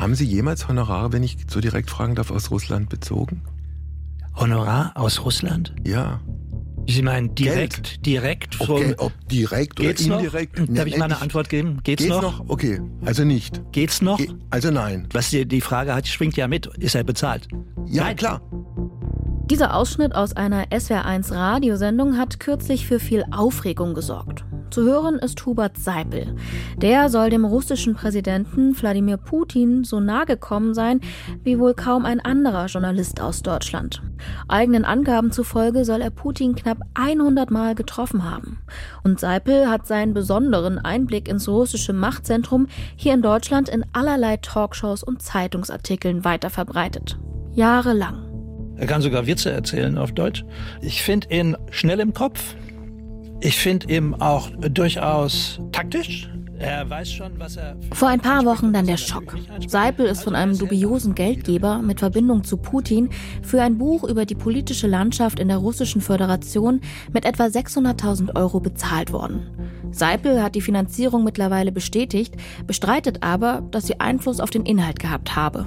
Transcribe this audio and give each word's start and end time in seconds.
Haben 0.00 0.14
Sie 0.14 0.24
jemals 0.24 0.66
Honorare, 0.66 1.12
wenn 1.12 1.22
ich 1.22 1.36
so 1.46 1.60
direkt 1.60 1.90
fragen 1.90 2.14
darf, 2.14 2.30
aus 2.30 2.50
Russland 2.50 2.88
bezogen? 2.88 3.42
Honorar 4.34 4.92
aus 4.94 5.22
Russland? 5.26 5.74
Ja. 5.86 6.22
Sie 6.88 7.02
meinen 7.02 7.34
direkt, 7.34 7.74
Geld. 7.74 8.06
direkt 8.06 8.54
vom... 8.54 8.76
Okay, 8.76 8.94
ob 8.96 9.12
direkt 9.28 9.76
geht's 9.76 10.06
oder 10.06 10.16
indirekt? 10.16 10.58
Noch? 10.58 10.74
Darf 10.74 10.86
ich 10.86 10.96
mal 10.96 11.04
eine 11.04 11.20
Antwort 11.20 11.50
geben? 11.50 11.80
Geht's, 11.82 12.02
geht's 12.02 12.14
noch? 12.14 12.38
noch? 12.38 12.48
Okay, 12.48 12.80
also 13.04 13.24
nicht. 13.24 13.60
Geht's 13.72 14.00
noch? 14.00 14.16
Ge 14.16 14.30
also 14.48 14.70
nein. 14.70 15.06
Was 15.12 15.28
die, 15.28 15.46
die 15.46 15.60
Frage 15.60 15.94
hat, 15.94 16.08
schwingt 16.08 16.34
ja 16.38 16.48
mit. 16.48 16.66
Ist 16.78 16.94
er 16.94 17.04
bezahlt? 17.04 17.48
Ja, 17.84 18.04
nein. 18.04 18.16
klar. 18.16 18.40
Dieser 19.50 19.74
Ausschnitt 19.74 20.14
aus 20.14 20.32
einer 20.34 20.64
SWR1 20.68 21.34
Radiosendung 21.34 22.16
hat 22.16 22.40
kürzlich 22.40 22.86
für 22.86 23.00
viel 23.00 23.26
Aufregung 23.32 23.92
gesorgt. 23.92 24.46
Zu 24.70 24.84
hören 24.84 25.16
ist 25.16 25.44
Hubert 25.46 25.78
Seipel. 25.78 26.36
Der 26.76 27.08
soll 27.08 27.30
dem 27.30 27.44
russischen 27.44 27.96
Präsidenten 27.96 28.80
Wladimir 28.80 29.16
Putin 29.16 29.82
so 29.82 29.98
nahe 29.98 30.26
gekommen 30.26 30.74
sein 30.74 31.00
wie 31.42 31.58
wohl 31.58 31.74
kaum 31.74 32.04
ein 32.04 32.20
anderer 32.20 32.66
Journalist 32.66 33.20
aus 33.20 33.42
Deutschland. 33.42 34.00
Eigenen 34.46 34.84
Angaben 34.84 35.32
zufolge 35.32 35.84
soll 35.84 36.02
er 36.02 36.10
Putin 36.10 36.54
knapp 36.54 36.78
100 36.94 37.50
Mal 37.50 37.74
getroffen 37.74 38.30
haben. 38.30 38.60
Und 39.02 39.18
Seipel 39.18 39.68
hat 39.68 39.88
seinen 39.88 40.14
besonderen 40.14 40.78
Einblick 40.78 41.26
ins 41.26 41.48
russische 41.48 41.92
Machtzentrum 41.92 42.68
hier 42.94 43.14
in 43.14 43.22
Deutschland 43.22 43.68
in 43.68 43.84
allerlei 43.92 44.36
Talkshows 44.36 45.02
und 45.02 45.20
Zeitungsartikeln 45.20 46.24
weiterverbreitet. 46.24 47.18
Jahrelang. 47.54 48.30
Er 48.76 48.86
kann 48.86 49.02
sogar 49.02 49.26
Witze 49.26 49.50
erzählen 49.50 49.98
auf 49.98 50.12
Deutsch. 50.12 50.44
Ich 50.80 51.02
finde 51.02 51.28
ihn 51.30 51.56
schnell 51.70 51.98
im 51.98 52.14
Kopf. 52.14 52.54
Ich 53.42 53.56
finde 53.56 53.92
ihn 53.92 54.14
auch 54.14 54.50
durchaus 54.60 55.60
taktisch. 55.72 56.28
Er 56.58 56.90
weiß 56.90 57.10
schon, 57.10 57.32
was 57.38 57.56
er. 57.56 57.74
Vor 57.94 58.08
ein 58.08 58.20
paar 58.20 58.44
Wochen 58.44 58.74
dann 58.74 58.86
der 58.86 58.98
Schock. 58.98 59.34
Seipel 59.66 60.04
ist 60.04 60.24
von 60.24 60.34
einem 60.34 60.58
dubiosen 60.58 61.14
Geldgeber 61.14 61.80
mit 61.80 62.00
Verbindung 62.00 62.44
zu 62.44 62.58
Putin 62.58 63.08
für 63.42 63.62
ein 63.62 63.78
Buch 63.78 64.04
über 64.04 64.26
die 64.26 64.34
politische 64.34 64.86
Landschaft 64.86 65.40
in 65.40 65.48
der 65.48 65.56
Russischen 65.56 66.02
Föderation 66.02 66.82
mit 67.14 67.24
etwa 67.24 67.44
600.000 67.44 68.36
Euro 68.36 68.60
bezahlt 68.60 69.10
worden. 69.10 69.48
Seipel 69.90 70.42
hat 70.42 70.54
die 70.54 70.60
Finanzierung 70.60 71.24
mittlerweile 71.24 71.72
bestätigt, 71.72 72.34
bestreitet 72.66 73.22
aber, 73.22 73.62
dass 73.70 73.86
sie 73.86 73.98
Einfluss 73.98 74.38
auf 74.38 74.50
den 74.50 74.66
Inhalt 74.66 74.98
gehabt 74.98 75.34
habe. 75.36 75.64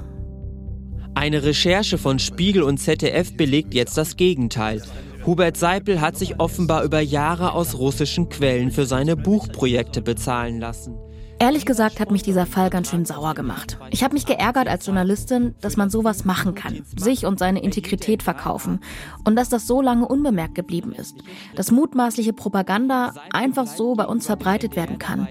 Eine 1.16 1.42
Recherche 1.42 1.98
von 1.98 2.20
Spiegel 2.20 2.62
und 2.62 2.78
ZDF 2.78 3.36
belegt 3.36 3.74
jetzt 3.74 3.96
das 3.98 4.16
Gegenteil. 4.16 4.80
Hubert 5.26 5.56
Seipel 5.56 6.00
hat 6.02 6.18
sich 6.18 6.38
offenbar 6.38 6.84
über 6.84 7.00
Jahre 7.00 7.52
aus 7.52 7.78
russischen 7.78 8.28
Quellen 8.28 8.70
für 8.70 8.84
seine 8.84 9.16
Buchprojekte 9.16 10.02
bezahlen 10.02 10.60
lassen. 10.60 10.98
Ehrlich 11.38 11.66
gesagt 11.66 11.98
hat 11.98 12.10
mich 12.10 12.22
dieser 12.22 12.46
Fall 12.46 12.70
ganz 12.70 12.90
schön 12.90 13.04
sauer 13.04 13.34
gemacht. 13.34 13.78
Ich 13.90 14.04
habe 14.04 14.14
mich 14.14 14.24
geärgert 14.26 14.68
als 14.68 14.86
Journalistin, 14.86 15.54
dass 15.60 15.76
man 15.76 15.90
sowas 15.90 16.24
machen 16.24 16.54
kann, 16.54 16.82
sich 16.96 17.26
und 17.26 17.38
seine 17.38 17.62
Integrität 17.62 18.22
verkaufen 18.22 18.80
und 19.24 19.34
dass 19.34 19.48
das 19.48 19.66
so 19.66 19.82
lange 19.82 20.06
unbemerkt 20.06 20.54
geblieben 20.54 20.92
ist, 20.92 21.16
dass 21.56 21.72
mutmaßliche 21.72 22.32
Propaganda 22.32 23.14
einfach 23.32 23.66
so 23.66 23.94
bei 23.94 24.04
uns 24.04 24.26
verbreitet 24.26 24.76
werden 24.76 24.98
kann 24.98 25.26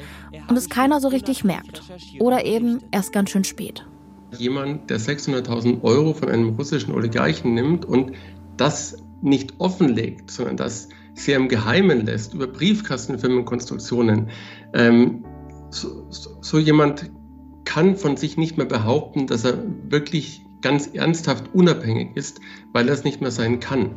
und 0.50 0.58
es 0.58 0.70
keiner 0.70 1.00
so 1.00 1.08
richtig 1.08 1.44
merkt 1.44 1.84
oder 2.20 2.46
eben 2.46 2.80
erst 2.92 3.14
ganz 3.14 3.30
schön 3.30 3.44
spät 3.44 3.86
jemand, 4.38 4.90
der 4.90 5.00
600.000 5.00 5.84
Euro 5.84 6.14
von 6.14 6.30
einem 6.30 6.56
russischen 6.56 6.94
Oligarchen 6.94 7.54
nimmt 7.54 7.86
und 7.86 8.14
das 8.58 9.03
nicht 9.24 9.56
offenlegt, 9.60 10.30
sondern 10.32 10.58
das 10.58 10.90
sehr 11.16 11.38
im 11.38 11.48
Geheimen 11.48 12.06
lässt 12.06 12.34
über 12.34 12.48
Briefkastenfirmenkonstruktionen, 12.48 14.30
ähm, 14.74 15.24
so, 15.70 16.06
so, 16.10 16.38
so 16.42 16.60
jemand 16.60 17.12
kann 17.66 17.96
von 17.96 18.18
sich 18.18 18.38
nicht 18.38 18.58
mehr 18.58 18.66
behaupten, 18.66 19.28
dass 19.28 19.46
er 19.46 19.64
wirklich 19.90 20.43
ganz 20.64 20.88
ernsthaft 20.88 21.54
unabhängig 21.54 22.16
ist, 22.16 22.40
weil 22.72 22.88
er 22.88 22.96
es 22.96 23.04
nicht 23.04 23.22
mehr 23.22 23.30
sein 23.30 23.60
kann. 23.60 23.92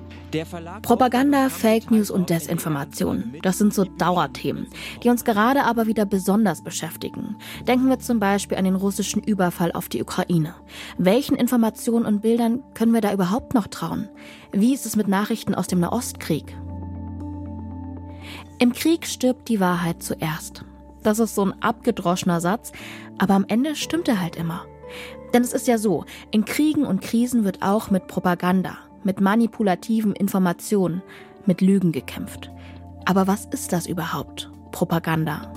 Propaganda, 0.83 1.49
Fake 1.49 1.91
News 1.91 2.11
und 2.11 2.29
Desinformation, 2.29 3.35
das 3.41 3.57
sind 3.57 3.73
so 3.73 3.85
Dauerthemen, 3.85 4.67
die 5.03 5.09
uns 5.09 5.25
gerade 5.25 5.65
aber 5.65 5.87
wieder 5.87 6.05
besonders 6.05 6.63
beschäftigen. 6.63 7.37
Denken 7.67 7.89
wir 7.89 8.01
zum 8.01 8.21
Beispiel 8.21 8.59
an 8.59 8.65
den 8.65 8.75
russischen 8.75 9.23
Überfall 9.23 9.73
auf 9.73 9.89
die 9.89 10.03
Ukraine. 10.03 10.55
Welchen 10.99 11.37
Informationen 11.37 12.05
und 12.05 12.21
Bildern 12.21 12.63
können 12.75 12.93
wir 12.93 13.01
da 13.01 13.15
überhaupt 13.15 13.55
noch 13.55 13.69
trauen? 13.69 14.11
Wie 14.53 14.75
ist 14.75 14.85
es 14.85 14.97
mit 14.97 15.09
Nachrichten 15.09 15.55
aus 15.55 15.69
dem 15.69 15.81
Nahostkrieg? 15.81 16.55
Im 18.59 18.73
Krieg 18.73 19.07
stirbt 19.07 19.49
die 19.49 19.61
Wahrheit 19.61 20.03
zuerst. 20.03 20.65
Das 21.03 21.19
ist 21.19 21.35
so 21.35 21.45
ein 21.45 21.63
abgedroschener 21.63 22.41
Satz, 22.41 22.73
aber 23.19 23.35
am 23.35 23.45
Ende 23.47 23.77
stimmt 23.77 24.09
er 24.09 24.21
halt 24.21 24.37
immer. 24.37 24.67
Denn 25.33 25.43
es 25.43 25.53
ist 25.53 25.67
ja 25.67 25.79
so, 25.79 26.05
in 26.31 26.45
Kriegen 26.45 26.85
und 26.85 27.03
Krisen 27.03 27.45
wird 27.45 27.63
auch 27.63 27.91
mit 27.91 28.07
Propaganda, 28.07 28.79
mit 29.05 29.21
manipulativen 29.21 30.15
Informationen, 30.15 31.03
mit 31.47 31.61
Lügen 31.61 31.93
gekämpft. 31.93 32.51
Aber 33.05 33.27
was 33.27 33.47
ist 33.47 33.73
das 33.73 33.87
überhaupt, 33.87 34.51
Propaganda? 34.73 35.53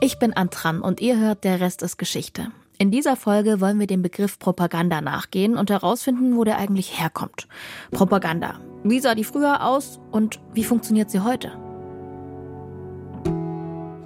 Ich 0.00 0.18
bin 0.18 0.34
Antran 0.34 0.82
und 0.82 1.00
ihr 1.00 1.18
hört 1.18 1.44
Der 1.44 1.60
Rest 1.60 1.82
ist 1.82 1.96
Geschichte. 1.96 2.48
In 2.76 2.90
dieser 2.90 3.16
Folge 3.16 3.62
wollen 3.62 3.80
wir 3.80 3.86
dem 3.86 4.02
Begriff 4.02 4.38
Propaganda 4.38 5.00
nachgehen 5.00 5.56
und 5.56 5.70
herausfinden, 5.70 6.36
wo 6.36 6.44
der 6.44 6.58
eigentlich 6.58 7.00
herkommt. 7.00 7.48
Propaganda. 7.92 8.60
Wie 8.82 9.00
sah 9.00 9.14
die 9.14 9.24
früher 9.24 9.64
aus 9.64 10.00
und 10.10 10.40
wie 10.52 10.64
funktioniert 10.64 11.10
sie 11.10 11.20
heute? 11.20 11.52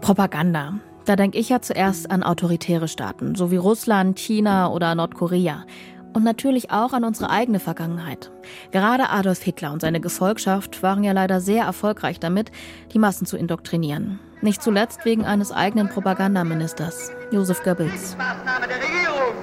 Propaganda. 0.09 0.73
Da 1.05 1.17
denke 1.17 1.37
ich 1.37 1.51
ja 1.51 1.61
zuerst 1.61 2.11
an 2.11 2.23
autoritäre 2.23 2.89
Staaten, 2.89 3.35
so 3.35 3.51
wie 3.51 3.59
Russland, 3.59 4.19
China 4.19 4.73
oder 4.73 4.95
Nordkorea. 4.95 5.67
Und 6.15 6.25
natürlich 6.25 6.71
auch 6.71 6.95
an 6.95 7.05
unsere 7.05 7.29
eigene 7.29 7.61
Vergangenheit. 7.61 8.31
Gerade 8.71 9.11
Adolf 9.11 9.43
Hitler 9.43 9.71
und 9.71 9.83
seine 9.83 10.01
Gefolgschaft 10.01 10.83
waren 10.83 11.05
ja 11.05 11.13
leider 11.13 11.43
sehr 11.43 11.65
erfolgreich 11.65 12.19
damit, 12.19 12.51
die 12.95 12.99
Massen 12.99 13.27
zu 13.27 13.37
indoktrinieren. 13.37 14.19
Nicht 14.41 14.63
zuletzt 14.63 15.05
wegen 15.05 15.27
eines 15.27 15.53
eigenen 15.53 15.91
Propagandaministers, 15.91 17.13
Josef 17.31 17.63
Goebbels. 17.63 18.17
Maßnahme 18.17 18.67
der 18.67 18.77
Regierung. 18.77 19.35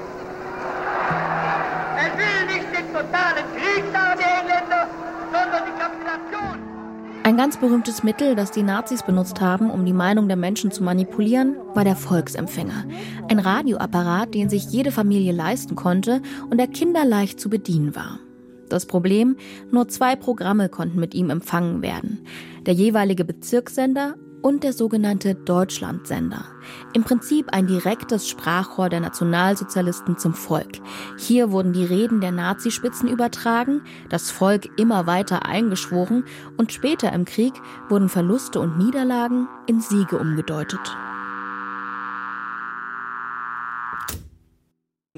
Er 1.95 2.17
will 2.17 2.55
nicht 2.55 2.75
den 2.75 2.87
totalen 2.87 3.44
Ein 7.25 7.37
ganz 7.37 7.57
berühmtes 7.57 8.03
Mittel, 8.03 8.35
das 8.35 8.51
die 8.51 8.61
Nazis 8.61 9.01
benutzt 9.01 9.41
haben, 9.41 9.71
um 9.71 9.83
die 9.83 9.93
Meinung 9.93 10.27
der 10.27 10.37
Menschen 10.37 10.69
zu 10.69 10.83
manipulieren, 10.83 11.55
war 11.73 11.83
der 11.83 11.95
Volksempfänger. 11.95 12.85
Ein 13.27 13.39
Radioapparat, 13.39 14.35
den 14.35 14.47
sich 14.47 14.65
jede 14.65 14.91
Familie 14.91 15.31
leisten 15.31 15.75
konnte 15.75 16.21
und 16.51 16.59
der 16.59 16.67
kinderleicht 16.67 17.39
zu 17.39 17.49
bedienen 17.49 17.95
war. 17.95 18.19
Das 18.69 18.85
Problem, 18.85 19.37
nur 19.71 19.87
zwei 19.87 20.15
Programme 20.15 20.69
konnten 20.69 20.99
mit 20.99 21.15
ihm 21.15 21.31
empfangen 21.31 21.81
werden. 21.81 22.19
Der 22.67 22.75
jeweilige 22.75 23.25
Bezirkssender 23.25 24.13
und 24.45 24.63
der 24.63 24.73
sogenannte 24.73 25.33
Deutschlandsender. 25.33 26.45
Im 26.93 27.03
Prinzip 27.03 27.51
ein 27.51 27.65
direktes 27.65 28.29
Sprachrohr 28.29 28.89
der 28.89 28.99
Nationalsozialisten 28.99 30.19
zum 30.19 30.35
Volk. 30.35 30.81
Hier 31.17 31.49
wurden 31.49 31.73
die 31.73 31.83
Reden 31.83 32.21
der 32.21 32.31
Nazispitzen 32.31 33.09
übertragen, 33.09 33.81
das 34.07 34.29
Volk 34.29 34.69
immer 34.79 35.07
weiter 35.07 35.47
eingeschworen 35.47 36.25
und 36.57 36.71
später 36.71 37.11
im 37.11 37.25
Krieg 37.25 37.53
wurden 37.89 38.07
Verluste 38.07 38.59
und 38.59 38.77
Niederlagen 38.77 39.47
in 39.65 39.81
Siege 39.81 40.19
umgedeutet. 40.19 40.95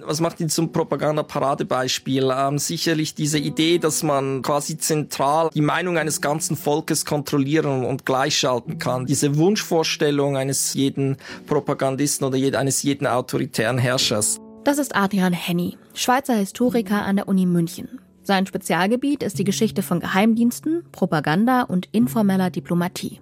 Was 0.04 0.22
macht 0.22 0.40
ihn 0.40 0.50
zum 0.50 0.72
Propaganda-Paradebeispiel? 0.72 2.32
Ähm, 2.32 2.60
sicherlich 2.60 3.16
diese 3.16 3.40
Idee, 3.40 3.80
dass 3.80 4.04
man 4.04 4.44
quasi 4.44 4.78
zentral 4.78 5.50
die 5.54 5.62
Meinung 5.62 5.98
eines 5.98 6.22
ganzen 6.22 6.56
Volkes 6.56 7.04
kontrollieren 7.04 7.84
und 7.84 8.06
gleichschalten 8.06 8.78
kann. 8.78 9.08
Diese 9.08 9.38
Wunschvorstellung 9.38 10.38
eines 10.38 10.76
jeden 10.76 11.18
Propagandisten 11.48 12.28
oder 12.28 12.38
eines 12.60 12.84
jeden 12.84 13.08
autoritären 13.08 13.80
Herrschers. 13.80 14.40
Das 14.64 14.78
ist 14.78 14.96
Adrian 14.96 15.34
Henny, 15.34 15.78
Schweizer 15.96 16.36
Historiker 16.36 17.04
an 17.04 17.16
der 17.16 17.28
Uni 17.28 17.48
München. 17.48 18.00
Sein 18.22 18.46
Spezialgebiet 18.46 19.24
ist 19.24 19.40
die 19.40 19.46
Geschichte 19.46 19.82
von 19.82 20.00
Geheimdiensten, 20.00 20.84
Propaganda 20.92 21.64
und 21.64 21.88
informeller 21.92 22.52
Diplomatie. 22.52 23.20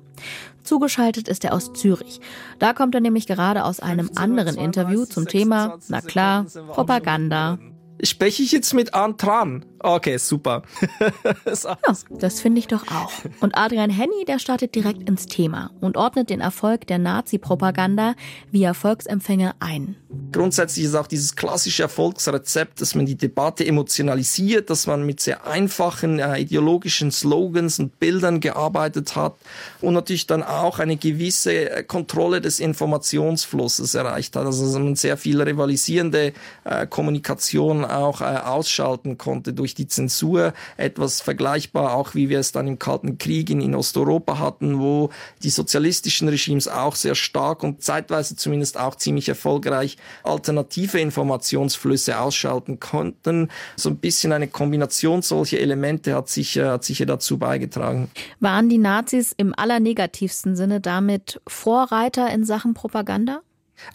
Zugeschaltet 0.64 1.28
ist 1.28 1.44
er 1.44 1.54
aus 1.54 1.74
Zürich. 1.74 2.20
Da 2.60 2.74
kommt 2.74 2.96
er 2.96 3.02
nämlich 3.02 3.28
gerade 3.28 3.64
aus 3.66 3.80
einem 3.80 4.10
anderen 4.16 4.58
Interview 4.58 5.06
zum 5.06 5.28
Thema, 5.28 5.78
na 5.90 6.02
klar, 6.02 6.46
Propaganda. 6.70 7.60
Spreche 8.04 8.44
ich 8.44 8.52
jetzt 8.52 8.74
mit 8.74 8.94
Antran? 8.94 9.66
Okay, 9.86 10.18
super. 10.18 10.64
ja, 11.46 11.78
das 12.10 12.42
finde 12.42 12.58
ich 12.58 12.66
doch 12.66 12.88
auch. 12.88 13.12
Und 13.40 13.56
Adrian 13.56 13.92
Henny, 13.92 14.26
der 14.26 14.40
startet 14.40 14.74
direkt 14.74 15.08
ins 15.08 15.28
Thema 15.28 15.70
und 15.80 15.96
ordnet 15.96 16.32
den 16.32 16.42
Erfolg 16.42 16.88
der 16.88 16.98
Nazi-Propaganda 16.98 18.16
via 18.52 18.74
Volksempfänger 18.74 19.54
ein. 19.60 19.96
Grundsätzlich 20.32 20.86
ist 20.86 20.96
auch 20.96 21.06
dieses 21.06 21.36
klassische 21.36 21.84
Erfolgsrezept, 21.84 22.82
dass 22.82 22.96
man 22.96 23.06
die 23.06 23.16
Debatte 23.16 23.64
emotionalisiert, 23.64 24.72
dass 24.72 24.88
man 24.88 25.06
mit 25.06 25.20
sehr 25.20 25.46
einfachen 25.46 26.18
äh, 26.18 26.40
ideologischen 26.40 27.12
Slogans 27.12 27.78
und 27.78 28.00
Bildern 28.00 28.40
gearbeitet 28.40 29.16
hat 29.16 29.36
und 29.82 29.94
natürlich 29.94 30.26
dann 30.26 30.42
auch 30.42 30.80
eine 30.80 30.98
gewisse 30.98 31.70
äh, 31.70 31.84
Kontrolle 31.84 32.42
des 32.42 32.60
Informationsflusses 32.60 33.94
erreicht 33.94 34.36
hat. 34.36 34.48
Also 34.48 34.66
dass 34.66 34.74
man 34.74 34.96
sehr 34.96 35.18
viel 35.18 35.40
rivalisierende 35.40 36.34
äh, 36.64 36.88
Kommunikation 36.88 37.86
auch 37.86 38.22
äh, 38.22 38.24
ausschalten 38.24 39.20
konnte 39.20 39.54
durch 39.54 39.75
die 39.78 39.88
Zensur. 39.88 40.54
Etwas 40.78 41.22
vergleichbar 41.22 41.94
auch, 41.94 42.16
wie 42.16 42.30
wir 42.30 42.40
es 42.40 42.52
dann 42.52 42.68
im 42.68 42.80
Kalten 42.80 43.18
Krieg 43.18 43.50
in, 43.50 43.62
in 43.62 43.76
Osteuropa 43.76 44.40
hatten, 44.40 44.80
wo 44.80 45.10
die 45.44 45.50
sozialistischen 45.50 46.28
Regimes 46.28 46.68
auch 46.68 46.96
sehr 46.96 47.16
stark 47.16 47.64
und 47.64 47.84
zeitweise 47.84 48.36
zumindest 48.36 48.80
auch 48.80 48.96
ziemlich 48.96 49.30
erfolgreich 49.30 49.98
alternative 50.24 51.00
Informationsflüsse 51.00 52.20
ausschalten 52.20 52.80
konnten. 52.80 53.50
So 53.76 53.90
ein 53.90 53.98
bisschen 53.98 54.32
eine 54.32 54.48
Kombination 54.48 55.22
solcher 55.22 55.60
Elemente 55.60 56.16
hat 56.16 56.30
sicher, 56.30 56.72
hat 56.72 56.84
sicher 56.84 57.06
dazu 57.06 57.38
beigetragen. 57.38 58.10
Waren 58.40 58.70
die 58.70 58.78
Nazis 58.78 59.34
im 59.38 59.54
allernegativsten 59.58 60.56
Sinne 60.56 60.82
damit 60.82 61.42
Vorreiter 61.48 62.30
in 62.32 62.46
Sachen 62.46 62.74
Propaganda? 62.74 63.42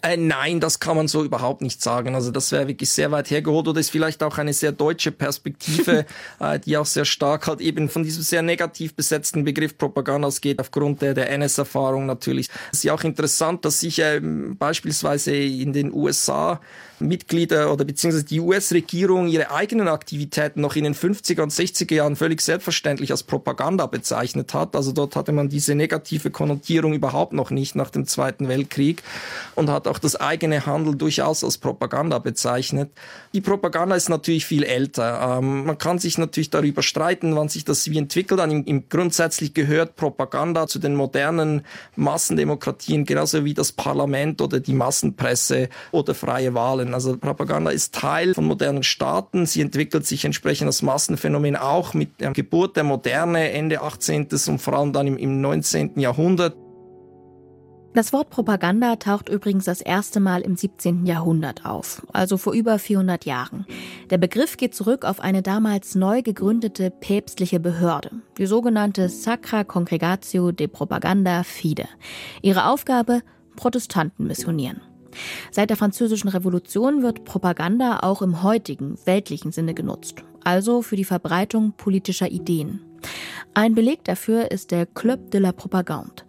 Äh, 0.01 0.17
nein, 0.17 0.59
das 0.59 0.79
kann 0.79 0.95
man 0.95 1.07
so 1.07 1.23
überhaupt 1.23 1.61
nicht 1.61 1.81
sagen. 1.81 2.15
Also 2.15 2.31
das 2.31 2.51
wäre 2.51 2.67
wirklich 2.67 2.89
sehr 2.89 3.11
weit 3.11 3.29
hergeholt 3.29 3.67
oder 3.67 3.79
ist 3.79 3.89
vielleicht 3.89 4.23
auch 4.23 4.37
eine 4.37 4.53
sehr 4.53 4.71
deutsche 4.71 5.11
Perspektive, 5.11 6.05
äh, 6.39 6.59
die 6.59 6.77
auch 6.77 6.85
sehr 6.85 7.05
stark 7.05 7.47
halt 7.47 7.61
eben 7.61 7.89
von 7.89 8.03
diesem 8.03 8.23
sehr 8.23 8.41
negativ 8.41 8.93
besetzten 8.93 9.43
Begriff 9.43 9.77
Propaganda 9.77 10.27
ausgeht, 10.27 10.59
aufgrund 10.59 11.01
der, 11.01 11.13
der 11.13 11.29
NS-Erfahrung 11.29 12.05
natürlich. 12.05 12.49
Es 12.71 12.79
ist 12.79 12.83
ja 12.83 12.93
auch 12.93 13.03
interessant, 13.03 13.65
dass 13.65 13.79
sich 13.79 13.99
äh, 13.99 14.19
beispielsweise 14.21 15.35
in 15.35 15.73
den 15.73 15.93
USA 15.93 16.59
Mitglieder 17.01 17.73
oder 17.73 17.83
beziehungsweise 17.83 18.25
die 18.25 18.39
US-Regierung 18.39 19.27
ihre 19.27 19.51
eigenen 19.51 19.87
Aktivitäten 19.87 20.61
noch 20.61 20.75
in 20.75 20.83
den 20.83 20.95
50er 20.95 21.41
und 21.41 21.51
60er 21.51 21.93
Jahren 21.93 22.15
völlig 22.15 22.41
selbstverständlich 22.41 23.11
als 23.11 23.23
Propaganda 23.23 23.87
bezeichnet 23.87 24.53
hat. 24.53 24.75
Also 24.75 24.91
dort 24.91 25.15
hatte 25.15 25.31
man 25.31 25.49
diese 25.49 25.75
negative 25.75 26.31
Konnotierung 26.31 26.93
überhaupt 26.93 27.33
noch 27.33 27.49
nicht 27.49 27.75
nach 27.75 27.89
dem 27.89 28.05
Zweiten 28.05 28.47
Weltkrieg 28.47 29.03
und 29.55 29.69
hat 29.71 29.87
auch 29.87 29.99
das 29.99 30.15
eigene 30.15 30.65
Handel 30.65 30.95
durchaus 30.95 31.43
als 31.43 31.57
Propaganda 31.57 32.19
bezeichnet. 32.19 32.91
Die 33.33 33.41
Propaganda 33.41 33.95
ist 33.95 34.09
natürlich 34.09 34.45
viel 34.45 34.63
älter. 34.63 35.37
Ähm, 35.39 35.65
man 35.65 35.77
kann 35.77 35.99
sich 35.99 36.17
natürlich 36.17 36.49
darüber 36.49 36.83
streiten, 36.83 37.35
wann 37.35 37.49
sich 37.49 37.65
das 37.65 37.89
wie 37.89 37.97
entwickelt. 37.97 38.39
Im, 38.41 38.65
im 38.65 38.89
grundsätzlich 38.89 39.53
gehört 39.53 39.95
Propaganda 39.95 40.67
zu 40.67 40.79
den 40.79 40.95
modernen 40.95 41.63
Massendemokratien 41.95 43.05
genauso 43.05 43.45
wie 43.45 43.53
das 43.53 43.71
Parlament 43.71 44.41
oder 44.41 44.59
die 44.59 44.73
Massenpresse 44.73 45.69
oder 45.91 46.13
freie 46.13 46.53
Wahlen. 46.53 46.93
Also 46.93 47.17
Propaganda 47.17 47.71
ist 47.71 47.93
Teil 47.93 48.33
von 48.33 48.45
modernen 48.45 48.83
Staaten. 48.83 49.45
Sie 49.45 49.61
entwickelt 49.61 50.05
sich 50.05 50.25
entsprechend 50.25 50.67
als 50.67 50.81
Massenphänomen 50.81 51.55
auch 51.55 51.93
mit 51.93 52.19
der 52.19 52.31
Geburt 52.31 52.75
der 52.75 52.83
Moderne 52.83 53.51
Ende 53.51 53.81
18. 53.81 54.27
und 54.47 54.59
vor 54.59 54.73
allem 54.73 54.93
dann 54.93 55.07
im, 55.07 55.17
im 55.17 55.41
19. 55.41 55.99
Jahrhundert. 55.99 56.55
Das 57.93 58.13
Wort 58.13 58.29
Propaganda 58.29 58.95
taucht 58.95 59.27
übrigens 59.27 59.65
das 59.65 59.81
erste 59.81 60.21
Mal 60.21 60.41
im 60.41 60.55
17. 60.55 61.05
Jahrhundert 61.05 61.65
auf, 61.65 62.07
also 62.13 62.37
vor 62.37 62.53
über 62.53 62.79
400 62.79 63.25
Jahren. 63.25 63.65
Der 64.09 64.17
Begriff 64.17 64.55
geht 64.55 64.73
zurück 64.73 65.03
auf 65.03 65.19
eine 65.19 65.41
damals 65.41 65.95
neu 65.95 66.21
gegründete 66.21 66.89
päpstliche 66.89 67.59
Behörde, 67.59 68.11
die 68.37 68.45
sogenannte 68.45 69.09
Sacra 69.09 69.65
Congregatio 69.65 70.53
de 70.53 70.67
Propaganda 70.67 71.43
Fide. 71.43 71.89
Ihre 72.41 72.67
Aufgabe, 72.67 73.23
Protestanten 73.57 74.25
missionieren. 74.25 74.79
Seit 75.51 75.69
der 75.69 75.75
Französischen 75.75 76.29
Revolution 76.29 77.03
wird 77.03 77.25
Propaganda 77.25 77.99
auch 78.03 78.21
im 78.21 78.41
heutigen, 78.41 78.95
weltlichen 79.03 79.51
Sinne 79.51 79.73
genutzt, 79.73 80.23
also 80.45 80.81
für 80.81 80.95
die 80.95 81.03
Verbreitung 81.03 81.73
politischer 81.73 82.31
Ideen. 82.31 82.79
Ein 83.53 83.75
Beleg 83.75 84.05
dafür 84.05 84.49
ist 84.49 84.71
der 84.71 84.85
Club 84.85 85.31
de 85.31 85.41
la 85.41 85.51
Propagande, 85.51 86.23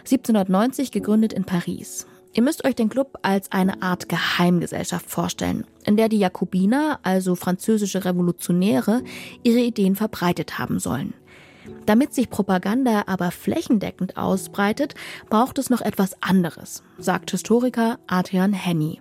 1790 0.00 0.92
gegründet 0.92 1.32
in 1.32 1.44
Paris. 1.44 2.06
Ihr 2.34 2.44
müsst 2.44 2.64
euch 2.64 2.76
den 2.76 2.88
Club 2.88 3.18
als 3.22 3.50
eine 3.50 3.82
Art 3.82 4.08
Geheimgesellschaft 4.08 5.10
vorstellen, 5.10 5.66
in 5.84 5.96
der 5.96 6.08
die 6.08 6.20
Jakobiner, 6.20 7.00
also 7.02 7.34
französische 7.34 8.04
Revolutionäre, 8.04 9.02
ihre 9.42 9.58
Ideen 9.58 9.96
verbreitet 9.96 10.60
haben 10.60 10.78
sollen. 10.78 11.14
Damit 11.84 12.14
sich 12.14 12.30
Propaganda 12.30 13.04
aber 13.06 13.32
flächendeckend 13.32 14.16
ausbreitet, 14.16 14.94
braucht 15.28 15.58
es 15.58 15.70
noch 15.70 15.80
etwas 15.80 16.22
anderes, 16.22 16.84
sagt 16.98 17.32
Historiker 17.32 17.98
Adrian 18.06 18.52
Henny. 18.52 19.00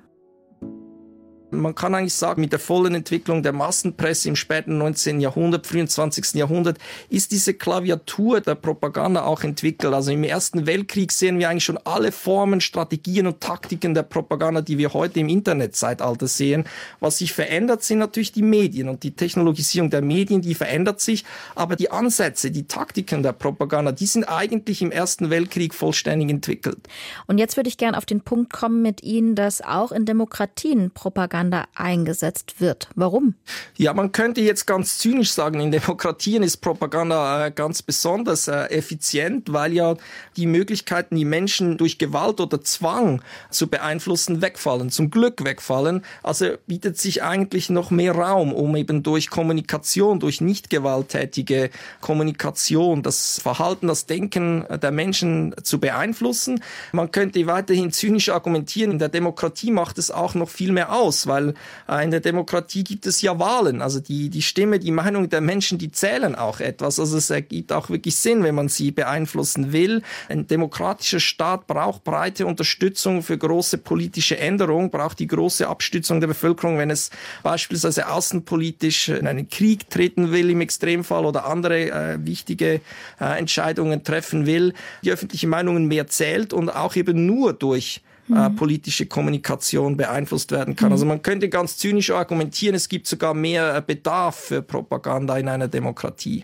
Man 1.49 1.75
kann 1.75 1.95
eigentlich 1.95 2.13
sagen, 2.13 2.41
mit 2.41 2.51
der 2.51 2.59
vollen 2.59 2.93
Entwicklung 2.93 3.41
der 3.41 3.53
Massenpresse 3.53 4.27
im 4.27 4.35
späten 4.35 4.77
19. 4.79 5.21
Jahrhundert, 5.21 5.65
frühen 5.65 5.87
20. 5.87 6.33
Jahrhundert, 6.33 6.77
ist 7.09 7.31
diese 7.31 7.53
Klaviatur 7.53 8.41
der 8.41 8.55
Propaganda 8.55 9.23
auch 9.23 9.43
entwickelt. 9.43 9.93
Also 9.93 10.11
im 10.11 10.25
Ersten 10.25 10.65
Weltkrieg 10.65 11.13
sehen 11.13 11.39
wir 11.39 11.49
eigentlich 11.49 11.63
schon 11.63 11.79
alle 11.85 12.11
Formen, 12.11 12.59
Strategien 12.59 13.27
und 13.27 13.39
Taktiken 13.39 13.93
der 13.93 14.03
Propaganda, 14.03 14.59
die 14.59 14.77
wir 14.77 14.93
heute 14.93 15.21
im 15.21 15.29
Internetzeitalter 15.29 16.27
sehen. 16.27 16.65
Was 16.99 17.19
sich 17.19 17.31
verändert, 17.31 17.81
sind 17.81 17.99
natürlich 17.99 18.33
die 18.33 18.41
Medien 18.41 18.89
und 18.89 19.03
die 19.03 19.11
Technologisierung 19.11 19.89
der 19.89 20.01
Medien, 20.01 20.41
die 20.41 20.53
verändert 20.53 20.99
sich. 20.99 21.23
Aber 21.55 21.77
die 21.77 21.91
Ansätze, 21.91 22.51
die 22.51 22.67
Taktiken 22.67 23.23
der 23.23 23.31
Propaganda, 23.31 23.93
die 23.93 24.05
sind 24.05 24.25
eigentlich 24.25 24.81
im 24.81 24.91
Ersten 24.91 25.29
Weltkrieg 25.29 25.73
vollständig 25.73 26.29
entwickelt. 26.29 26.79
Und 27.25 27.37
jetzt 27.37 27.55
würde 27.55 27.69
ich 27.69 27.77
gerne 27.77 27.97
auf 27.97 28.05
den 28.05 28.19
Punkt 28.19 28.51
kommen 28.51 28.81
mit 28.81 29.01
Ihnen, 29.01 29.35
dass 29.35 29.61
auch 29.61 29.93
in 29.93 30.05
Demokratien 30.05 30.91
Propaganda 30.91 31.36
Propaganda 31.37 31.67
eingesetzt 31.75 32.55
wird. 32.59 32.89
Warum? 32.95 33.35
Ja, 33.75 33.93
man 33.93 34.11
könnte 34.11 34.41
jetzt 34.41 34.65
ganz 34.65 34.97
zynisch 34.97 35.31
sagen, 35.31 35.59
in 35.59 35.69
Demokratien 35.71 36.41
ist 36.41 36.57
Propaganda 36.57 37.45
äh, 37.45 37.51
ganz 37.51 37.83
besonders 37.83 38.47
äh, 38.47 38.65
effizient, 38.71 39.53
weil 39.53 39.73
ja 39.73 39.95
die 40.35 40.47
Möglichkeiten, 40.47 41.15
die 41.15 41.25
Menschen 41.25 41.77
durch 41.77 41.99
Gewalt 41.99 42.39
oder 42.39 42.61
Zwang 42.61 43.21
zu 43.51 43.67
beeinflussen, 43.67 44.41
wegfallen, 44.41 44.89
zum 44.89 45.11
Glück 45.11 45.43
wegfallen. 45.43 46.03
Also 46.23 46.53
bietet 46.65 46.97
sich 46.97 47.21
eigentlich 47.21 47.69
noch 47.69 47.91
mehr 47.91 48.13
Raum, 48.13 48.51
um 48.51 48.75
eben 48.75 49.03
durch 49.03 49.29
Kommunikation, 49.29 50.19
durch 50.19 50.41
nicht 50.41 50.71
gewalttätige 50.71 51.69
Kommunikation 52.01 53.03
das 53.03 53.39
Verhalten, 53.39 53.87
das 53.87 54.07
Denken 54.07 54.65
der 54.81 54.91
Menschen 54.91 55.53
zu 55.61 55.79
beeinflussen. 55.79 56.63
Man 56.93 57.11
könnte 57.11 57.45
weiterhin 57.45 57.91
zynisch 57.91 58.29
argumentieren, 58.29 58.91
in 58.91 58.99
der 58.99 59.09
Demokratie 59.09 59.69
macht 59.69 59.99
es 59.99 60.09
auch 60.09 60.33
noch 60.33 60.49
viel 60.49 60.71
mehr 60.71 60.91
aus, 60.91 61.26
weil 61.27 61.53
äh, 61.89 62.03
in 62.03 62.11
der 62.11 62.19
Demokratie 62.19 62.83
gibt 62.83 63.05
es 63.05 63.21
ja 63.21 63.37
Wahlen. 63.39 63.81
Also 63.81 63.99
die, 63.99 64.29
die 64.29 64.41
Stimme, 64.41 64.79
die 64.79 64.91
Meinung 64.91 65.29
der 65.29 65.41
Menschen, 65.41 65.77
die 65.77 65.91
zählen 65.91 66.35
auch 66.35 66.59
etwas. 66.59 66.99
Also 66.99 67.17
es 67.17 67.29
ergibt 67.29 67.71
auch 67.71 67.89
wirklich 67.89 68.15
Sinn, 68.15 68.43
wenn 68.43 68.55
man 68.55 68.69
sie 68.69 68.91
beeinflussen 68.91 69.71
will. 69.73 70.01
Ein 70.29 70.47
demokratischer 70.47 71.19
Staat 71.19 71.67
braucht 71.67 72.03
breite 72.03 72.45
Unterstützung 72.45 73.21
für 73.23 73.37
große 73.37 73.77
politische 73.77 74.37
Änderungen, 74.37 74.89
braucht 74.89 75.19
die 75.19 75.27
große 75.27 75.67
Abstützung 75.67 76.19
der 76.19 76.27
Bevölkerung, 76.27 76.77
wenn 76.77 76.89
es 76.89 77.09
beispielsweise 77.43 78.07
außenpolitisch 78.09 79.09
in 79.09 79.27
einen 79.27 79.49
Krieg 79.49 79.89
treten 79.89 80.31
will 80.31 80.49
im 80.49 80.61
Extremfall 80.61 81.25
oder 81.25 81.45
andere 81.45 81.89
äh, 81.89 82.25
wichtige 82.25 82.81
äh, 83.19 83.37
Entscheidungen 83.37 84.03
treffen 84.03 84.45
will. 84.45 84.73
Die 85.03 85.11
öffentliche 85.11 85.47
Meinung 85.47 85.87
mehr 85.87 86.07
zählt 86.07 86.53
und 86.53 86.69
auch 86.69 86.95
eben 86.95 87.25
nur 87.25 87.53
durch 87.53 88.01
äh, 88.29 88.49
mhm. 88.49 88.55
politische 88.55 89.05
Kommunikation 89.05 89.97
beeinflusst 89.97 90.51
werden 90.51 90.75
kann. 90.75 90.91
Also 90.91 91.05
mhm. 91.05 91.09
man 91.09 91.21
könnte 91.21 91.49
ganz 91.49 91.77
zynisch 91.77 92.11
argumentieren, 92.11 92.75
es 92.75 92.89
gibt 92.89 93.07
sogar 93.07 93.33
mehr 93.33 93.75
äh, 93.75 93.81
Bedarf 93.85 94.35
für 94.35 94.61
Propaganda 94.61 95.37
in 95.37 95.47
einer 95.47 95.67
Demokratie. 95.67 96.43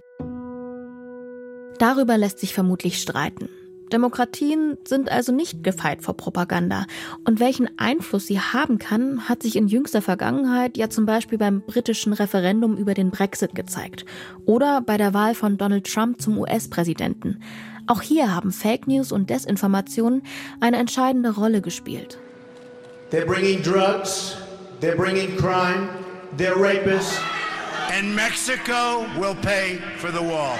Darüber 1.79 2.17
lässt 2.17 2.39
sich 2.39 2.53
vermutlich 2.53 3.01
streiten. 3.01 3.49
Demokratien 3.91 4.77
sind 4.85 5.11
also 5.11 5.31
nicht 5.31 5.63
gefeit 5.63 6.01
vor 6.01 6.17
Propaganda. 6.17 6.85
Und 7.25 7.39
welchen 7.39 7.77
Einfluss 7.77 8.25
sie 8.25 8.39
haben 8.39 8.79
kann, 8.79 9.29
hat 9.29 9.43
sich 9.43 9.55
in 9.55 9.67
jüngster 9.67 10.01
Vergangenheit 10.01 10.77
ja 10.77 10.89
zum 10.89 11.05
Beispiel 11.05 11.37
beim 11.37 11.61
britischen 11.61 12.13
Referendum 12.13 12.75
über 12.75 12.95
den 12.95 13.11
Brexit 13.11 13.53
gezeigt. 13.53 14.05
Oder 14.45 14.81
bei 14.81 14.97
der 14.97 15.13
Wahl 15.13 15.35
von 15.35 15.57
Donald 15.57 15.85
Trump 15.85 16.19
zum 16.21 16.39
US-Präsidenten. 16.39 17.39
Auch 17.87 18.01
hier 18.01 18.33
haben 18.33 18.51
Fake 18.51 18.87
News 18.87 19.11
und 19.11 19.29
Desinformationen 19.29 20.23
eine 20.59 20.77
entscheidende 20.77 21.35
Rolle 21.35 21.61
gespielt. 21.61 22.17
They're 23.11 23.25
bringing 23.25 23.61
drugs, 23.61 24.37
they're 24.81 24.95
bringing 24.95 25.35
crime, 25.37 25.89
they're 26.37 26.55
rapists. 26.55 27.19
And 27.91 28.15
Mexico 28.15 29.05
will 29.19 29.35
pay 29.35 29.79
for 29.97 30.09
the 30.09 30.19
wall. 30.19 30.57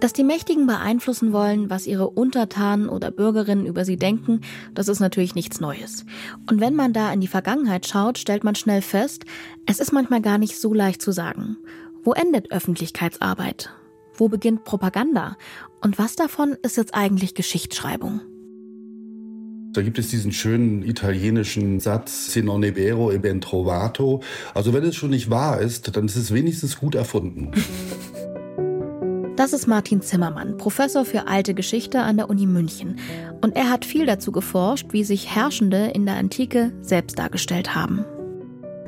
Dass 0.00 0.12
die 0.12 0.22
Mächtigen 0.22 0.68
beeinflussen 0.68 1.32
wollen, 1.32 1.70
was 1.70 1.88
ihre 1.88 2.08
Untertanen 2.08 2.88
oder 2.88 3.10
Bürgerinnen 3.10 3.66
über 3.66 3.84
sie 3.84 3.96
denken, 3.96 4.42
das 4.74 4.86
ist 4.86 5.00
natürlich 5.00 5.34
nichts 5.34 5.58
Neues. 5.58 6.04
Und 6.48 6.60
wenn 6.60 6.76
man 6.76 6.92
da 6.92 7.12
in 7.12 7.20
die 7.20 7.26
Vergangenheit 7.26 7.84
schaut, 7.84 8.16
stellt 8.16 8.44
man 8.44 8.54
schnell 8.54 8.80
fest, 8.80 9.24
es 9.66 9.80
ist 9.80 9.92
manchmal 9.92 10.22
gar 10.22 10.38
nicht 10.38 10.56
so 10.60 10.72
leicht 10.72 11.02
zu 11.02 11.10
sagen. 11.10 11.56
Wo 12.04 12.12
endet 12.12 12.52
Öffentlichkeitsarbeit? 12.52 13.70
Wo 14.18 14.28
beginnt 14.28 14.64
Propaganda? 14.64 15.36
Und 15.80 15.98
was 15.98 16.16
davon 16.16 16.56
ist 16.62 16.76
jetzt 16.76 16.92
eigentlich 16.92 17.34
Geschichtsschreibung? 17.34 18.20
Da 19.72 19.82
gibt 19.82 19.98
es 19.98 20.08
diesen 20.08 20.32
schönen 20.32 20.82
italienischen 20.82 21.78
Satz, 21.78 22.32
se 22.32 22.42
non 22.42 22.64
è 22.64 22.74
vero 22.74 23.12
e 23.12 23.18
ben 23.18 23.40
trovato. 23.40 24.20
Also 24.54 24.72
wenn 24.72 24.82
es 24.82 24.96
schon 24.96 25.10
nicht 25.10 25.30
wahr 25.30 25.60
ist, 25.60 25.96
dann 25.96 26.06
ist 26.06 26.16
es 26.16 26.34
wenigstens 26.34 26.78
gut 26.78 26.94
erfunden. 26.94 27.52
Das 29.36 29.52
ist 29.52 29.68
Martin 29.68 30.02
Zimmermann, 30.02 30.56
Professor 30.56 31.04
für 31.04 31.28
alte 31.28 31.54
Geschichte 31.54 32.00
an 32.00 32.16
der 32.16 32.28
Uni 32.28 32.44
München. 32.44 32.98
Und 33.40 33.54
er 33.54 33.70
hat 33.70 33.84
viel 33.84 34.04
dazu 34.04 34.32
geforscht, 34.32 34.88
wie 34.90 35.04
sich 35.04 35.32
Herrschende 35.32 35.92
in 35.94 36.06
der 36.06 36.16
Antike 36.16 36.72
selbst 36.82 37.20
dargestellt 37.20 37.76
haben. 37.76 38.04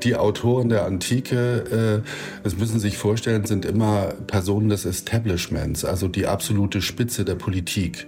Die 0.03 0.17
Autoren 0.17 0.69
der 0.69 0.85
Antike, 0.87 2.03
äh, 2.05 2.43
das 2.43 2.57
müssen 2.57 2.81
Sie 2.81 2.89
sich 2.89 2.99
vorstellen, 2.99 3.45
sind 3.45 3.65
immer 3.65 4.15
Personen 4.27 4.69
des 4.69 4.85
Establishments, 4.85 5.85
also 5.85 6.09
die 6.09 6.27
absolute 6.27 6.83
Spitze 6.83 7.25
der 7.25 7.35
Politik. 7.35 8.07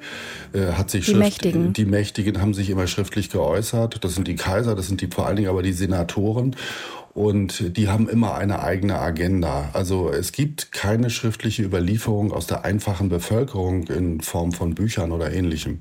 Äh, 0.53 0.73
hat 0.73 0.91
sich 0.91 1.07
die 1.07 1.15
Mächtigen. 1.15 1.73
Die 1.73 1.85
Mächtigen 1.85 2.41
haben 2.41 2.55
sich 2.55 2.71
immer 2.71 2.87
schriftlich 2.87 3.31
geäußert. 3.31 4.05
Das 4.05 4.15
sind 4.15 4.29
die 4.29 4.37
Kaiser, 4.37 4.75
das 4.75 4.89
sind 4.89 5.01
die 5.01 5.09
vor 5.09 5.27
allen 5.27 5.37
Dingen 5.37 5.49
aber 5.49 5.63
die 5.63 5.73
Senatoren 5.73 6.57
und 7.15 7.77
die 7.77 7.89
haben 7.89 8.09
immer 8.09 8.35
eine 8.35 8.63
eigene 8.63 8.99
Agenda. 8.99 9.71
Also 9.73 10.11
es 10.11 10.33
gibt 10.33 10.73
keine 10.73 11.11
schriftliche 11.11 11.63
Überlieferung 11.63 12.33
aus 12.33 12.47
der 12.47 12.65
einfachen 12.65 13.09
Bevölkerung 13.09 13.87
in 13.89 14.21
Form 14.21 14.53
von 14.53 14.75
Büchern 14.75 15.13
oder 15.13 15.33
ähnlichem. 15.33 15.81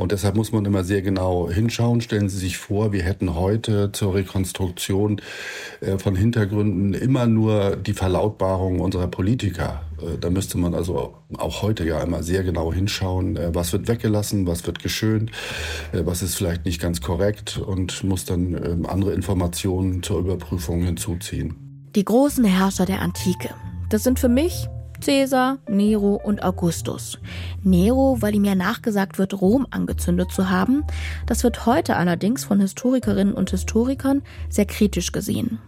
Und 0.00 0.12
deshalb 0.12 0.34
muss 0.34 0.50
man 0.50 0.64
immer 0.64 0.82
sehr 0.82 1.02
genau 1.02 1.50
hinschauen. 1.50 2.00
Stellen 2.00 2.30
Sie 2.30 2.38
sich 2.38 2.56
vor, 2.56 2.90
wir 2.90 3.02
hätten 3.02 3.34
heute 3.34 3.92
zur 3.92 4.14
Rekonstruktion 4.14 5.20
äh, 5.82 5.98
von 5.98 6.16
Hintergründen 6.16 6.94
immer 6.94 7.26
nur 7.26 7.76
die 7.76 7.92
Verlautbarung 7.92 8.80
unserer 8.80 9.08
Politiker. 9.08 9.82
Äh, 10.00 10.16
da 10.18 10.30
müsste 10.30 10.56
man 10.56 10.72
also 10.72 11.16
auch 11.36 11.60
heute 11.60 11.84
ja 11.84 12.00
immer 12.00 12.22
sehr 12.22 12.42
genau 12.44 12.72
hinschauen, 12.72 13.36
äh, 13.36 13.54
was 13.54 13.74
wird 13.74 13.88
weggelassen, 13.88 14.46
was 14.46 14.66
wird 14.66 14.82
geschönt, 14.82 15.32
was 15.92 16.22
ist 16.22 16.34
vielleicht 16.34 16.64
nicht 16.64 16.80
ganz 16.80 17.02
korrekt 17.02 17.58
und 17.58 18.02
muss 18.02 18.24
dann 18.24 18.54
ähm, 18.54 18.86
andere 18.86 19.12
Informationen 19.12 20.02
zur 20.02 20.20
Überprüfung 20.20 20.82
hinzuziehen. 20.82 21.56
Die 21.94 22.06
großen 22.06 22.46
Herrscher 22.46 22.86
der 22.86 23.02
Antike. 23.02 23.50
Das 23.90 24.02
sind 24.02 24.18
für 24.18 24.30
mich 24.30 24.66
Caesar, 25.00 25.58
Nero 25.68 26.20
und 26.22 26.42
Augustus. 26.42 27.18
Nero, 27.62 28.18
weil 28.20 28.34
ihm 28.34 28.44
ja 28.44 28.54
nachgesagt 28.54 29.18
wird, 29.18 29.40
Rom 29.40 29.66
angezündet 29.70 30.30
zu 30.30 30.50
haben. 30.50 30.84
Das 31.26 31.42
wird 31.42 31.66
heute 31.66 31.96
allerdings 31.96 32.44
von 32.44 32.60
Historikerinnen 32.60 33.34
und 33.34 33.50
Historikern 33.50 34.22
sehr 34.48 34.66
kritisch 34.66 35.12
gesehen. 35.12 35.58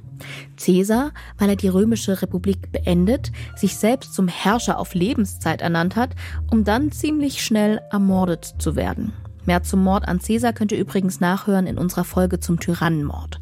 Caesar, 0.56 1.12
weil 1.38 1.50
er 1.50 1.56
die 1.56 1.68
römische 1.68 2.22
Republik 2.22 2.70
beendet, 2.70 3.32
sich 3.56 3.76
selbst 3.76 4.14
zum 4.14 4.28
Herrscher 4.28 4.78
auf 4.78 4.94
Lebenszeit 4.94 5.62
ernannt 5.62 5.96
hat, 5.96 6.10
um 6.50 6.64
dann 6.64 6.92
ziemlich 6.92 7.42
schnell 7.42 7.80
ermordet 7.90 8.54
zu 8.58 8.76
werden. 8.76 9.12
Mehr 9.44 9.64
zum 9.64 9.82
Mord 9.82 10.06
an 10.06 10.20
Caesar 10.20 10.52
könnt 10.52 10.70
ihr 10.70 10.78
übrigens 10.78 11.18
nachhören 11.18 11.66
in 11.66 11.78
unserer 11.78 12.04
Folge 12.04 12.38
zum 12.38 12.60
Tyrannenmord. 12.60 13.40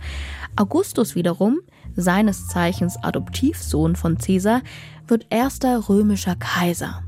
Augustus 0.56 1.14
wiederum, 1.14 1.60
seines 1.96 2.48
Zeichens 2.48 2.96
Adoptivsohn 3.02 3.96
von 3.96 4.18
Caesar, 4.18 4.62
wird 5.06 5.26
erster 5.30 5.88
römischer 5.88 6.36
Kaiser. 6.36 7.02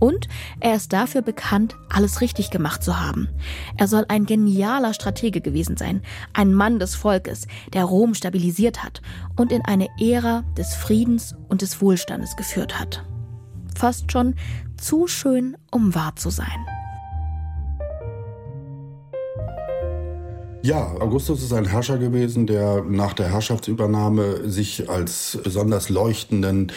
Und 0.00 0.28
er 0.60 0.74
ist 0.74 0.92
dafür 0.92 1.22
bekannt, 1.22 1.76
alles 1.88 2.20
richtig 2.20 2.50
gemacht 2.50 2.82
zu 2.82 3.00
haben. 3.00 3.28
Er 3.78 3.88
soll 3.88 4.04
ein 4.08 4.26
genialer 4.26 4.92
Stratege 4.92 5.40
gewesen 5.40 5.76
sein, 5.76 6.02
ein 6.32 6.52
Mann 6.52 6.78
des 6.78 6.94
Volkes, 6.94 7.46
der 7.72 7.84
Rom 7.84 8.14
stabilisiert 8.14 8.82
hat 8.82 9.00
und 9.36 9.52
in 9.52 9.62
eine 9.64 9.88
Ära 9.98 10.42
des 10.58 10.74
Friedens 10.74 11.34
und 11.48 11.62
des 11.62 11.80
Wohlstandes 11.80 12.36
geführt 12.36 12.78
hat. 12.78 13.04
Fast 13.74 14.12
schon 14.12 14.34
zu 14.76 15.06
schön, 15.06 15.56
um 15.70 15.94
wahr 15.94 16.16
zu 16.16 16.30
sein. 16.30 16.66
Ja, 20.64 20.96
Augustus 20.98 21.42
ist 21.42 21.52
ein 21.52 21.66
Herrscher 21.66 21.98
gewesen, 21.98 22.46
der 22.46 22.82
nach 22.84 23.12
der 23.12 23.30
Herrschaftsübernahme 23.30 24.48
sich 24.48 24.88
als 24.88 25.38
besonders 25.44 25.90
leuchtenden 25.90 26.72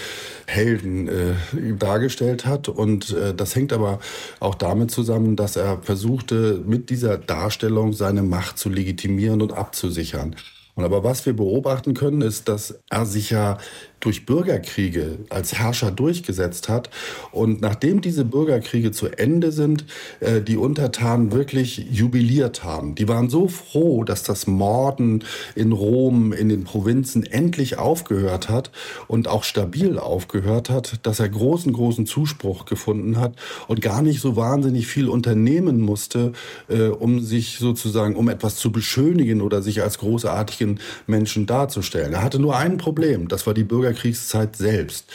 Helden 0.46 1.08
äh, 1.08 1.36
dargestellt 1.80 2.46
hat. 2.46 2.68
Und 2.68 3.12
äh, 3.12 3.34
das 3.34 3.56
hängt 3.56 3.72
aber 3.72 4.00
auch 4.42 4.56
damit 4.56 4.92
zusammen, 4.92 5.38
dass 5.38 5.56
er 5.56 5.78
versuchte, 5.84 6.62
mit 6.66 6.90
dieser 6.90 7.18
Darstellung 7.18 7.94
seine 7.94 8.24
Macht 8.24 8.58
zu 8.58 8.68
legitimieren 8.68 9.42
und 9.42 9.54
abzusichern. 9.54 10.36
Und 10.76 10.84
aber 10.84 11.06
was 11.06 11.26
wir 11.26 11.34
beobachten 11.34 11.94
können, 11.94 12.22
ist, 12.22 12.50
dass 12.50 12.78
er 12.90 13.06
sich 13.06 13.30
ja 13.30 13.58
durch 14.00 14.26
Bürgerkriege 14.26 15.18
als 15.30 15.54
Herrscher 15.54 15.92
durchgesetzt 15.92 16.70
hat. 16.70 16.90
Und 17.32 17.62
nachdem 17.62 18.02
diese 18.02 18.26
Bürgerkriege 18.26 18.92
zu 18.92 19.08
Ende 19.08 19.52
sind, 19.52 19.86
äh, 20.20 20.42
die 20.42 20.58
Untertanen 20.58 21.32
wirklich 21.32 21.88
jubiliert 21.92 22.64
haben. 22.64 22.96
Die 22.96 23.08
waren 23.08 23.30
so 23.30 23.48
froh, 23.48 24.04
dass 24.04 24.24
das 24.24 24.46
Morden 24.46 25.24
in 25.56 25.72
Rom, 25.72 26.32
in 26.32 26.50
den 26.50 26.64
Provinzen 26.64 27.24
endlich 27.24 27.80
aufgehört 27.80 28.50
hat 28.50 28.72
und 29.08 29.28
auch 29.28 29.44
stabil 29.44 29.98
aufgehört 29.98 30.70
hat, 30.70 31.00
dass 31.04 31.20
er 31.20 31.30
großen, 31.30 31.74
großen 31.74 32.06
Zuspruch 32.06 32.66
gefunden 32.66 33.18
hat 33.18 33.34
und 33.68 33.82
gar 33.82 34.02
nicht 34.02 34.22
so 34.22 34.36
wahnsinnig 34.36 34.86
viel 34.88 35.10
unternehmen 35.10 35.82
musste, 35.82 36.34
äh, 36.70 36.88
um 36.88 37.20
sich 37.20 37.58
sozusagen, 37.58 38.16
um 38.16 38.30
etwas 38.30 38.58
zu 38.58 38.72
beschönigen 38.72 39.42
oder 39.42 39.64
sich 39.64 39.82
als 39.82 39.98
großartigen 39.98 40.80
Menschen 41.08 41.48
darzustellen. 41.48 42.14
Er 42.14 42.24
hatte 42.24 42.40
nur 42.40 42.56
ein 42.56 42.78
Problem, 42.78 43.28
das 43.28 43.48
war 43.48 43.56
die 43.56 43.64
Bürgerkriege 43.64 43.87
Bürgerkriegszeit 43.88 44.56
selbst 44.56 45.06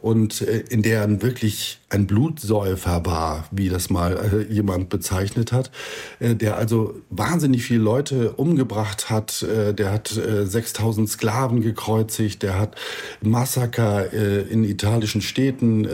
und 0.00 0.42
äh, 0.42 0.64
in 0.68 0.82
der 0.82 1.02
er 1.02 1.22
wirklich 1.22 1.80
ein 1.88 2.06
Blutsäufer 2.06 3.06
war, 3.06 3.48
wie 3.50 3.68
das 3.68 3.90
mal 3.90 4.46
äh, 4.48 4.52
jemand 4.52 4.88
bezeichnet 4.88 5.52
hat, 5.52 5.70
äh, 6.20 6.34
der 6.34 6.56
also 6.56 6.94
wahnsinnig 7.10 7.64
viele 7.64 7.82
Leute 7.82 8.32
umgebracht 8.32 9.10
hat, 9.10 9.44
der 9.44 9.92
hat 9.92 10.08
6000 10.08 11.08
Sklaven 11.08 11.60
gekreuzigt, 11.60 12.42
der 12.42 12.58
hat 12.58 12.76
Massaker 13.20 14.12
in 14.12 14.64
italischen 14.64 15.20
Städten 15.20 15.86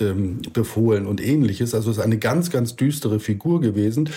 ähm, 0.00 0.40
befohlen 0.52 1.06
und 1.06 1.20
ähnliches. 1.20 1.74
Also 1.74 1.90
ist 1.90 1.98
eine 1.98 2.18
ganz, 2.18 2.50
ganz 2.50 2.76
düstere 2.76 3.20
Figur 3.20 3.60
gewesen. 3.60 4.08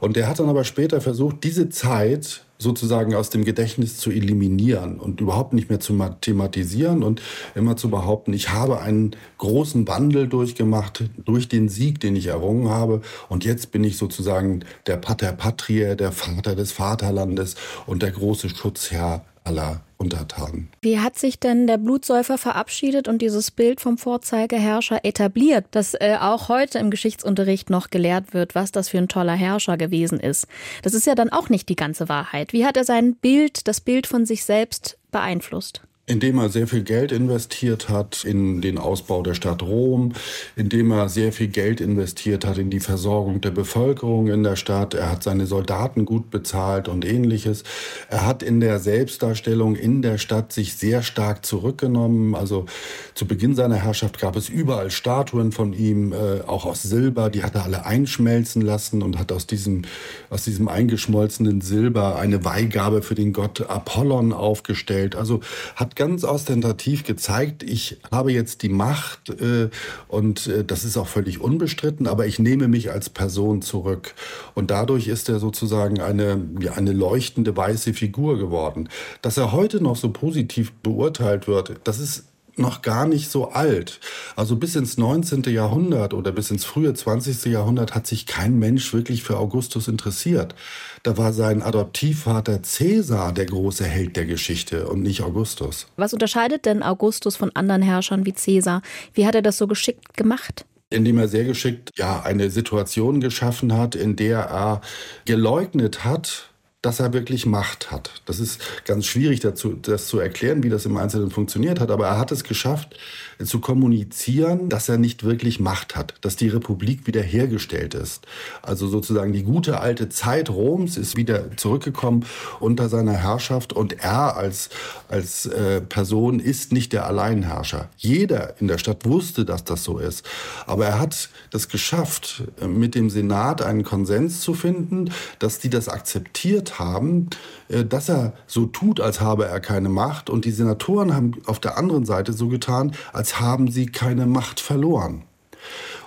Und 0.00 0.16
der 0.16 0.28
hat 0.28 0.38
dann 0.38 0.48
aber 0.48 0.64
später 0.64 1.00
versucht, 1.00 1.44
diese 1.44 1.68
Zeit 1.68 2.44
sozusagen 2.62 3.14
aus 3.14 3.30
dem 3.30 3.44
Gedächtnis 3.44 3.98
zu 3.98 4.10
eliminieren 4.10 4.98
und 4.98 5.20
überhaupt 5.20 5.52
nicht 5.52 5.68
mehr 5.68 5.80
zu 5.80 5.98
thematisieren 6.20 7.02
und 7.02 7.20
immer 7.54 7.76
zu 7.76 7.90
behaupten, 7.90 8.32
ich 8.32 8.50
habe 8.50 8.80
einen 8.80 9.16
großen 9.38 9.86
Wandel 9.88 10.28
durchgemacht 10.28 11.04
durch 11.24 11.48
den 11.48 11.68
Sieg, 11.68 12.00
den 12.00 12.16
ich 12.16 12.26
errungen 12.26 12.68
habe. 12.68 13.02
Und 13.28 13.44
jetzt 13.44 13.72
bin 13.72 13.84
ich 13.84 13.96
sozusagen 13.96 14.64
der 14.86 14.96
Pater 14.96 15.32
Patria, 15.32 15.94
der 15.94 16.12
Vater 16.12 16.54
des 16.54 16.72
Vaterlandes 16.72 17.56
und 17.86 18.02
der 18.02 18.12
große 18.12 18.48
Schutzherr 18.48 19.24
aller 19.44 19.82
Untertanen. 19.96 20.68
Wie 20.80 20.98
hat 20.98 21.18
sich 21.18 21.38
denn 21.38 21.66
der 21.66 21.78
Blutsäufer 21.78 22.36
verabschiedet 22.36 23.08
und 23.08 23.22
dieses 23.22 23.50
Bild 23.50 23.80
vom 23.80 23.98
Vorzeigeherrscher 23.98 25.04
etabliert, 25.04 25.66
das 25.70 25.94
äh, 25.94 26.16
auch 26.20 26.48
heute 26.48 26.78
im 26.78 26.90
Geschichtsunterricht 26.90 27.70
noch 27.70 27.90
gelehrt 27.90 28.34
wird, 28.34 28.54
was 28.54 28.72
das 28.72 28.88
für 28.88 28.98
ein 28.98 29.08
toller 29.08 29.34
Herrscher 29.34 29.76
gewesen 29.76 30.18
ist? 30.18 30.48
Das 30.82 30.94
ist 30.94 31.06
ja 31.06 31.14
dann 31.14 31.30
auch 31.30 31.48
nicht 31.48 31.68
die 31.68 31.76
ganze 31.76 32.08
Wahrheit. 32.08 32.52
Wie 32.52 32.66
hat 32.66 32.76
er 32.76 32.84
sein 32.84 33.14
Bild, 33.14 33.68
das 33.68 33.80
Bild 33.80 34.06
von 34.06 34.26
sich 34.26 34.44
selbst 34.44 34.98
beeinflusst? 35.10 35.82
Indem 36.12 36.38
er 36.38 36.50
sehr 36.50 36.68
viel 36.68 36.82
Geld 36.82 37.10
investiert 37.10 37.88
hat 37.88 38.24
in 38.24 38.60
den 38.60 38.76
Ausbau 38.76 39.22
der 39.22 39.32
Stadt 39.32 39.62
Rom, 39.62 40.12
indem 40.56 40.90
er 40.90 41.08
sehr 41.08 41.32
viel 41.32 41.48
Geld 41.48 41.80
investiert 41.80 42.44
hat 42.44 42.58
in 42.58 42.68
die 42.68 42.80
Versorgung 42.80 43.40
der 43.40 43.50
Bevölkerung 43.50 44.28
in 44.28 44.42
der 44.42 44.56
Stadt. 44.56 44.92
Er 44.92 45.10
hat 45.10 45.22
seine 45.22 45.46
Soldaten 45.46 46.04
gut 46.04 46.30
bezahlt 46.30 46.88
und 46.88 47.06
ähnliches. 47.06 47.64
Er 48.10 48.26
hat 48.26 48.42
in 48.42 48.60
der 48.60 48.78
Selbstdarstellung 48.78 49.74
in 49.74 50.02
der 50.02 50.18
Stadt 50.18 50.52
sich 50.52 50.74
sehr 50.74 51.02
stark 51.02 51.46
zurückgenommen. 51.46 52.34
Also 52.34 52.66
zu 53.14 53.26
Beginn 53.26 53.54
seiner 53.54 53.76
Herrschaft 53.76 54.18
gab 54.18 54.36
es 54.36 54.50
überall 54.50 54.90
Statuen 54.90 55.50
von 55.50 55.72
ihm, 55.72 56.12
äh, 56.12 56.42
auch 56.46 56.66
aus 56.66 56.82
Silber. 56.82 57.30
Die 57.30 57.42
hat 57.42 57.54
er 57.54 57.64
alle 57.64 57.86
einschmelzen 57.86 58.60
lassen 58.60 59.02
und 59.02 59.18
hat 59.18 59.32
aus 59.32 59.46
diesem, 59.46 59.82
aus 60.28 60.44
diesem 60.44 60.68
eingeschmolzenen 60.68 61.62
Silber 61.62 62.16
eine 62.16 62.44
Weihgabe 62.44 63.00
für 63.00 63.14
den 63.14 63.32
Gott 63.32 63.62
Apollon 63.62 64.34
aufgestellt. 64.34 65.16
Also 65.16 65.40
hat 65.74 65.96
ganz 66.02 66.24
ostentativ 66.24 67.04
gezeigt, 67.04 67.62
ich 67.62 68.00
habe 68.10 68.32
jetzt 68.32 68.64
die 68.64 68.68
Macht 68.68 69.30
äh, 69.30 69.70
und 70.08 70.48
äh, 70.48 70.64
das 70.64 70.82
ist 70.82 70.96
auch 70.96 71.06
völlig 71.06 71.40
unbestritten, 71.40 72.08
aber 72.08 72.26
ich 72.26 72.40
nehme 72.40 72.66
mich 72.66 72.90
als 72.90 73.08
Person 73.08 73.62
zurück. 73.62 74.14
Und 74.54 74.72
dadurch 74.72 75.06
ist 75.06 75.28
er 75.28 75.38
sozusagen 75.38 76.00
eine, 76.00 76.40
ja, 76.58 76.72
eine 76.72 76.90
leuchtende 76.92 77.56
weiße 77.56 77.94
Figur 77.94 78.36
geworden. 78.36 78.88
Dass 79.22 79.36
er 79.36 79.52
heute 79.52 79.80
noch 79.80 79.94
so 79.94 80.10
positiv 80.10 80.72
beurteilt 80.82 81.46
wird, 81.46 81.76
das 81.84 82.00
ist 82.00 82.24
noch 82.56 82.82
gar 82.82 83.06
nicht 83.06 83.30
so 83.30 83.50
alt. 83.50 84.00
Also 84.34 84.56
bis 84.56 84.74
ins 84.74 84.98
19. 84.98 85.44
Jahrhundert 85.44 86.14
oder 86.14 86.32
bis 86.32 86.50
ins 86.50 86.64
frühe 86.64 86.92
20. 86.92 87.44
Jahrhundert 87.44 87.94
hat 87.94 88.08
sich 88.08 88.26
kein 88.26 88.58
Mensch 88.58 88.92
wirklich 88.92 89.22
für 89.22 89.38
Augustus 89.38 89.86
interessiert. 89.86 90.56
Da 91.04 91.16
war 91.16 91.32
sein 91.32 91.62
Adoptivvater 91.62 92.60
Caesar 92.60 93.32
der 93.32 93.46
große 93.46 93.84
Held 93.84 94.16
der 94.16 94.24
Geschichte 94.24 94.86
und 94.86 95.02
nicht 95.02 95.22
Augustus. 95.22 95.88
Was 95.96 96.12
unterscheidet 96.12 96.64
denn 96.64 96.84
Augustus 96.84 97.34
von 97.34 97.50
anderen 97.56 97.82
Herrschern 97.82 98.24
wie 98.24 98.32
Caesar? 98.32 98.82
Wie 99.12 99.26
hat 99.26 99.34
er 99.34 99.42
das 99.42 99.58
so 99.58 99.66
geschickt 99.66 100.16
gemacht? 100.16 100.64
indem 100.90 101.16
er 101.16 101.26
sehr 101.26 101.44
geschickt 101.44 101.90
ja 101.96 102.20
eine 102.20 102.50
Situation 102.50 103.22
geschaffen 103.22 103.72
hat, 103.72 103.94
in 103.94 104.14
der 104.14 104.40
er 104.40 104.82
geleugnet 105.24 106.04
hat, 106.04 106.50
dass 106.82 106.98
er 107.00 107.12
wirklich 107.12 107.46
Macht 107.46 107.90
hat. 107.90 108.10
Das 108.26 108.40
ist 108.40 108.60
ganz 108.84 109.06
schwierig 109.06 109.40
dazu, 109.40 109.72
das 109.72 110.08
zu 110.08 110.18
erklären, 110.18 110.62
wie 110.64 110.68
das 110.68 110.84
im 110.84 110.96
Einzelnen 110.96 111.30
funktioniert 111.30 111.80
hat, 111.80 111.90
aber 111.90 112.08
er 112.08 112.18
hat 112.18 112.32
es 112.32 112.44
geschafft, 112.44 112.96
zu 113.44 113.60
kommunizieren, 113.60 114.68
dass 114.68 114.88
er 114.88 114.98
nicht 114.98 115.24
wirklich 115.24 115.60
Macht 115.60 115.96
hat, 115.96 116.14
dass 116.20 116.36
die 116.36 116.48
Republik 116.48 117.06
wiederhergestellt 117.06 117.94
ist. 117.94 118.26
Also 118.62 118.88
sozusagen 118.88 119.32
die 119.32 119.42
gute 119.42 119.80
alte 119.80 120.08
Zeit 120.08 120.50
Roms 120.50 120.96
ist 120.96 121.16
wieder 121.16 121.56
zurückgekommen 121.56 122.24
unter 122.60 122.88
seiner 122.88 123.14
Herrschaft 123.14 123.72
und 123.72 124.02
er 124.02 124.36
als, 124.36 124.70
als 125.08 125.46
äh, 125.46 125.80
Person 125.80 126.38
ist 126.38 126.72
nicht 126.72 126.92
der 126.92 127.06
Alleinherrscher. 127.06 127.88
Jeder 127.96 128.54
in 128.60 128.68
der 128.68 128.78
Stadt 128.78 129.04
wusste, 129.04 129.44
dass 129.44 129.64
das 129.64 129.84
so 129.84 129.98
ist. 129.98 130.26
Aber 130.66 130.86
er 130.86 131.00
hat 131.00 131.30
das 131.50 131.68
geschafft, 131.68 132.44
mit 132.66 132.94
dem 132.94 133.10
Senat 133.10 133.62
einen 133.62 133.82
Konsens 133.82 134.40
zu 134.40 134.54
finden, 134.54 135.10
dass 135.38 135.58
die 135.58 135.70
das 135.70 135.88
akzeptiert 135.88 136.78
haben, 136.78 137.28
äh, 137.68 137.84
dass 137.84 138.08
er 138.08 138.32
so 138.46 138.66
tut, 138.66 139.00
als 139.00 139.20
habe 139.20 139.46
er 139.46 139.60
keine 139.60 139.88
Macht. 139.88 140.30
Und 140.30 140.44
die 140.44 140.50
Senatoren 140.50 141.14
haben 141.14 141.32
auf 141.46 141.60
der 141.60 141.78
anderen 141.78 142.04
Seite 142.04 142.32
so 142.32 142.48
getan, 142.48 142.92
als 143.12 143.31
haben 143.40 143.70
sie 143.70 143.86
keine 143.86 144.26
Macht 144.26 144.60
verloren. 144.60 145.24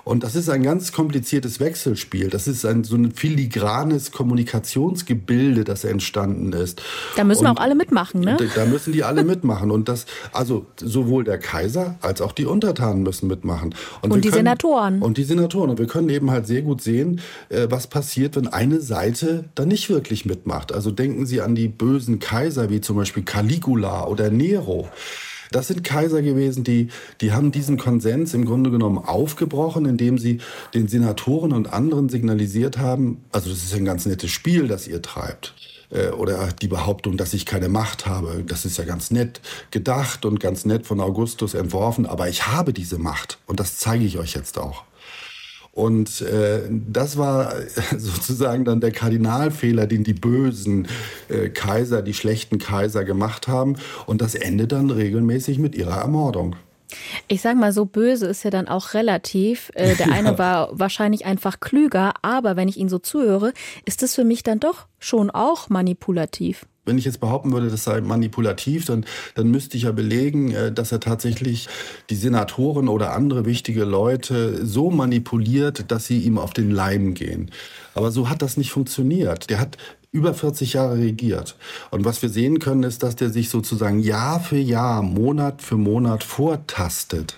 Und 0.05 0.23
das 0.23 0.35
ist 0.35 0.49
ein 0.49 0.61
ganz 0.61 0.91
kompliziertes 0.91 1.59
Wechselspiel. 1.59 2.29
Das 2.29 2.47
ist 2.47 2.63
ein 2.63 2.83
so 2.83 2.95
ein 2.95 3.11
filigranes 3.11 4.11
Kommunikationsgebilde, 4.11 5.63
das 5.63 5.83
entstanden 5.83 6.53
ist. 6.53 6.83
Da 7.15 7.23
müssen 7.23 7.47
und 7.47 7.57
auch 7.57 7.61
alle 7.61 7.73
mitmachen, 7.73 8.21
ne? 8.21 8.37
Da 8.53 8.65
müssen 8.65 8.93
die 8.93 9.03
alle 9.03 9.23
mitmachen. 9.23 9.71
Und 9.71 9.89
das, 9.89 10.05
also 10.31 10.67
sowohl 10.79 11.23
der 11.23 11.39
Kaiser 11.39 11.95
als 12.01 12.21
auch 12.21 12.33
die 12.33 12.45
Untertanen 12.45 13.01
müssen 13.01 13.27
mitmachen. 13.27 13.73
Und, 14.03 14.11
und 14.11 14.23
die 14.23 14.29
können, 14.29 14.45
Senatoren. 14.45 15.01
Und 15.01 15.17
die 15.17 15.23
Senatoren. 15.23 15.71
Und 15.71 15.79
wir 15.79 15.87
können 15.87 16.09
eben 16.09 16.29
halt 16.29 16.45
sehr 16.45 16.61
gut 16.61 16.81
sehen, 16.81 17.19
äh, 17.49 17.65
was 17.71 17.87
passiert, 17.87 18.35
wenn 18.35 18.47
eine 18.47 18.81
Seite 18.81 19.45
da 19.55 19.65
nicht 19.65 19.89
wirklich 19.89 20.23
mitmacht. 20.23 20.71
Also 20.71 20.91
denken 20.91 21.25
Sie 21.25 21.41
an 21.41 21.55
die 21.55 21.67
bösen 21.67 22.19
Kaiser 22.19 22.69
wie 22.69 22.79
zum 22.79 22.95
Beispiel 22.95 23.23
Caligula 23.23 24.05
oder 24.05 24.29
Nero. 24.29 24.87
Das 25.51 25.67
sind 25.67 25.83
Kaiser 25.83 26.21
gewesen, 26.21 26.63
die, 26.63 26.89
die 27.21 27.31
haben 27.31 27.51
diesen 27.51 27.77
Konsens 27.77 28.33
im 28.33 28.45
Grunde 28.45 28.71
genommen 28.71 28.97
aufgebrochen, 28.97 29.85
indem 29.85 30.17
sie 30.17 30.39
den 30.73 30.87
Senatoren 30.87 31.53
und 31.53 31.71
anderen 31.71 32.09
signalisiert 32.09 32.77
haben, 32.77 33.23
also 33.31 33.49
das 33.49 33.63
ist 33.63 33.73
ein 33.73 33.85
ganz 33.85 34.05
nettes 34.05 34.31
Spiel, 34.31 34.67
das 34.67 34.87
ihr 34.87 35.01
treibt 35.01 35.53
äh, 35.91 36.09
oder 36.09 36.49
die 36.51 36.67
Behauptung, 36.67 37.17
dass 37.17 37.33
ich 37.33 37.45
keine 37.45 37.69
Macht 37.69 38.05
habe. 38.05 38.43
Das 38.45 38.65
ist 38.65 38.77
ja 38.77 38.85
ganz 38.85 39.11
nett 39.11 39.41
gedacht 39.71 40.25
und 40.25 40.39
ganz 40.39 40.65
nett 40.65 40.85
von 40.85 40.99
Augustus 40.99 41.53
entworfen, 41.53 42.05
aber 42.05 42.29
ich 42.29 42.47
habe 42.47 42.73
diese 42.73 42.97
Macht 42.97 43.39
und 43.45 43.59
das 43.59 43.77
zeige 43.77 44.05
ich 44.05 44.17
euch 44.17 44.33
jetzt 44.33 44.57
auch. 44.57 44.83
Und 45.75 46.21
äh, 46.21 46.61
das 46.69 47.17
war 47.17 47.53
sozusagen 47.97 48.63
dann 48.63 48.79
der 48.79 48.91
Kardinalfehler, 48.91 49.87
den 49.87 50.05
die 50.05 50.13
bösen 50.13 50.87
äh, 51.27 51.49
Kaiser, 51.49 52.01
die 52.01 52.13
schlechten 52.13 52.59
Kaiser 52.59 53.03
gemacht 53.03 53.49
haben. 53.49 53.75
Und 54.05 54.21
das 54.21 54.35
endet 54.35 54.71
dann 54.71 54.89
regelmäßig 54.89 55.59
mit 55.59 55.75
ihrer 55.75 55.97
Ermordung. 55.97 56.55
Ich 57.27 57.41
sage 57.41 57.57
mal, 57.57 57.73
so 57.73 57.83
böse 57.83 58.27
ist 58.27 58.43
ja 58.43 58.51
dann 58.51 58.69
auch 58.69 58.93
relativ. 58.93 59.69
Äh, 59.75 59.95
der 59.95 60.11
eine 60.13 60.29
ja. 60.29 60.37
war 60.37 60.79
wahrscheinlich 60.79 61.25
einfach 61.25 61.59
klüger, 61.59 62.13
aber 62.21 62.55
wenn 62.55 62.69
ich 62.69 62.77
ihn 62.77 62.87
so 62.87 62.97
zuhöre, 62.97 63.51
ist 63.83 64.01
es 64.01 64.15
für 64.15 64.23
mich 64.23 64.43
dann 64.43 64.61
doch 64.61 64.87
schon 64.97 65.29
auch 65.29 65.67
manipulativ 65.67 66.65
wenn 66.85 66.97
ich 66.97 67.05
jetzt 67.05 67.19
behaupten 67.19 67.51
würde, 67.51 67.69
das 67.69 67.83
sei 67.83 68.01
manipulativ, 68.01 68.85
dann, 68.85 69.05
dann 69.35 69.49
müsste 69.49 69.77
ich 69.77 69.83
ja 69.83 69.91
belegen, 69.91 70.51
äh, 70.51 70.71
dass 70.71 70.91
er 70.91 70.99
tatsächlich 70.99 71.67
die 72.09 72.15
Senatoren 72.15 72.87
oder 72.87 73.13
andere 73.13 73.45
wichtige 73.45 73.83
Leute 73.83 74.65
so 74.65 74.91
manipuliert, 74.91 75.91
dass 75.91 76.05
sie 76.05 76.19
ihm 76.19 76.37
auf 76.37 76.53
den 76.53 76.71
Leim 76.71 77.13
gehen. 77.13 77.51
Aber 77.93 78.11
so 78.11 78.29
hat 78.29 78.41
das 78.41 78.57
nicht 78.57 78.71
funktioniert. 78.71 79.49
Der 79.49 79.59
hat 79.59 79.77
über 80.11 80.33
40 80.33 80.73
Jahre 80.73 80.97
regiert. 80.97 81.57
Und 81.91 82.05
was 82.05 82.21
wir 82.21 82.29
sehen 82.29 82.59
können, 82.59 82.83
ist, 82.83 83.03
dass 83.03 83.17
der 83.17 83.29
sich 83.29 83.49
sozusagen 83.49 83.99
Jahr 83.99 84.39
für 84.39 84.57
Jahr, 84.57 85.01
Monat 85.01 85.61
für 85.61 85.75
Monat 85.75 86.23
vortastet. 86.23 87.37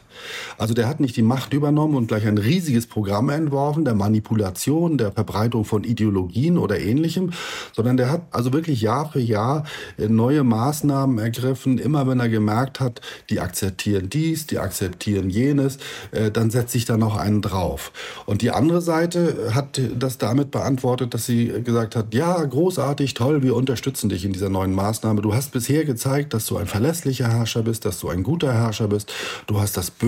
Also 0.58 0.74
der 0.74 0.88
hat 0.88 1.00
nicht 1.00 1.16
die 1.16 1.22
Macht 1.22 1.54
übernommen 1.54 1.96
und 1.96 2.08
gleich 2.08 2.28
ein 2.28 2.38
riesiges 2.38 2.88
Programm 2.88 3.30
entworfen, 3.30 3.86
der 3.86 3.96
Manipulation, 3.96 4.98
der 4.98 5.12
Verbreitung 5.12 5.66
von 5.66 5.84
Ideologien 5.84 6.58
oder 6.58 6.80
ähnlichem, 6.80 7.32
sondern 7.76 7.98
der 7.98 8.12
hat 8.12 8.24
also 8.32 8.54
wirklich 8.54 8.82
Jahr 8.82 9.12
für 9.12 9.20
Jahr 9.20 9.64
äh, 9.98 10.08
neue 10.08 10.44
Maßnahmen 10.44 11.20
ergriffen. 11.20 11.78
Immer 11.78 12.08
wenn 12.08 12.20
er 12.20 12.30
gemerkt 12.30 12.80
hat, 12.80 13.02
die 13.30 13.40
akzeptieren 13.40 14.10
dies, 14.10 14.48
die 14.48 14.60
akzeptieren 14.60 15.30
jenes, 15.30 15.78
äh, 16.12 16.32
dann 16.32 16.52
setzt 16.52 16.72
sich 16.72 16.86
da 16.86 16.98
noch 16.98 17.18
einen 17.18 17.42
drauf. 17.42 17.92
Und 18.26 18.42
die 18.42 18.52
andere 18.52 18.82
Seite 18.82 19.52
hat 19.54 19.80
das 19.98 20.18
damit 20.18 20.52
beantwortet, 20.52 21.14
dass 21.14 21.26
sie 21.26 21.48
gesagt 21.64 21.96
hat, 21.96 22.14
ja, 22.14 22.44
großartig, 22.44 23.14
toll, 23.14 23.44
wir 23.44 23.56
unterstützen 23.56 24.10
dich 24.10 24.26
in 24.26 24.34
dieser 24.34 24.50
neuen 24.50 24.74
Maßnahme. 24.74 25.22
Du 25.22 25.34
hast 25.34 25.52
bisher 25.52 25.86
gezeigt, 25.86 26.34
dass 26.34 26.46
du 26.46 26.58
ein 26.58 26.68
verlässlicher 26.68 27.28
Herrscher 27.28 27.64
bist, 27.64 27.86
dass 27.86 28.00
du 28.00 28.10
ein 28.10 28.24
guter 28.24 28.54
Herrscher 28.54 28.88
bist. 28.88 29.12
Du 29.48 29.60
hast 29.60 29.78
das 29.78 29.92
Böse, 29.92 30.07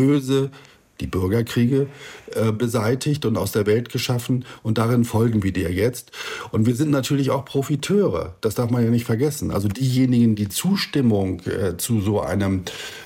die 1.01 1.07
Bürgerkriege 1.07 1.87
äh, 2.35 2.51
beseitigt 2.51 3.25
und 3.25 3.37
aus 3.37 3.51
der 3.51 3.65
Welt 3.65 3.89
geschaffen 3.89 4.45
und 4.63 4.77
darin 4.77 5.05
folgen 5.05 5.43
wir 5.43 5.53
dir 5.53 5.71
jetzt. 5.71 6.11
Und 6.51 6.65
wir 6.65 6.75
sind 6.75 6.91
natürlich 6.91 7.31
auch 7.31 7.45
Profiteure, 7.45 8.35
das 8.41 8.55
darf 8.55 8.69
man 8.69 8.83
ja 8.83 8.89
nicht 8.89 9.05
vergessen. 9.05 9.51
Also 9.51 9.67
diejenigen, 9.67 10.35
die 10.35 10.49
Zustimmung 10.49 11.41
äh, 11.41 11.77
zu 11.77 12.01
so 12.01 12.21
einem 12.21 12.63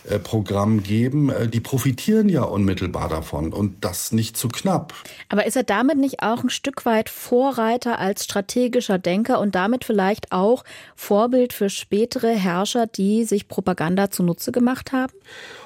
äh, 0.10 0.20
Programm 0.20 0.82
geben, 0.82 1.30
äh, 1.30 1.48
die 1.48 1.60
profitieren 1.60 2.30
ja 2.30 2.44
unmittelbar 2.44 3.10
davon 3.10 3.54
und 3.54 3.84
das 3.86 4.12
nicht 4.12 4.38
zu 4.38 4.48
knapp. 4.48 4.94
Aber 5.30 5.46
ist 5.46 5.56
er 5.56 5.64
damit 5.64 5.98
nicht 5.98 6.22
auch 6.22 6.44
ein 6.44 6.50
Stück 6.50 6.86
weit 6.86 7.10
Vorreiter 7.10 8.00
als 8.00 8.24
strategischer 8.24 8.98
Denker 8.98 9.40
und 9.40 9.56
damit 9.56 9.86
vielleicht 9.86 10.32
auch 10.32 10.64
Vorbild 10.96 11.54
für 11.54 11.70
spätere 11.70 12.30
Herrscher, 12.30 12.88
die 12.88 13.24
sich 13.24 13.48
Propaganda 13.48 14.10
zunutze 14.10 14.52
gemacht 14.52 14.92
haben? 14.92 15.14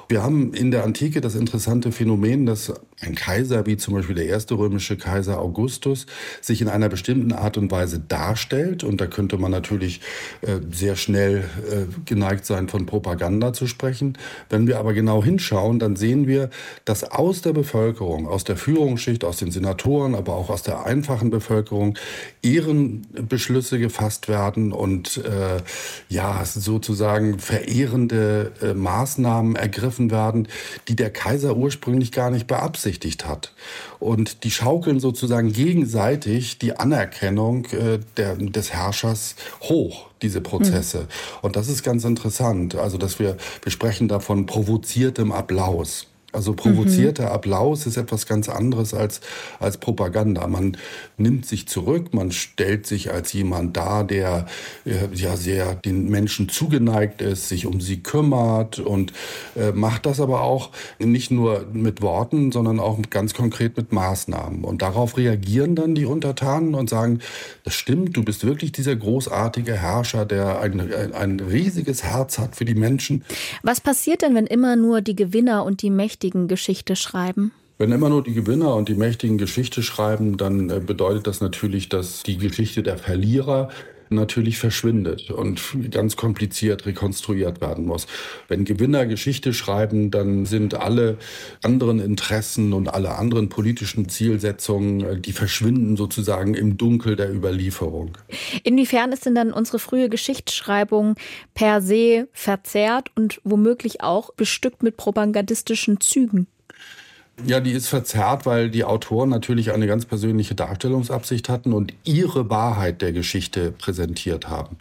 Wir 0.10 0.24
haben 0.24 0.54
in 0.54 0.72
der 0.72 0.86
Antike 0.86 1.20
das 1.20 1.36
interessante 1.36 1.92
Phänomen, 1.92 2.46
dass 2.46 2.74
ein 3.00 3.14
Kaiser, 3.14 3.68
wie 3.68 3.78
zum 3.78 3.94
Beispiel 3.94 4.16
der 4.16 4.26
erste 4.26 4.56
römische 4.56 4.98
Kaiser 4.98 5.40
Augustus, 5.40 6.08
sich 6.42 6.62
in 6.62 6.68
einer 6.68 6.90
bestimmten 6.90 7.32
Art 7.32 7.56
und 7.58 7.70
Weise 7.70 8.00
darstellt. 8.00 8.84
Und 8.84 9.00
da 9.00 9.06
könnte 9.06 9.38
man 9.38 9.52
natürlich 9.52 10.02
äh, 10.42 10.60
sehr 10.72 10.96
schnell 10.96 11.44
äh, 11.70 11.86
geneigt 12.06 12.46
sein, 12.48 12.68
von 12.70 12.88
Propaganda 12.88 13.54
zu 13.54 13.68
sprechen. 13.68 14.18
Wenn 14.50 14.66
wir 14.66 14.80
aber 14.80 14.94
genau 14.94 15.24
hinschauen, 15.24 15.78
dann 15.78 15.96
sehen 15.96 16.26
wir, 16.28 16.50
dass 16.86 17.04
aus 17.04 17.44
der 17.44 17.54
Bevölkerung, 17.54 18.28
aus 18.28 18.44
der 18.44 18.58
Führungsschicht, 18.58 19.24
aus 19.24 19.38
den 19.38 19.52
Senatoren, 19.52 20.16
aber 20.16 20.34
auch 20.34 20.50
aus 20.50 20.64
der 20.64 20.86
einfachen 20.86 21.30
Bevölkerung 21.30 22.00
Ehrenbeschlüsse 22.42 23.78
gefasst 23.78 24.28
werden 24.28 24.74
und 24.74 25.18
äh, 25.18 25.62
ja, 26.10 26.44
sozusagen 26.46 27.38
verehrende 27.38 28.54
äh, 28.60 28.74
Maßnahmen 28.74 29.56
ergriffen 29.56 30.10
werden, 30.10 30.48
die 30.88 30.96
der 30.96 31.12
Kaiser 31.12 31.56
ursprünglich 31.56 32.12
gar 32.12 32.32
nicht 32.32 32.48
beabsichtigt 32.48 32.87
hat. 33.26 33.54
Und 34.00 34.44
die 34.44 34.52
schaukeln 34.52 35.00
sozusagen 35.00 35.52
gegenseitig 35.52 36.58
die 36.58 36.78
Anerkennung 36.78 37.66
äh, 37.66 38.00
der, 38.16 38.36
des 38.36 38.74
Herrschers 38.74 39.36
hoch 39.62 40.08
diese 40.22 40.42
Prozesse. 40.42 41.02
Mhm. 41.02 41.08
Und 41.42 41.56
das 41.56 41.68
ist 41.68 41.84
ganz 41.84 42.04
interessant. 42.04 42.76
Also, 42.76 42.98
dass 42.98 43.20
wir, 43.20 43.38
wir 43.62 43.72
sprechen 43.72 44.08
davon 44.08 44.46
provoziertem 44.46 45.32
Applaus. 45.32 46.08
Also 46.38 46.54
provozierter 46.54 47.24
mhm. 47.24 47.32
Applaus 47.32 47.88
ist 47.88 47.98
etwas 47.98 48.28
ganz 48.28 48.48
anderes 48.48 48.94
als, 48.94 49.22
als 49.60 49.80
Propaganda. 49.80 50.46
Man 50.46 50.78
nimmt 51.18 51.48
sich 51.48 51.68
zurück, 51.68 52.14
man 52.14 52.32
stellt 52.32 52.86
sich 52.86 53.12
als 53.12 53.34
jemand 53.34 53.76
dar, 53.76 54.04
der 54.04 54.46
äh, 54.86 55.08
ja 55.16 55.36
sehr 55.36 55.74
den 55.74 56.10
Menschen 56.10 56.48
zugeneigt 56.48 57.24
ist, 57.24 57.50
sich 57.50 57.66
um 57.66 57.82
sie 57.82 58.04
kümmert 58.04 58.78
und 58.78 59.14
äh, 59.56 59.72
macht 59.72 60.06
das 60.06 60.20
aber 60.20 60.42
auch 60.42 60.70
nicht 61.00 61.32
nur 61.32 61.66
mit 61.74 62.04
Worten, 62.04 62.52
sondern 62.52 62.80
auch 62.80 63.00
ganz 63.10 63.34
konkret 63.34 63.76
mit 63.76 63.92
Maßnahmen. 63.92 64.64
Und 64.64 64.84
darauf 64.84 65.18
reagieren 65.18 65.74
dann 65.74 65.96
die 65.96 66.06
Untertanen 66.06 66.76
und 66.76 66.88
sagen, 66.88 67.18
das 67.64 67.74
stimmt, 67.74 68.16
du 68.16 68.24
bist 68.24 68.46
wirklich 68.46 68.72
dieser 68.72 68.96
großartige 68.96 69.74
Herrscher, 69.74 70.28
der 70.28 70.62
ein, 70.62 70.80
ein, 70.80 71.14
ein 71.14 71.40
riesiges 71.40 72.04
Herz 72.04 72.38
hat 72.38 72.56
für 72.56 72.66
die 72.66 72.76
Menschen. 72.76 73.24
Was 73.64 73.82
passiert 73.82 74.22
denn, 74.22 74.36
wenn 74.36 74.46
immer 74.46 74.76
nur 74.76 75.02
die 75.02 75.16
Gewinner 75.16 75.66
und 75.66 75.82
die 75.82 75.90
Mächtigen 75.90 76.27
Mächtigen 76.28 76.48
Geschichte 76.50 76.96
schreiben? 76.98 77.52
Wenn 77.78 77.92
immer 77.92 78.10
nur 78.10 78.22
die 78.22 78.34
Gewinner 78.34 78.76
und 78.76 78.90
die 78.90 78.96
Mächtigen 78.96 79.38
Geschichte 79.38 79.82
schreiben, 79.82 80.36
dann 80.36 80.70
äh, 80.70 80.82
bedeutet 80.86 81.26
das 81.26 81.40
natürlich, 81.40 81.88
dass 81.88 82.24
die 82.24 82.38
Geschichte 82.38 82.84
der 82.84 82.98
Verlierer 82.98 83.70
natürlich 84.10 84.58
verschwindet 84.58 85.30
und 85.32 85.62
ganz 85.92 86.16
kompliziert 86.16 86.86
rekonstruiert 86.86 87.62
werden 87.62 87.86
muss. 87.86 88.08
Wenn 88.48 88.66
Gewinner 88.66 89.06
Geschichte 89.06 89.54
schreiben, 89.54 90.12
dann 90.12 90.46
sind 90.46 90.76
alle 90.76 91.18
anderen 91.64 92.00
Interessen 92.00 92.74
und 92.74 92.88
alle 92.88 93.16
anderen 93.16 93.50
politischen 93.50 94.10
Zielsetzungen, 94.10 95.02
äh, 95.02 95.20
die 95.20 95.34
verschwinden 95.34 95.98
sozusagen 95.98 96.54
im 96.54 96.78
Dunkel 96.78 97.16
der 97.16 97.34
Überlieferung. 97.34 98.18
Inwiefern 98.64 99.12
ist 99.12 99.26
denn 99.26 99.36
dann 99.36 99.52
unsere 99.52 99.80
frühe 99.80 100.10
Geschichtsschreibung 100.10 101.16
per 101.54 101.82
se 101.82 102.28
verzerrt 102.32 103.12
und 103.16 103.42
womöglich 103.44 104.02
auch 104.02 104.34
bestückt 104.34 104.84
mit 104.84 104.98
propagandistischen 104.98 106.00
Zügen? 106.00 106.48
Ja, 107.46 107.60
die 107.60 107.72
ist 107.72 107.88
verzerrt, 107.88 108.46
weil 108.48 108.70
die 108.72 108.84
Autoren 108.84 109.30
natürlich 109.30 109.72
eine 109.72 109.86
ganz 109.86 110.06
persönliche 110.06 110.56
Darstellungsabsicht 110.56 111.50
hatten 111.50 111.72
und 111.72 111.94
ihre 112.04 112.50
Wahrheit 112.50 113.02
der 113.02 113.14
Geschichte 113.14 113.72
präsentiert 113.72 114.50
haben. 114.50 114.78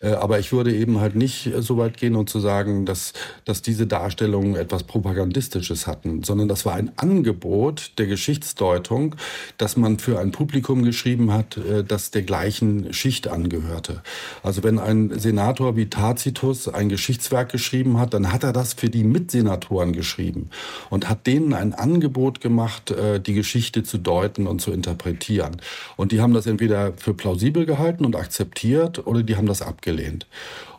Äh, 0.00 0.10
aber 0.10 0.38
ich 0.38 0.52
würde 0.52 0.74
eben 0.74 1.00
halt 1.00 1.16
nicht 1.16 1.50
so 1.58 1.76
weit 1.76 1.96
gehen 1.96 2.14
und 2.14 2.30
zu 2.30 2.38
sagen, 2.38 2.86
dass, 2.86 3.12
dass 3.44 3.62
diese 3.62 3.86
Darstellungen 3.86 4.54
etwas 4.54 4.84
Propagandistisches 4.84 5.86
hatten, 5.86 6.22
sondern 6.22 6.48
das 6.48 6.64
war 6.64 6.74
ein 6.74 6.92
Angebot 6.96 7.92
der 7.98 8.06
Geschichtsdeutung, 8.06 9.16
dass 9.56 9.76
man 9.76 9.98
für 9.98 10.20
ein 10.20 10.30
Publikum 10.30 10.84
geschrieben 10.84 11.32
hat, 11.32 11.56
äh, 11.56 11.82
das 11.82 12.10
der 12.10 12.22
gleichen 12.22 12.92
Schicht 12.92 13.28
angehörte. 13.28 14.02
Also 14.42 14.62
wenn 14.62 14.78
ein 14.78 15.18
Senator 15.18 15.76
wie 15.76 15.90
Tacitus 15.90 16.68
ein 16.68 16.88
Geschichtswerk 16.88 17.50
geschrieben 17.50 17.98
hat, 17.98 18.14
dann 18.14 18.32
hat 18.32 18.44
er 18.44 18.52
das 18.52 18.74
für 18.74 18.90
die 18.90 19.04
Mitsenatoren 19.04 19.92
geschrieben 19.92 20.50
und 20.90 21.08
hat 21.08 21.26
denen 21.26 21.52
ein 21.54 21.74
Angebot 21.74 22.40
gemacht, 22.40 22.92
äh, 22.92 23.20
die 23.20 23.34
Geschichte 23.34 23.82
zu 23.82 23.98
deuten 23.98 24.46
und 24.46 24.60
zu 24.60 24.70
interpretieren. 24.70 25.56
Und 25.96 26.12
die 26.12 26.20
haben 26.20 26.34
das 26.34 26.46
entweder 26.46 26.92
für 26.96 27.14
plausibel 27.14 27.66
gehalten 27.66 28.04
und 28.04 28.14
akzeptiert 28.14 29.04
oder 29.04 29.24
die 29.24 29.36
haben 29.36 29.46
das 29.46 29.60
abgelehnt 29.62 29.87
abgelehnt. 29.88 30.26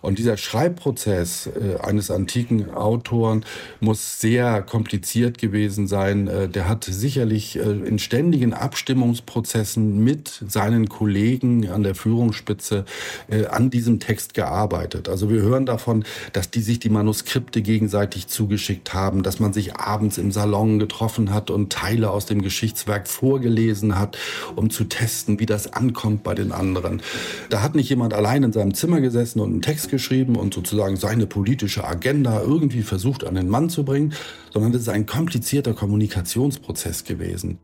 Und 0.01 0.19
dieser 0.19 0.37
Schreibprozess 0.37 1.47
äh, 1.47 1.79
eines 1.81 2.09
antiken 2.09 2.71
Autoren 2.71 3.43
muss 3.79 4.19
sehr 4.19 4.61
kompliziert 4.61 5.37
gewesen 5.37 5.87
sein. 5.87 6.27
Äh, 6.27 6.47
der 6.47 6.69
hat 6.69 6.85
sicherlich 6.85 7.57
äh, 7.57 7.61
in 7.61 7.99
ständigen 7.99 8.53
Abstimmungsprozessen 8.53 10.03
mit 10.03 10.43
seinen 10.47 10.87
Kollegen 10.87 11.69
an 11.69 11.83
der 11.83 11.95
Führungsspitze 11.95 12.85
äh, 13.29 13.45
an 13.47 13.69
diesem 13.69 13.99
Text 13.99 14.33
gearbeitet. 14.33 15.09
Also 15.09 15.29
wir 15.29 15.41
hören 15.41 15.65
davon, 15.65 16.05
dass 16.33 16.49
die 16.49 16.61
sich 16.61 16.79
die 16.79 16.89
Manuskripte 16.89 17.61
gegenseitig 17.61 18.27
zugeschickt 18.27 18.93
haben, 18.93 19.23
dass 19.23 19.39
man 19.39 19.53
sich 19.53 19.75
abends 19.75 20.17
im 20.17 20.31
Salon 20.31 20.79
getroffen 20.79 21.33
hat 21.33 21.49
und 21.49 21.71
Teile 21.71 22.09
aus 22.11 22.25
dem 22.25 22.41
Geschichtswerk 22.41 23.07
vorgelesen 23.07 23.99
hat, 23.99 24.17
um 24.55 24.69
zu 24.69 24.85
testen, 24.85 25.39
wie 25.39 25.45
das 25.45 25.73
ankommt 25.73 26.23
bei 26.23 26.35
den 26.35 26.51
anderen. 26.51 27.01
Da 27.49 27.61
hat 27.61 27.75
nicht 27.75 27.89
jemand 27.89 28.13
allein 28.13 28.43
in 28.43 28.53
seinem 28.53 28.73
Zimmer 28.73 29.01
gesessen 29.01 29.39
und 29.39 29.49
einen 29.49 29.61
Text 29.61 29.88
geschrieben 29.89 30.35
und 30.35 30.53
sozusagen 30.53 30.95
seine 30.95 31.27
politische 31.27 31.83
Agenda 31.83 32.41
irgendwie 32.41 32.81
versucht 32.81 33.23
an 33.23 33.35
den 33.35 33.49
Mann 33.49 33.69
zu 33.69 33.83
bringen, 33.83 34.13
sondern 34.51 34.73
es 34.73 34.81
ist 34.81 34.89
ein 34.89 35.05
komplizierter 35.05 35.73
Kommunikationsprozess 35.73 37.03
gewesen. 37.03 37.59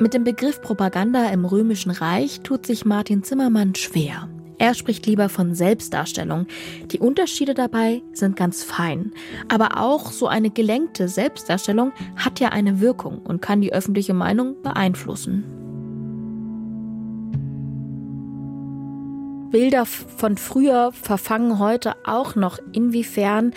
Mit 0.00 0.14
dem 0.14 0.24
Begriff 0.24 0.60
Propaganda 0.60 1.30
im 1.30 1.44
Römischen 1.44 1.92
Reich 1.92 2.40
tut 2.40 2.66
sich 2.66 2.84
Martin 2.84 3.22
Zimmermann 3.22 3.74
schwer. 3.74 4.28
Er 4.58 4.74
spricht 4.74 5.06
lieber 5.06 5.28
von 5.28 5.54
Selbstdarstellung. 5.54 6.46
Die 6.86 6.98
Unterschiede 7.00 7.54
dabei 7.54 8.02
sind 8.12 8.36
ganz 8.36 8.62
fein. 8.62 9.12
Aber 9.48 9.80
auch 9.80 10.12
so 10.12 10.28
eine 10.28 10.50
gelenkte 10.50 11.08
Selbstdarstellung 11.08 11.92
hat 12.16 12.38
ja 12.40 12.50
eine 12.50 12.80
Wirkung 12.80 13.18
und 13.18 13.42
kann 13.42 13.60
die 13.60 13.72
öffentliche 13.72 14.14
Meinung 14.14 14.60
beeinflussen. 14.62 15.61
Bilder 19.52 19.86
von 19.86 20.36
früher 20.36 20.90
verfangen 20.92 21.58
heute 21.58 21.94
auch 22.04 22.34
noch. 22.34 22.58
Inwiefern 22.72 23.52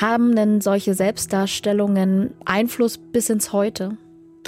haben 0.00 0.34
denn 0.34 0.60
solche 0.60 0.94
Selbstdarstellungen 0.94 2.34
Einfluss 2.44 2.98
bis 2.98 3.28
ins 3.28 3.52
Heute? 3.52 3.96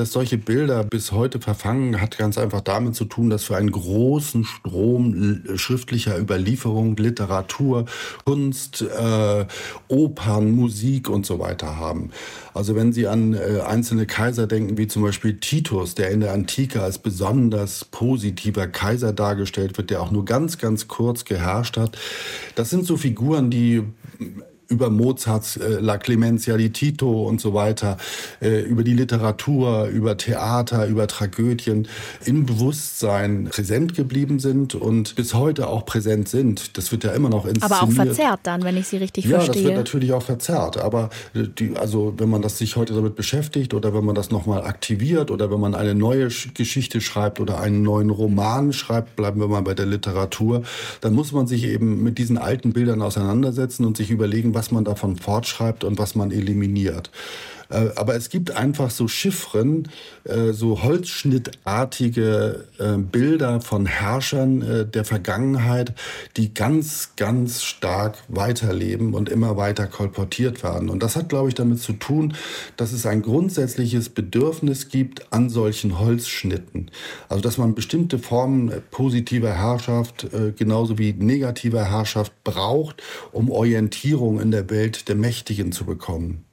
Dass 0.01 0.13
solche 0.13 0.39
Bilder 0.39 0.83
bis 0.83 1.13
heute 1.13 1.41
verfangen, 1.41 2.01
hat 2.01 2.17
ganz 2.17 2.39
einfach 2.39 2.63
damit 2.63 2.95
zu 2.95 3.05
tun, 3.05 3.29
dass 3.29 3.51
wir 3.51 3.59
einen 3.59 3.71
großen 3.71 4.45
Strom 4.45 5.43
schriftlicher 5.57 6.19
Überlieferung, 6.19 6.97
Literatur, 6.97 7.85
Kunst, 8.25 8.81
äh, 8.81 9.45
Opern, 9.89 10.53
Musik 10.53 11.11
und 11.11 11.27
so 11.27 11.39
weiter 11.39 11.77
haben. 11.77 12.11
Also 12.55 12.75
wenn 12.75 12.95
Sie 12.95 13.07
an 13.07 13.35
äh, 13.35 13.61
einzelne 13.61 14.07
Kaiser 14.07 14.47
denken, 14.47 14.79
wie 14.79 14.87
zum 14.87 15.03
Beispiel 15.03 15.39
Titus, 15.39 15.95
der 15.95 16.11
in 16.11 16.21
der 16.21 16.33
Antike 16.33 16.83
als 16.83 16.99
besonders 16.99 17.85
positiver 17.85 18.67
Kaiser 18.69 19.13
dargestellt 19.13 19.77
wird, 19.77 19.91
der 19.91 20.01
auch 20.01 20.11
nur 20.11 20.25
ganz, 20.25 20.57
ganz 20.57 20.89
kurz 20.89 21.27
geherrscht 21.27 21.77
hat, 21.77 21.99
das 22.55 22.71
sind 22.71 22.87
so 22.87 22.97
Figuren, 22.97 23.51
die 23.51 23.85
über 24.71 24.89
Mozarts 24.89 25.57
äh, 25.57 25.81
La 25.81 25.99
Clemencia 25.99 26.57
di 26.57 26.71
Tito 26.71 27.29
und 27.29 27.41
so 27.41 27.53
weiter, 27.53 27.97
äh, 28.41 28.61
über 28.61 28.85
die 28.85 28.95
Literatur, 28.95 29.87
über 29.87 30.17
Theater, 30.17 30.87
über 30.87 31.07
Tragödien 31.07 31.89
im 32.25 32.47
Bewusstsein 32.47 33.49
präsent 33.51 33.95
geblieben 33.95 34.39
sind 34.39 34.75
und 34.75 35.17
bis 35.17 35.35
heute 35.35 35.69
auch 35.69 35.85
präsent 35.85 36.29
sind. 36.29 36.79
Das 36.79 36.93
wird 36.93 37.05
ja 37.05 37.11
immer 37.11 37.29
noch 37.29 37.45
inszeniert. 37.45 37.73
Aber 37.73 37.83
auch 37.83 37.93
verzerrt 37.93 38.41
dann, 38.45 38.63
wenn 38.63 38.77
ich 38.77 38.87
Sie 38.87 38.97
richtig 38.97 39.25
ja, 39.25 39.41
verstehe. 39.41 39.55
Ja, 39.55 39.61
das 39.63 39.65
wird 39.65 39.77
natürlich 39.87 40.13
auch 40.13 40.23
verzerrt. 40.23 40.79
Aber 40.79 41.11
die, 41.35 41.77
also 41.77 42.15
wenn 42.17 42.31
man 42.31 42.41
das 42.41 42.59
sich 42.59 42.77
heute 42.77 42.95
damit 42.95 43.17
beschäftigt 43.17 43.75
oder 43.75 43.93
wenn 43.93 44.05
man 44.05 44.15
das 44.15 44.31
nochmal 44.31 44.63
aktiviert 44.65 45.31
oder 45.31 45.51
wenn 45.51 45.61
man 45.61 45.75
eine 45.75 45.95
neue 45.95 46.29
Geschichte 46.55 47.01
schreibt 47.01 47.41
oder 47.41 47.61
einen 47.61 47.83
neuen 47.83 48.11
Roman 48.11 48.73
schreibt, 48.73 49.17
bleiben 49.17 49.41
wir 49.41 49.49
mal 49.49 49.63
bei 49.63 49.75
der 49.75 49.87
Literatur, 49.87 50.63
dann 51.01 51.15
muss 51.15 51.33
man 51.33 51.49
sich 51.49 51.65
eben 51.65 52.05
mit 52.05 52.19
diesen 52.19 52.39
alten 52.39 52.73
Bildern 52.73 53.03
auseinandersetzen 53.03 53.85
und 53.85 53.97
sich 53.97 54.11
überlegen, 54.11 54.55
was 54.61 54.70
man 54.70 54.85
davon 54.85 55.16
fortschreibt 55.16 55.85
und 55.85 55.99
was 55.99 56.14
man 56.14 56.31
eliminiert. 56.31 57.11
Äh, 57.71 57.91
aber 57.97 58.15
es 58.17 58.29
gibt 58.29 58.51
einfach 58.57 58.91
so 58.91 59.09
Chiffren, 59.09 59.89
äh, 60.25 60.53
so 60.53 60.83
holzschnittartige 60.83 62.67
äh, 62.79 62.97
Bilder 62.99 63.61
von 63.61 63.87
Herrschern 63.87 64.91
der 64.93 65.05
Vergangenheit, 65.05 65.95
die 66.37 66.53
ganz, 66.53 67.13
ganz 67.17 67.63
stark 67.63 68.19
weiterleben 68.29 69.15
und 69.15 69.29
immer 69.29 69.57
weiter 69.57 69.87
kolportiert 69.87 70.63
werden. 70.63 70.89
Und 70.89 71.03
das 71.03 71.17
hat, 71.17 71.29
glaube 71.29 71.49
ich, 71.49 71.55
damit 71.55 71.81
zu 71.81 71.93
tun, 71.95 72.35
dass 72.77 72.93
es 72.93 73.07
ein 73.07 73.23
grundsätzliches 73.23 74.09
Bedürfnis 74.09 74.89
gibt 74.89 75.33
an 75.33 75.49
solchen 75.49 75.99
Holzschnitten. 75.99 76.91
Also, 77.29 77.43
dass 77.43 77.59
man 77.59 77.75
bestimmte 77.75 78.19
Formen 78.19 78.73
positiver 78.91 79.55
Herrschaft 79.55 80.27
genauso 80.57 80.99
wie 80.99 81.13
negativer 81.13 81.85
Herrschaft 81.91 82.33
braucht, 82.45 83.03
um 83.33 83.51
Orientierung 83.51 84.41
in 84.41 84.51
der 84.51 84.71
Welt 84.71 85.09
der 85.09 85.17
Mächtigen 85.17 85.73
zu 85.73 85.85
bekommen. 85.85 86.45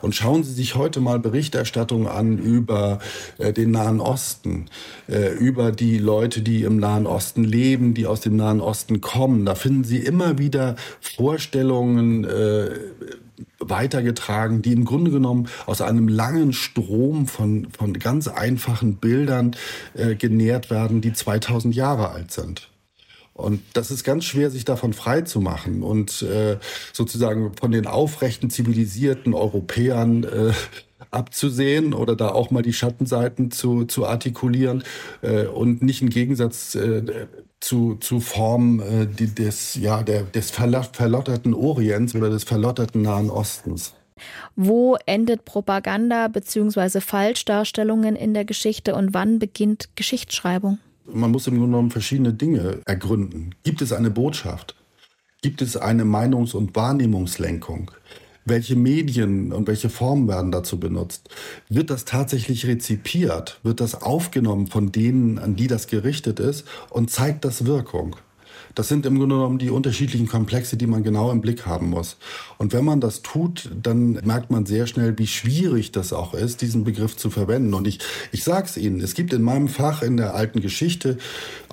Und 0.00 0.14
schauen 0.14 0.44
Sie 0.44 0.52
sich 0.52 0.74
heute 0.74 1.00
mal 1.00 1.18
Berichterstattung 1.18 2.06
an 2.06 2.38
über 2.38 3.00
äh, 3.38 3.52
den 3.52 3.70
Nahen 3.70 4.00
Osten, 4.00 4.66
äh, 5.08 5.34
über 5.34 5.72
die 5.72 5.98
Leute, 5.98 6.42
die 6.42 6.62
im 6.62 6.76
Nahen 6.76 7.06
Osten 7.06 7.44
leben, 7.44 7.94
die 7.94 8.06
aus 8.06 8.20
dem 8.20 8.36
Nahen 8.36 8.60
Osten 8.60 9.00
kommen. 9.00 9.44
Da 9.44 9.54
finden 9.54 9.84
Sie 9.84 9.98
immer 9.98 10.38
wieder 10.38 10.76
Vorstellungen, 11.00 12.24
äh, 12.24 12.70
weitergetragen, 13.60 14.62
die 14.62 14.72
im 14.72 14.84
Grunde 14.84 15.10
genommen 15.10 15.48
aus 15.66 15.80
einem 15.80 16.08
langen 16.08 16.52
Strom 16.52 17.26
von, 17.26 17.68
von 17.76 17.92
ganz 17.92 18.28
einfachen 18.28 18.96
Bildern 18.96 19.56
äh, 19.94 20.14
genährt 20.14 20.70
werden, 20.70 21.00
die 21.00 21.12
2000 21.12 21.74
Jahre 21.74 22.10
alt 22.10 22.30
sind. 22.30 22.68
Und 23.38 23.62
das 23.74 23.92
ist 23.92 24.02
ganz 24.02 24.24
schwer, 24.24 24.50
sich 24.50 24.64
davon 24.64 24.92
frei 24.92 25.20
zu 25.20 25.40
machen 25.40 25.84
und 25.84 26.22
äh, 26.22 26.58
sozusagen 26.92 27.52
von 27.54 27.70
den 27.70 27.86
aufrechten, 27.86 28.50
zivilisierten 28.50 29.32
Europäern 29.32 30.24
äh, 30.24 30.52
abzusehen 31.12 31.94
oder 31.94 32.16
da 32.16 32.30
auch 32.30 32.50
mal 32.50 32.62
die 32.62 32.72
Schattenseiten 32.72 33.52
zu, 33.52 33.84
zu 33.84 34.06
artikulieren 34.06 34.82
äh, 35.22 35.46
und 35.46 35.82
nicht 35.82 36.02
im 36.02 36.10
Gegensatz 36.10 36.74
äh, 36.74 37.28
zu, 37.60 37.94
zu 38.00 38.18
Formen 38.18 38.80
äh, 38.80 39.06
des, 39.06 39.76
ja, 39.76 40.02
der, 40.02 40.24
des 40.24 40.50
verlotterten 40.50 41.54
Orients 41.54 42.16
oder 42.16 42.30
des 42.30 42.42
verlotterten 42.42 43.02
Nahen 43.02 43.30
Ostens. 43.30 43.94
Wo 44.56 44.96
endet 45.06 45.44
Propaganda 45.44 46.26
bzw. 46.26 47.00
Falschdarstellungen 47.00 48.16
in 48.16 48.34
der 48.34 48.44
Geschichte 48.44 48.96
und 48.96 49.14
wann 49.14 49.38
beginnt 49.38 49.90
Geschichtsschreibung? 49.94 50.80
Man 51.10 51.30
muss 51.30 51.46
im 51.46 51.54
Grunde 51.54 51.70
genommen 51.70 51.90
verschiedene 51.90 52.34
Dinge 52.34 52.80
ergründen. 52.84 53.54
Gibt 53.62 53.80
es 53.80 53.92
eine 53.92 54.10
Botschaft? 54.10 54.74
Gibt 55.40 55.62
es 55.62 55.76
eine 55.76 56.04
Meinungs- 56.04 56.54
und 56.54 56.76
Wahrnehmungslenkung? 56.76 57.90
Welche 58.44 58.76
Medien 58.76 59.52
und 59.52 59.68
welche 59.68 59.88
Formen 59.88 60.28
werden 60.28 60.52
dazu 60.52 60.78
benutzt? 60.80 61.28
Wird 61.68 61.90
das 61.90 62.04
tatsächlich 62.04 62.66
rezipiert? 62.66 63.60
Wird 63.62 63.80
das 63.80 64.02
aufgenommen 64.02 64.66
von 64.66 64.92
denen, 64.92 65.38
an 65.38 65.56
die 65.56 65.66
das 65.66 65.86
gerichtet 65.86 66.40
ist? 66.40 66.66
Und 66.90 67.10
zeigt 67.10 67.44
das 67.44 67.64
Wirkung? 67.64 68.16
Das 68.78 68.86
sind 68.86 69.04
im 69.06 69.18
Grunde 69.18 69.34
genommen 69.34 69.58
die 69.58 69.70
unterschiedlichen 69.70 70.28
Komplexe, 70.28 70.76
die 70.76 70.86
man 70.86 71.02
genau 71.02 71.32
im 71.32 71.40
Blick 71.40 71.66
haben 71.66 71.90
muss. 71.90 72.16
Und 72.58 72.72
wenn 72.72 72.84
man 72.84 73.00
das 73.00 73.22
tut, 73.22 73.70
dann 73.82 74.12
merkt 74.22 74.52
man 74.52 74.66
sehr 74.66 74.86
schnell, 74.86 75.18
wie 75.18 75.26
schwierig 75.26 75.90
das 75.90 76.12
auch 76.12 76.32
ist, 76.32 76.62
diesen 76.62 76.84
Begriff 76.84 77.16
zu 77.16 77.28
verwenden. 77.28 77.74
Und 77.74 77.88
ich, 77.88 77.98
ich 78.30 78.44
sage 78.44 78.66
es 78.66 78.76
Ihnen, 78.76 79.00
es 79.00 79.14
gibt 79.14 79.32
in 79.32 79.42
meinem 79.42 79.66
Fach 79.66 80.02
in 80.02 80.16
der 80.16 80.36
alten 80.36 80.60
Geschichte 80.60 81.18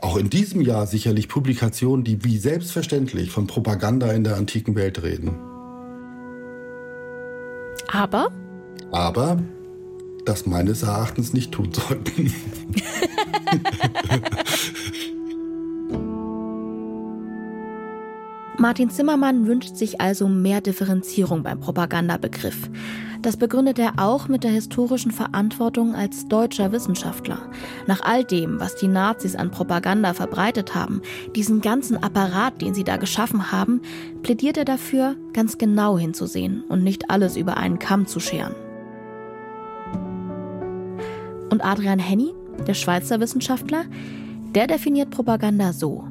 auch 0.02 0.18
in 0.18 0.32
diesem 0.32 0.62
Jahr 0.62 0.88
sicherlich 0.88 1.28
Publikationen, 1.28 2.04
die 2.04 2.24
wie 2.24 2.40
selbstverständlich 2.40 3.30
von 3.30 3.46
Propaganda 3.46 4.12
in 4.12 4.24
der 4.24 4.38
antiken 4.38 4.74
Welt 4.74 5.04
reden. 5.04 5.38
Aber? 7.88 8.32
Aber 8.92 9.44
das 10.26 10.48
meines 10.48 10.82
Erachtens 10.82 11.34
nicht 11.34 11.52
tun 11.52 11.72
sollten. 11.72 12.34
Martin 18.58 18.90
Zimmermann 18.90 19.48
wünscht 19.48 19.76
sich 19.76 20.00
also 20.00 20.30
mehr 20.30 20.62
Differenzierung 20.62 21.44
beim 21.44 21.60
Propagandabegriff. 21.60 22.70
Das 23.22 23.36
begründet 23.36 23.80
er 23.80 23.94
auch 23.98 24.30
mit 24.30 24.46
der 24.46 24.52
historischen 24.52 25.12
Verantwortung 25.12 25.94
als 25.94 26.28
deutscher 26.30 26.72
Wissenschaftler. 26.72 27.40
Nach 27.86 28.02
all 28.02 28.24
dem, 28.24 28.60
was 28.60 28.76
die 28.76 28.88
Nazis 28.88 29.36
an 29.36 29.52
Propaganda 29.52 30.14
verbreitet 30.14 30.74
haben, 30.74 31.02
diesen 31.36 31.60
ganzen 31.60 32.02
Apparat, 32.02 32.62
den 32.62 32.74
sie 32.74 32.86
da 32.86 32.96
geschaffen 32.96 33.52
haben, 33.52 33.82
plädiert 34.24 34.58
er 34.58 34.66
dafür, 34.66 35.16
ganz 35.34 35.58
genau 35.58 35.98
hinzusehen 35.98 36.64
und 36.70 36.84
nicht 36.84 37.10
alles 37.10 37.36
über 37.36 37.58
einen 37.58 37.80
Kamm 37.80 38.08
zu 38.08 38.22
scheren. 38.22 38.56
Und 41.50 41.66
Adrian 41.66 42.00
Henny, 42.00 42.34
der 42.68 42.74
Schweizer 42.74 43.20
Wissenschaftler, 43.20 43.84
der 44.54 44.68
definiert 44.68 45.10
Propaganda 45.10 45.74
so. 45.74 46.06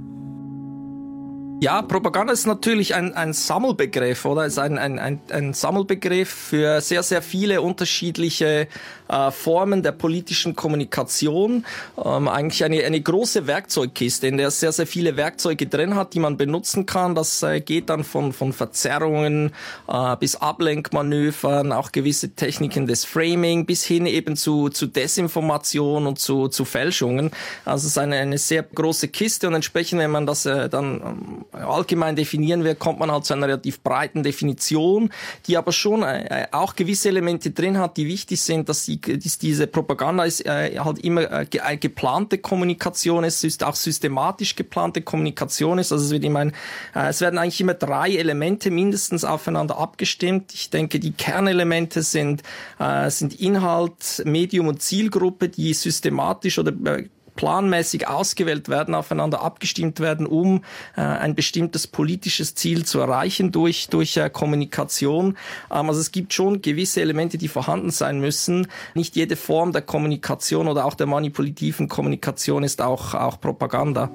Ja, 1.65 1.81
Propaganda 1.81 2.31
ist 2.31 2.47
natürlich 2.47 2.95
ein, 2.95 3.15
ein 3.15 3.33
Sammelbegriff, 3.33 4.27
oder? 4.27 4.45
Ist 4.45 4.59
ein, 4.59 4.77
ein, 4.77 4.99
ein, 4.99 5.19
ein 5.31 5.55
Sammelbegriff 5.55 6.29
für 6.29 6.83
sehr, 6.83 7.03
sehr 7.03 7.23
viele 7.23 7.63
unterschiedliche 7.63 8.69
äh, 9.09 9.31
Formen 9.31 9.83
der 9.83 9.93
politischen 9.93 10.57
Kommunikation. 10.57 11.65
Ähm, 12.03 12.29
eigentlich 12.29 12.65
eine, 12.65 12.85
eine 12.85 13.01
große 13.01 13.47
Werkzeugkiste, 13.47 14.27
in 14.27 14.37
der 14.37 14.49
es 14.49 14.61
sehr, 14.61 14.73
sehr 14.73 14.87
viele 14.87 15.17
Werkzeuge 15.17 15.67
drin 15.67 15.95
hat, 15.95 16.13
die 16.13 16.21
man 16.21 16.37
benutzen 16.37 16.85
kann. 16.85 17.15
Das 17.15 17.43
äh, 17.43 17.61
geht 17.61 17.89
dann 17.89 18.05
von, 18.05 18.35
von 18.35 18.53
Verzerrungen 18.53 19.53
äh, 19.89 20.17
bis 20.17 20.37
Ablenkmanövern, 20.37 21.73
auch 21.73 21.93
gewisse 21.93 22.35
Techniken 22.35 22.87
des 22.87 23.07
Framing 23.07 23.65
bis 23.65 23.85
hin 23.85 24.05
eben 24.05 24.37
zu, 24.37 24.69
zu 24.69 24.87
Desinformation 24.87 26.07
und 26.07 26.19
zu, 26.19 26.49
zu 26.49 26.67
Fälschungen. 26.67 27.31
Also 27.65 27.87
es 27.87 27.93
ist 27.93 27.99
eine, 27.99 28.17
eine 28.17 28.37
sehr 28.37 28.63
große 28.63 29.09
Kiste 29.09 29.49
und 29.49 29.55
entsprechend, 29.55 29.99
wenn 30.01 30.11
man 30.11 30.27
das 30.27 30.45
äh, 30.45 30.69
dann 30.69 31.01
ähm, 31.01 31.45
allgemein 31.55 32.17
definieren 32.17 32.65
will, 32.65 32.75
kommt 32.75 32.99
man 32.99 33.11
halt 33.11 33.25
zu 33.25 33.35
einer 33.35 33.47
relativ 33.47 33.83
breiten 33.83 34.23
Definition, 34.23 35.11
die 35.47 35.57
aber 35.57 35.73
schon 35.73 36.03
äh, 36.03 36.47
auch 36.53 36.75
gewisse 36.77 37.09
Elemente 37.09 37.51
drin 37.51 37.79
hat, 37.79 37.97
die 37.97 38.07
wichtig 38.07 38.41
sind, 38.41 38.69
dass 38.69 38.85
die 38.85 39.01
die, 39.01 39.31
diese 39.41 39.67
Propaganda 39.67 40.25
ist 40.25 40.45
äh, 40.47 40.79
halt 40.79 40.99
immer 41.01 41.31
äh, 41.31 41.47
äh, 41.53 41.77
geplante 41.77 42.39
Kommunikation, 42.39 43.25
es 43.25 43.45
ist 43.45 43.65
auch 43.65 43.75
systematisch 43.75 44.57
geplante 44.57 45.03
Kommunikation 45.03 45.79
ist. 45.79 45.93
Also 45.93 46.05
es 46.07 46.11
wird 46.11 46.25
immer 46.25 46.41
ein, 46.41 46.53
äh, 46.95 47.09
es 47.09 47.21
werden 47.21 47.39
eigentlich 47.39 47.61
immer 47.61 47.75
drei 47.75 48.17
Elemente 48.17 48.71
mindestens 48.71 49.25
aufeinander 49.25 49.79
abgestimmt. 49.79 50.53
Ich 50.55 50.71
denke, 50.71 51.01
die 51.01 51.13
Kernelemente 51.13 52.03
sind, 52.03 52.43
äh, 52.79 53.11
sind 53.11 53.41
Inhalt, 53.41 54.23
Medium 54.25 54.69
und 54.69 54.83
Zielgruppe, 54.83 55.49
die 55.49 55.75
systematisch 55.75 56.59
oder 56.59 56.73
äh, 56.97 57.09
planmäßig 57.37 58.09
ausgewählt 58.09 58.69
werden, 58.69 58.95
aufeinander 58.95 59.43
abgestimmt 59.43 60.01
werden, 60.01 60.27
um 60.27 60.63
äh, 60.97 61.01
ein 61.01 61.35
bestimmtes 61.35 61.87
politisches 61.87 62.55
Ziel 62.55 62.85
zu 62.85 63.01
erreichen 63.01 63.53
durch, 63.53 63.89
durch 63.89 64.17
äh, 64.17 64.31
Kommunikation. 64.31 65.37
Ähm, 65.71 65.89
also 65.89 66.01
es 66.01 66.13
gibt 66.13 66.33
schon 66.33 66.63
gewisse 66.63 67.01
Elemente, 67.01 67.39
die 67.39 67.49
vorhanden 67.49 67.91
sein 67.91 68.21
müssen. 68.21 68.69
Nicht 68.95 69.17
jede 69.17 69.37
Form 69.37 69.73
der 69.73 69.83
Kommunikation 69.83 70.69
oder 70.69 70.85
auch 70.85 70.95
der 70.95 71.07
manipulativen 71.07 71.89
Kommunikation 71.89 72.63
ist 72.63 72.81
auch, 72.81 73.15
auch 73.15 73.41
Propaganda. 73.41 74.11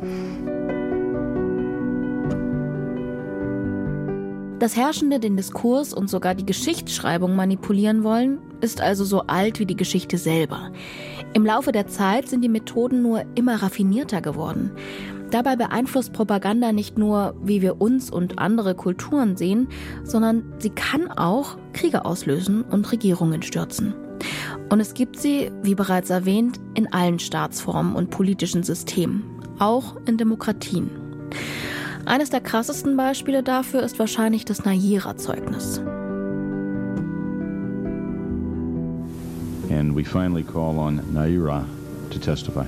Dass 4.60 4.76
Herrschende 4.76 5.22
den 5.22 5.38
Diskurs 5.38 5.94
und 5.94 6.10
sogar 6.10 6.36
die 6.36 6.46
Geschichtsschreibung 6.46 7.34
manipulieren 7.34 8.04
wollen, 8.04 8.40
ist 8.60 8.82
also 8.82 9.06
so 9.06 9.22
alt 9.22 9.58
wie 9.60 9.66
die 9.66 9.78
Geschichte 9.78 10.18
selber. 10.18 10.72
Im 11.34 11.46
Laufe 11.46 11.72
der 11.72 11.88
Zeit 11.88 12.28
sind 12.28 12.42
die 12.42 12.50
Methoden 12.50 13.02
nur 13.02 13.24
immer 13.36 13.62
raffinierter 13.62 14.22
geworden. 14.22 14.72
Dabei 15.30 15.56
beeinflusst 15.56 16.12
Propaganda 16.12 16.72
nicht 16.72 16.98
nur, 16.98 17.36
wie 17.44 17.62
wir 17.62 17.80
uns 17.80 18.10
und 18.10 18.40
andere 18.40 18.74
Kulturen 18.74 19.38
sehen, 19.38 19.68
sondern 20.04 20.44
sie 20.58 20.72
kann 20.72 21.12
auch 21.12 21.58
Kriege 21.74 22.04
auslösen 22.06 22.64
und 22.64 22.92
Regierungen 22.92 23.44
stürzen. 23.44 23.94
Und 24.70 24.80
es 24.80 24.96
gibt 24.96 25.20
sie, 25.20 25.52
wie 25.62 25.76
bereits 25.76 26.10
erwähnt, 26.10 26.60
in 26.74 26.92
allen 26.92 27.20
Staatsformen 27.20 27.96
und 27.96 28.10
politischen 28.10 28.64
Systemen, 28.64 29.24
auch 29.60 29.98
in 30.06 30.18
Demokratien. 30.18 30.90
Eines 32.06 32.32
der 32.32 32.42
krassesten 32.42 32.98
Beispiele 32.98 33.44
dafür 33.44 33.84
ist 33.84 34.00
wahrscheinlich 34.00 34.46
das 34.46 34.66
Nayira-Zeugnis. 34.66 35.82
And 39.70 39.94
we 39.96 40.04
finally 40.04 40.44
call 40.44 40.80
on 40.80 41.00
Naira 41.00 41.66
to 42.12 42.20
testify. 42.20 42.66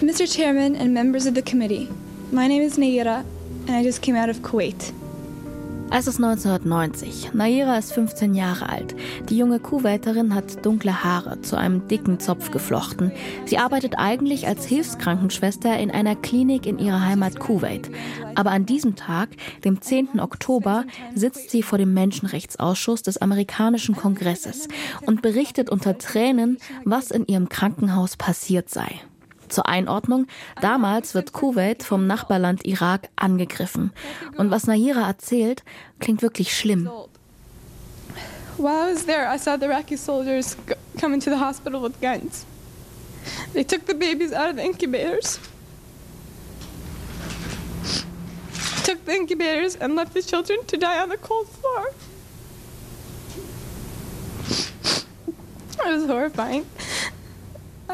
Mr. 0.00 0.32
Chairman 0.32 0.76
and 0.76 0.94
members 0.94 1.26
of 1.26 1.34
the 1.34 1.42
committee, 1.42 1.88
my 2.30 2.46
name 2.46 2.62
is 2.62 2.76
Naira 2.76 3.24
and 3.66 3.70
I 3.70 3.82
just 3.82 4.02
came 4.02 4.14
out 4.14 4.28
of 4.28 4.38
Kuwait. 4.38 4.92
Es 5.88 6.08
ist 6.08 6.16
1990. 6.16 7.32
Naira 7.32 7.78
ist 7.78 7.92
15 7.92 8.34
Jahre 8.34 8.68
alt. 8.68 8.96
Die 9.30 9.38
junge 9.38 9.60
Kuwaiterin 9.60 10.34
hat 10.34 10.66
dunkle 10.66 11.04
Haare 11.04 11.40
zu 11.42 11.56
einem 11.56 11.86
dicken 11.86 12.18
Zopf 12.18 12.50
geflochten. 12.50 13.12
Sie 13.46 13.56
arbeitet 13.56 13.94
eigentlich 13.96 14.48
als 14.48 14.66
Hilfskrankenschwester 14.66 15.78
in 15.78 15.90
einer 15.90 16.16
Klinik 16.16 16.66
in 16.66 16.78
ihrer 16.78 17.02
Heimat 17.02 17.38
Kuwait. 17.38 17.88
Aber 18.34 18.50
an 18.50 18.66
diesem 18.66 18.96
Tag, 18.96 19.30
dem 19.64 19.80
10. 19.80 20.20
Oktober, 20.20 20.84
sitzt 21.14 21.50
sie 21.50 21.62
vor 21.62 21.78
dem 21.78 21.94
Menschenrechtsausschuss 21.94 23.02
des 23.02 23.18
amerikanischen 23.18 23.94
Kongresses 23.96 24.68
und 25.06 25.22
berichtet 25.22 25.70
unter 25.70 25.96
Tränen, 25.98 26.58
was 26.84 27.12
in 27.12 27.26
ihrem 27.26 27.48
Krankenhaus 27.48 28.16
passiert 28.16 28.68
sei. 28.68 29.00
Zur 29.48 29.66
Einordnung, 29.66 30.26
damals 30.60 31.14
wird 31.14 31.32
Kuwait 31.32 31.82
vom 31.82 32.06
Nachbarland 32.06 32.64
Irak 32.64 33.08
angegriffen. 33.16 33.92
Und 34.36 34.50
was 34.50 34.66
Nahira 34.66 35.06
erzählt, 35.06 35.62
klingt 36.00 36.22
wirklich 36.22 36.56
schlimm. 36.56 36.88
While 38.58 38.88
I 38.88 38.92
was 38.94 39.04
there, 39.04 39.26
I 39.28 39.36
saw 39.36 39.56
the 39.58 39.66
Iraqi 39.66 39.96
soldiers 39.96 40.56
come 40.98 41.18
hospital 41.38 41.82
with 41.82 42.00
guns. 42.00 42.46
They 43.52 43.64
took 43.64 43.86
the 43.86 43.94
babies 43.94 44.32
out 44.32 44.50
of 44.50 44.56
the 44.56 44.62
incubators. 44.62 45.38
Took 48.84 49.04
the 49.04 49.14
incubators 49.14 49.76
and 49.76 49.94
left 49.94 50.14
the 50.14 50.22
children 50.22 50.64
to 50.66 50.76
die 50.76 51.02
on 51.02 51.08
the 51.08 51.16
cold 51.16 51.48
floor. 51.48 51.92
It 55.84 56.00
was 56.00 56.06
horrifying. 56.06 56.66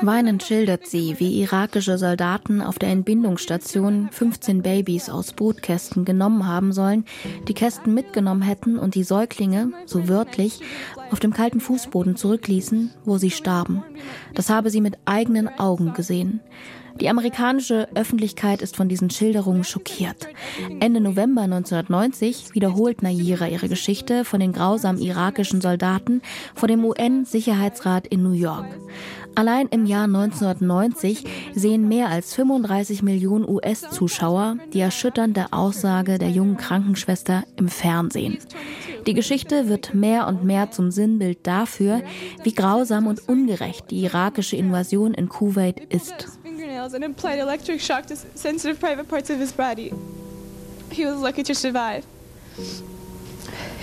Weinend 0.00 0.42
schildert 0.42 0.86
sie, 0.86 1.16
wie 1.18 1.40
irakische 1.42 1.98
Soldaten 1.98 2.60
auf 2.60 2.78
der 2.78 2.88
Entbindungsstation 2.88 4.08
15 4.10 4.62
Babys 4.62 5.10
aus 5.10 5.32
Brutkästen 5.32 6.04
genommen 6.04 6.46
haben 6.46 6.72
sollen, 6.72 7.04
die 7.46 7.54
Kästen 7.54 7.94
mitgenommen 7.94 8.42
hätten 8.42 8.78
und 8.78 8.94
die 8.94 9.04
Säuglinge, 9.04 9.72
so 9.86 10.08
wörtlich, 10.08 10.60
auf 11.10 11.20
dem 11.20 11.32
kalten 11.32 11.60
Fußboden 11.60 12.16
zurückließen, 12.16 12.90
wo 13.04 13.18
sie 13.18 13.30
starben. 13.30 13.84
Das 14.34 14.50
habe 14.50 14.70
sie 14.70 14.80
mit 14.80 14.96
eigenen 15.04 15.48
Augen 15.58 15.92
gesehen. 15.92 16.40
Die 17.00 17.08
amerikanische 17.08 17.88
Öffentlichkeit 17.94 18.60
ist 18.60 18.76
von 18.76 18.88
diesen 18.88 19.10
Schilderungen 19.10 19.64
schockiert. 19.64 20.28
Ende 20.80 21.00
November 21.00 21.42
1990 21.42 22.54
wiederholt 22.54 23.02
Nayira 23.02 23.48
ihre 23.48 23.68
Geschichte 23.68 24.24
von 24.24 24.40
den 24.40 24.52
grausamen 24.52 25.00
irakischen 25.00 25.60
Soldaten 25.60 26.22
vor 26.54 26.68
dem 26.68 26.84
UN-Sicherheitsrat 26.84 28.06
in 28.06 28.22
New 28.22 28.32
York. 28.32 28.66
Allein 29.34 29.68
im 29.68 29.86
Jahr 29.86 30.04
1990 30.04 31.24
sehen 31.54 31.88
mehr 31.88 32.08
als 32.08 32.34
35 32.34 33.02
Millionen 33.02 33.48
US-Zuschauer 33.48 34.56
die 34.72 34.80
erschütternde 34.80 35.46
Aussage 35.52 36.18
der 36.18 36.30
jungen 36.30 36.56
Krankenschwester 36.56 37.44
im 37.56 37.68
Fernsehen. 37.68 38.38
Die 39.06 39.14
Geschichte 39.14 39.68
wird 39.68 39.94
mehr 39.94 40.28
und 40.28 40.44
mehr 40.44 40.70
zum 40.70 40.90
Sinnbild 40.90 41.46
dafür, 41.46 42.02
wie 42.44 42.54
grausam 42.54 43.06
und 43.06 43.28
ungerecht 43.28 43.90
die 43.90 44.04
irakische 44.04 44.56
Invasion 44.56 45.14
in 45.14 45.28
Kuwait 45.28 45.80
ist. 45.88 46.28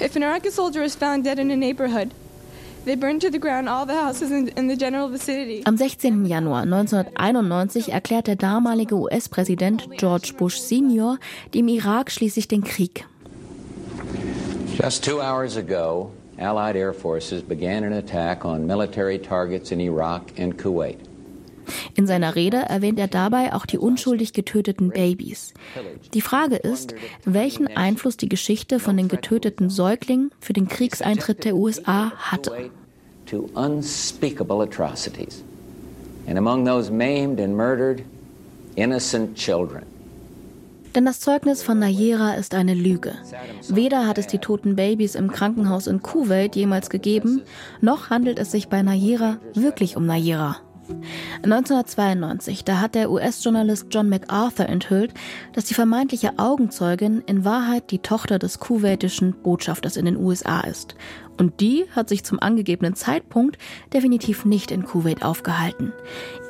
If 0.02 0.16
an 0.16 0.22
Iraqi 0.22 0.50
soldier 0.50 0.84
is 0.84 0.96
found 0.96 1.26
dead 1.26 1.40
in 1.40 1.52
a 1.52 1.56
neighborhood, 1.58 2.14
Am 5.66 5.78
16. 5.78 6.26
Januar 6.26 6.62
1991 6.62 7.92
erklärt 7.92 8.28
der 8.28 8.36
damalige 8.36 8.96
US-Präsident 8.96 9.90
George 9.98 10.34
Bush 10.38 10.58
Senior 10.58 11.18
dem 11.54 11.68
Irak 11.68 12.12
schließlich 12.12 12.48
den 12.48 12.64
Krieg. 12.64 13.06
Just 14.82 15.04
two 15.04 15.20
hours 15.20 15.58
ago, 15.58 16.12
Allied 16.38 16.78
air 16.78 16.94
forces 16.94 17.42
began 17.42 17.84
an 17.84 17.94
attack 17.94 18.46
on 18.46 18.66
military 18.66 19.20
targets 19.20 19.72
in 19.72 19.82
Iraq 19.82 20.40
and 20.40 20.58
Kuwait. 20.58 21.09
In 21.96 22.08
seiner 22.08 22.36
Rede 22.36 22.58
erwähnt 22.58 23.00
er 23.00 23.08
dabei 23.08 23.54
auch 23.54 23.66
die 23.66 23.78
unschuldig 23.78 24.34
getöteten 24.34 24.90
Babys. 24.90 25.54
Die 26.14 26.22
Frage 26.22 26.56
ist, 26.56 26.96
welchen 27.26 27.68
Einfluss 27.68 28.18
die 28.18 28.30
Geschichte 28.30 28.80
von 28.80 28.98
den 28.98 29.08
getöteten 29.08 29.70
Säuglingen 29.70 30.32
für 30.40 30.54
den 30.54 30.68
Kriegseintritt 30.68 31.46
der 31.46 31.56
USA 31.56 32.12
hatte. 32.12 32.70
To 33.28 33.50
unspeakable 33.54 34.64
atrocities. 34.64 35.44
And 36.28 36.38
among 36.38 36.66
those 36.66 36.92
maimed 36.92 37.40
and 37.40 37.56
murdered, 37.56 38.04
innocent 38.76 39.36
children. 39.36 39.84
Denn 40.96 41.06
das 41.06 41.20
Zeugnis 41.20 41.62
von 41.62 41.80
Nayera 41.80 42.34
ist 42.34 42.56
eine 42.56 42.74
Lüge. 42.74 43.14
Weder 43.68 44.08
hat 44.08 44.18
es 44.18 44.28
die 44.28 44.40
toten 44.40 44.76
Babys 44.76 45.16
im 45.16 45.32
Krankenhaus 45.32 45.88
in 45.88 46.02
Kuwait 46.02 46.56
jemals 46.56 46.90
gegeben, 46.90 47.42
noch 47.80 48.10
handelt 48.10 48.40
es 48.40 48.52
sich 48.52 48.70
bei 48.70 48.82
Nayera 48.82 49.38
wirklich 49.54 49.96
um 49.98 50.06
Nayera. 50.06 50.58
1992, 51.44 52.64
da 52.64 52.82
hat 52.82 52.96
der 52.96 53.12
US-Journalist 53.12 53.88
John 53.92 54.10
MacArthur 54.10 54.68
enthüllt, 54.68 55.14
dass 55.54 55.66
die 55.66 55.74
vermeintliche 55.74 56.38
Augenzeugin 56.38 57.24
in 57.26 57.46
Wahrheit 57.46 57.92
die 57.92 58.00
Tochter 58.00 58.40
des 58.40 58.60
kuwaitischen 58.60 59.34
Botschafters 59.42 59.98
in 59.98 60.06
den 60.06 60.18
USA 60.18 60.62
ist. 60.62 60.96
Und 61.38 61.62
die 61.62 61.86
hat 61.96 62.10
sich 62.10 62.26
zum 62.26 62.40
angegebenen 62.40 62.96
Zeitpunkt 62.96 63.58
definitiv 63.94 64.44
nicht 64.44 64.72
in 64.72 64.84
Kuwait 64.84 65.24
aufgehalten. 65.24 65.94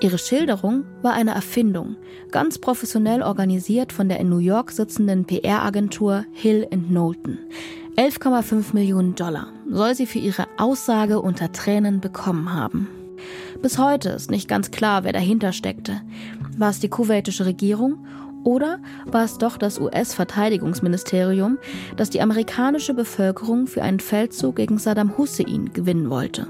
Ihre 0.02 0.18
Schilderung 0.18 0.84
war 1.04 1.14
eine 1.14 1.36
Erfindung, 1.36 1.96
ganz 2.32 2.58
professionell 2.58 3.22
organisiert 3.22 3.94
von 3.94 4.10
der 4.10 4.20
in 4.20 4.30
New 4.30 4.40
York 4.40 4.72
sitzenden 4.72 5.26
PR-Agentur 5.26 6.26
Hill 6.34 6.66
Knowlton. 6.72 7.38
11,5 7.98 8.74
Millionen 8.74 9.14
Dollar 9.14 9.48
soll 9.70 9.94
sie 9.94 10.08
für 10.08 10.20
ihre 10.20 10.48
Aussage 10.58 11.22
unter 11.22 11.52
Tränen 11.52 12.00
bekommen 12.00 12.52
haben. 12.52 12.88
Bis 13.62 13.78
heute 13.78 14.10
ist 14.10 14.32
nicht 14.32 14.48
ganz 14.48 14.72
klar, 14.72 15.04
wer 15.04 15.14
dahinter 15.14 15.54
steckte. 15.54 16.02
War 16.58 16.70
es 16.70 16.80
die 16.80 16.90
kuwaitische 16.90 17.46
Regierung 17.46 18.06
oder 18.44 18.80
war 19.06 19.24
es 19.24 19.38
doch 19.38 19.58
das 19.58 19.80
US-Verteidigungsministerium, 19.80 21.58
das 21.98 22.10
die 22.10 22.22
amerikanische 22.22 22.94
Bevölkerung 22.94 23.68
für 23.68 23.84
einen 23.84 24.00
Feldzug 24.00 24.56
gegen 24.56 24.78
Saddam 24.78 25.18
Hussein 25.18 25.72
gewinnen 25.74 26.10
wollte? 26.10 26.48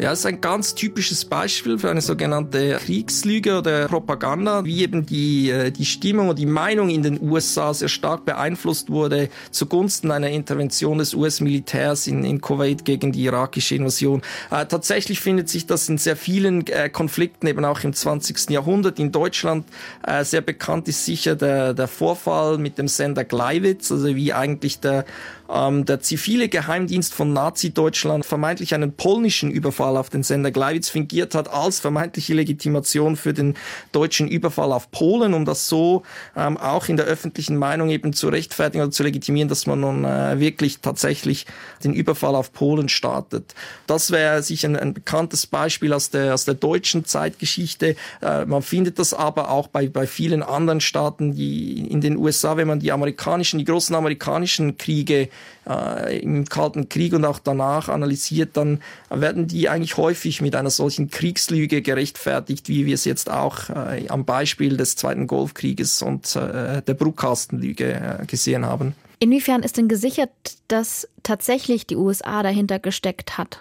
Ja, 0.00 0.12
es 0.12 0.20
ist 0.20 0.26
ein 0.26 0.40
ganz 0.40 0.76
typisches 0.76 1.24
Beispiel 1.24 1.76
für 1.76 1.90
eine 1.90 2.00
sogenannte 2.00 2.76
Kriegslüge 2.76 3.58
oder 3.58 3.88
Propaganda, 3.88 4.64
wie 4.64 4.82
eben 4.82 5.04
die, 5.04 5.50
äh, 5.50 5.72
die 5.72 5.84
Stimmung 5.84 6.28
und 6.28 6.38
die 6.38 6.46
Meinung 6.46 6.88
in 6.88 7.02
den 7.02 7.20
USA 7.20 7.74
sehr 7.74 7.88
stark 7.88 8.24
beeinflusst 8.24 8.90
wurde 8.90 9.28
zugunsten 9.50 10.12
einer 10.12 10.30
Intervention 10.30 10.98
des 10.98 11.14
US-Militärs 11.14 12.06
in, 12.06 12.22
in 12.22 12.40
Kuwait 12.40 12.84
gegen 12.84 13.10
die 13.10 13.24
irakische 13.24 13.74
Invasion. 13.74 14.22
Äh, 14.52 14.66
tatsächlich 14.66 15.18
findet 15.18 15.48
sich 15.48 15.66
das 15.66 15.88
in 15.88 15.98
sehr 15.98 16.14
vielen 16.14 16.64
äh, 16.68 16.88
Konflikten, 16.88 17.48
eben 17.48 17.64
auch 17.64 17.82
im 17.82 17.92
20. 17.92 18.50
Jahrhundert. 18.50 19.00
In 19.00 19.10
Deutschland 19.10 19.66
äh, 20.06 20.22
sehr 20.22 20.42
bekannt 20.42 20.86
ist 20.86 21.04
sicher 21.06 21.34
der, 21.34 21.74
der 21.74 21.88
Vorfall 21.88 22.58
mit 22.58 22.78
dem 22.78 22.86
Sender 22.86 23.24
Gleiwitz, 23.24 23.90
also 23.90 24.14
wie 24.14 24.32
eigentlich 24.32 24.78
der 24.78 25.04
ähm, 25.50 25.84
der 25.84 26.00
zivile 26.00 26.48
Geheimdienst 26.48 27.14
von 27.14 27.32
Nazi-Deutschland 27.32 28.26
vermeintlich 28.26 28.74
einen 28.74 28.92
polnischen 28.92 29.50
Überfall 29.50 29.96
auf 29.96 30.10
den 30.10 30.22
Sender 30.22 30.50
Gleiwitz 30.50 30.88
fingiert 30.88 31.34
hat 31.34 31.48
als 31.48 31.80
vermeintliche 31.80 32.34
Legitimation 32.34 33.16
für 33.16 33.32
den 33.32 33.54
deutschen 33.92 34.28
Überfall 34.28 34.72
auf 34.72 34.90
Polen, 34.90 35.34
um 35.34 35.44
das 35.44 35.68
so 35.68 36.02
ähm, 36.36 36.56
auch 36.56 36.88
in 36.88 36.96
der 36.96 37.06
öffentlichen 37.06 37.56
Meinung 37.56 37.90
eben 37.90 38.12
zu 38.12 38.28
rechtfertigen 38.28 38.82
oder 38.82 38.90
zu 38.90 39.02
legitimieren, 39.02 39.48
dass 39.48 39.66
man 39.66 39.80
nun 39.80 40.04
äh, 40.04 40.38
wirklich 40.38 40.80
tatsächlich 40.80 41.46
den 41.82 41.94
Überfall 41.94 42.34
auf 42.34 42.52
Polen 42.52 42.88
startet. 42.88 43.54
Das 43.86 44.10
wäre 44.10 44.42
sicher 44.42 44.68
ein, 44.68 44.76
ein, 44.76 44.94
bekanntes 44.94 45.46
Beispiel 45.46 45.92
aus 45.92 46.10
der, 46.10 46.34
aus 46.34 46.44
der 46.44 46.54
deutschen 46.54 47.04
Zeitgeschichte. 47.04 47.96
Äh, 48.20 48.44
man 48.44 48.62
findet 48.62 48.98
das 48.98 49.14
aber 49.14 49.50
auch 49.50 49.68
bei, 49.68 49.88
bei 49.88 50.06
vielen 50.06 50.42
anderen 50.42 50.80
Staaten, 50.80 51.34
die 51.34 51.86
in 51.88 52.00
den 52.00 52.16
USA, 52.16 52.56
wenn 52.56 52.68
man 52.68 52.80
die 52.80 52.92
amerikanischen, 52.92 53.58
die 53.58 53.64
großen 53.64 53.94
amerikanischen 53.94 54.76
Kriege 54.76 55.28
äh, 55.68 56.18
im 56.18 56.44
Kalten 56.46 56.88
Krieg 56.88 57.12
und 57.12 57.24
auch 57.24 57.38
danach 57.38 57.88
analysiert, 57.88 58.56
dann 58.56 58.80
werden 59.10 59.46
die 59.46 59.68
eigentlich 59.68 59.96
häufig 59.96 60.40
mit 60.40 60.56
einer 60.56 60.70
solchen 60.70 61.10
Kriegslüge 61.10 61.82
gerechtfertigt, 61.82 62.68
wie 62.68 62.86
wir 62.86 62.94
es 62.94 63.04
jetzt 63.04 63.30
auch 63.30 63.68
äh, 63.70 64.08
am 64.08 64.24
Beispiel 64.24 64.76
des 64.76 64.96
Zweiten 64.96 65.26
Golfkrieges 65.26 66.02
und 66.02 66.34
äh, 66.36 66.82
der 66.82 66.94
Bruckkastenlüge 66.94 68.20
äh, 68.22 68.26
gesehen 68.26 68.64
haben. 68.64 68.94
Inwiefern 69.20 69.62
ist 69.62 69.76
denn 69.76 69.88
gesichert, 69.88 70.30
dass 70.68 71.08
tatsächlich 71.22 71.86
die 71.86 71.96
USA 71.96 72.42
dahinter 72.42 72.78
gesteckt 72.78 73.36
hat? 73.36 73.60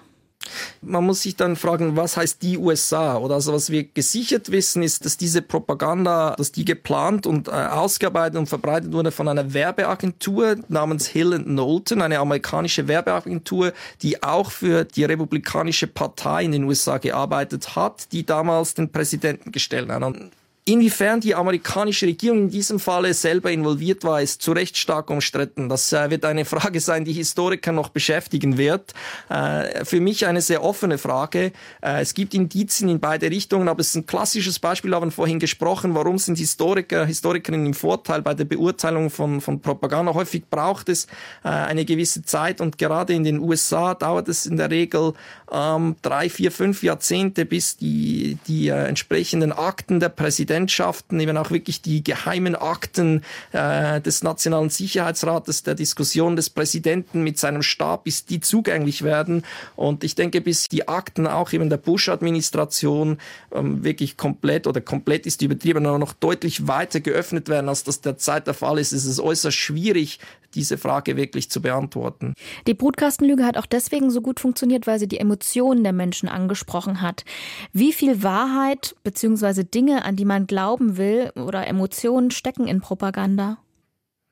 Man 0.82 1.06
muss 1.06 1.24
sich 1.24 1.36
dann 1.36 1.56
fragen, 1.56 1.96
was 1.96 2.18
heißt 2.18 2.42
die 2.42 2.58
USA? 2.58 3.18
Oder 3.18 3.36
also 3.36 3.54
was 3.54 3.70
wir 3.70 3.84
gesichert 3.84 4.52
wissen, 4.52 4.84
ist, 4.84 5.06
dass 5.06 5.18
diese 5.18 5.42
Propaganda, 5.42 6.36
dass 6.38 6.52
die 6.52 6.66
geplant 6.66 7.26
und 7.26 7.48
äh, 7.48 7.52
ausgearbeitet 7.52 8.38
und 8.38 8.48
verbreitet 8.48 8.94
wurde 8.94 9.12
von 9.12 9.28
einer 9.28 9.54
Werbeagentur 9.54 10.58
namens 10.68 11.08
Hill 11.08 11.44
Knowlton, 11.44 12.02
eine 12.02 12.20
amerikanische 12.20 12.88
Werbeagentur, 12.88 13.74
die 14.02 14.24
auch 14.24 14.52
für 14.52 14.86
die 14.86 15.04
Republikanische 15.04 15.88
Partei 15.88 16.44
in 16.44 16.52
den 16.52 16.64
USA 16.64 16.98
gearbeitet 16.98 17.76
hat, 17.76 18.12
die 18.12 18.26
damals 18.26 18.74
den 18.74 18.92
Präsidenten 18.92 19.52
gestellt 19.52 19.90
hat. 19.90 20.04
Und 20.04 20.32
Inwiefern 20.70 21.22
die 21.22 21.34
amerikanische 21.34 22.08
Regierung 22.08 22.40
in 22.40 22.50
diesem 22.50 22.78
Falle 22.78 23.14
selber 23.14 23.50
involviert 23.50 24.04
war, 24.04 24.22
ist 24.22 24.42
zu 24.42 24.52
Recht 24.52 24.76
stark 24.76 25.10
umstritten. 25.10 25.70
Das 25.70 25.94
äh, 25.94 26.10
wird 26.10 26.26
eine 26.26 26.44
Frage 26.46 26.82
sein, 26.82 27.06
die 27.06 27.14
Historiker 27.14 27.72
noch 27.72 27.88
beschäftigen 27.88 28.58
wird. 28.58 28.94
Äh, 29.30 29.86
für 29.86 30.02
mich 30.02 30.26
eine 30.26 30.42
sehr 30.42 30.62
offene 30.62 30.98
Frage. 30.98 31.54
Äh, 31.82 32.02
es 32.02 32.14
gibt 32.14 32.34
Indizien 32.34 32.90
in 32.90 33.00
beide 33.00 33.32
Richtungen, 33.32 33.70
aber 33.70 33.80
es 33.80 33.92
ist 33.92 33.96
ein 33.96 34.08
klassisches 34.08 34.60
Beispiel, 34.60 34.92
wir 34.92 34.98
haben 34.98 35.10
vorhin 35.10 35.40
gesprochen, 35.40 35.96
warum 35.96 36.18
sind 36.18 36.38
Historiker, 36.38 37.06
Historikerinnen 37.06 37.68
im 37.68 37.74
Vorteil 37.74 38.22
bei 38.22 38.34
der 38.34 38.44
Beurteilung 38.44 39.10
von, 39.10 39.40
von 39.40 39.62
Propaganda. 39.62 40.14
Häufig 40.16 40.50
braucht 40.50 40.90
es 40.90 41.08
eine 41.44 41.86
gewisse 41.86 42.24
Zeit 42.24 42.60
und 42.60 42.78
gerade 42.78 43.14
in 43.14 43.24
den 43.24 43.40
USA 43.40 43.94
dauert 43.94 44.28
es 44.28 44.46
in 44.46 44.58
der 44.58 44.70
Regel 44.70 45.14
ähm, 45.50 45.96
drei, 46.02 46.30
vier, 46.30 46.52
fünf 46.52 46.84
Jahrzehnte, 46.84 47.46
bis 47.46 47.78
die, 47.78 48.38
die 48.48 48.68
entsprechenden 48.68 49.54
Akten 49.54 50.02
der 50.02 50.10
Präsidentschaften, 50.58 51.20
eben 51.20 51.38
auch 51.38 51.52
wirklich 51.52 51.82
die 51.82 52.04
geheimen 52.04 52.56
Akten 52.56 53.22
äh, 53.52 54.02
des 54.02 54.24
Nationalen 54.24 54.70
Sicherheitsrates, 54.70 55.64
der 55.64 55.76
Diskussion 55.76 56.36
des 56.36 56.50
Präsidenten 56.50 57.24
mit 57.24 57.38
seinem 57.38 57.62
Stab, 57.62 58.06
bis 58.06 58.26
die 58.26 58.40
zugänglich 58.40 59.04
werden. 59.04 59.44
Und 59.76 60.04
ich 60.04 60.16
denke, 60.16 60.42
bis 60.42 60.68
die 60.68 60.88
Akten 60.88 61.28
auch 61.28 61.54
eben 61.54 61.70
der 61.70 61.78
Bush-Administration 61.78 63.20
ähm, 63.54 63.84
wirklich 63.84 64.18
komplett 64.18 64.66
oder 64.66 64.82
komplett 64.82 65.26
ist 65.26 65.42
übertrieben, 65.42 65.86
aber 65.86 66.00
noch 66.00 66.14
deutlich 66.14 66.68
weiter 66.68 67.00
geöffnet 67.00 67.50
werden, 67.50 67.70
als 67.70 67.84
das 67.84 68.02
derzeit 68.02 68.48
der 68.48 68.54
Fall 68.54 68.80
ist, 68.80 68.92
ist 68.92 69.06
es 69.06 69.20
äußerst 69.20 69.56
schwierig, 69.56 70.20
diese 70.56 70.78
Frage 70.78 71.16
wirklich 71.16 71.50
zu 71.50 71.62
beantworten. 71.62 72.34
Die 72.68 72.74
Brutkastenlüge 72.74 73.46
hat 73.46 73.58
auch 73.58 73.66
deswegen 73.66 74.10
so 74.10 74.22
gut 74.22 74.40
funktioniert, 74.40 74.88
weil 74.88 75.00
sie 75.00 75.08
die 75.08 75.20
Emotionen 75.20 75.84
der 75.84 75.94
Menschen 75.94 76.30
angesprochen 76.30 77.02
hat. 77.02 77.26
Wie 77.74 77.94
viel 77.94 78.24
Wahrheit 78.24 78.96
bzw. 79.04 79.64
Dinge, 79.64 80.04
an 80.04 80.16
die 80.16 80.26
man 80.26 80.47
glauben 80.48 80.98
will 80.98 81.32
oder 81.36 81.68
Emotionen 81.68 82.32
stecken 82.32 82.68
in 82.68 82.82
Propaganda? 82.82 83.58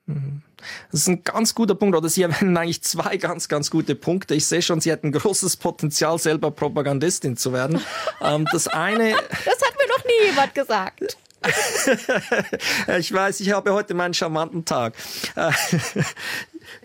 Mhm. 0.05 0.41
Das 0.91 1.01
ist 1.01 1.07
ein 1.07 1.23
ganz 1.23 1.53
guter 1.53 1.75
Punkt, 1.75 1.95
oder 1.95 2.09
Sie 2.09 2.23
erwähnen 2.23 2.55
eigentlich 2.57 2.81
zwei 2.81 3.17
ganz, 3.17 3.47
ganz 3.47 3.69
gute 3.69 3.95
Punkte. 3.95 4.35
Ich 4.35 4.45
sehe 4.45 4.61
schon, 4.61 4.81
Sie 4.81 4.91
hätten 4.91 5.11
großes 5.11 5.57
Potenzial, 5.57 6.17
selber 6.17 6.51
Propagandistin 6.51 7.37
zu 7.37 7.53
werden. 7.53 7.81
Ähm, 8.21 8.47
das 8.51 8.67
eine. 8.67 9.11
Das 9.11 9.61
hat 9.61 9.75
mir 9.77 9.87
noch 9.89 10.05
nie 10.05 10.29
jemand 10.29 10.55
gesagt. 10.55 11.17
ich 12.97 13.13
weiß, 13.13 13.39
ich 13.41 13.51
habe 13.51 13.73
heute 13.73 13.93
meinen 13.93 14.13
charmanten 14.13 14.65
Tag. 14.65 14.93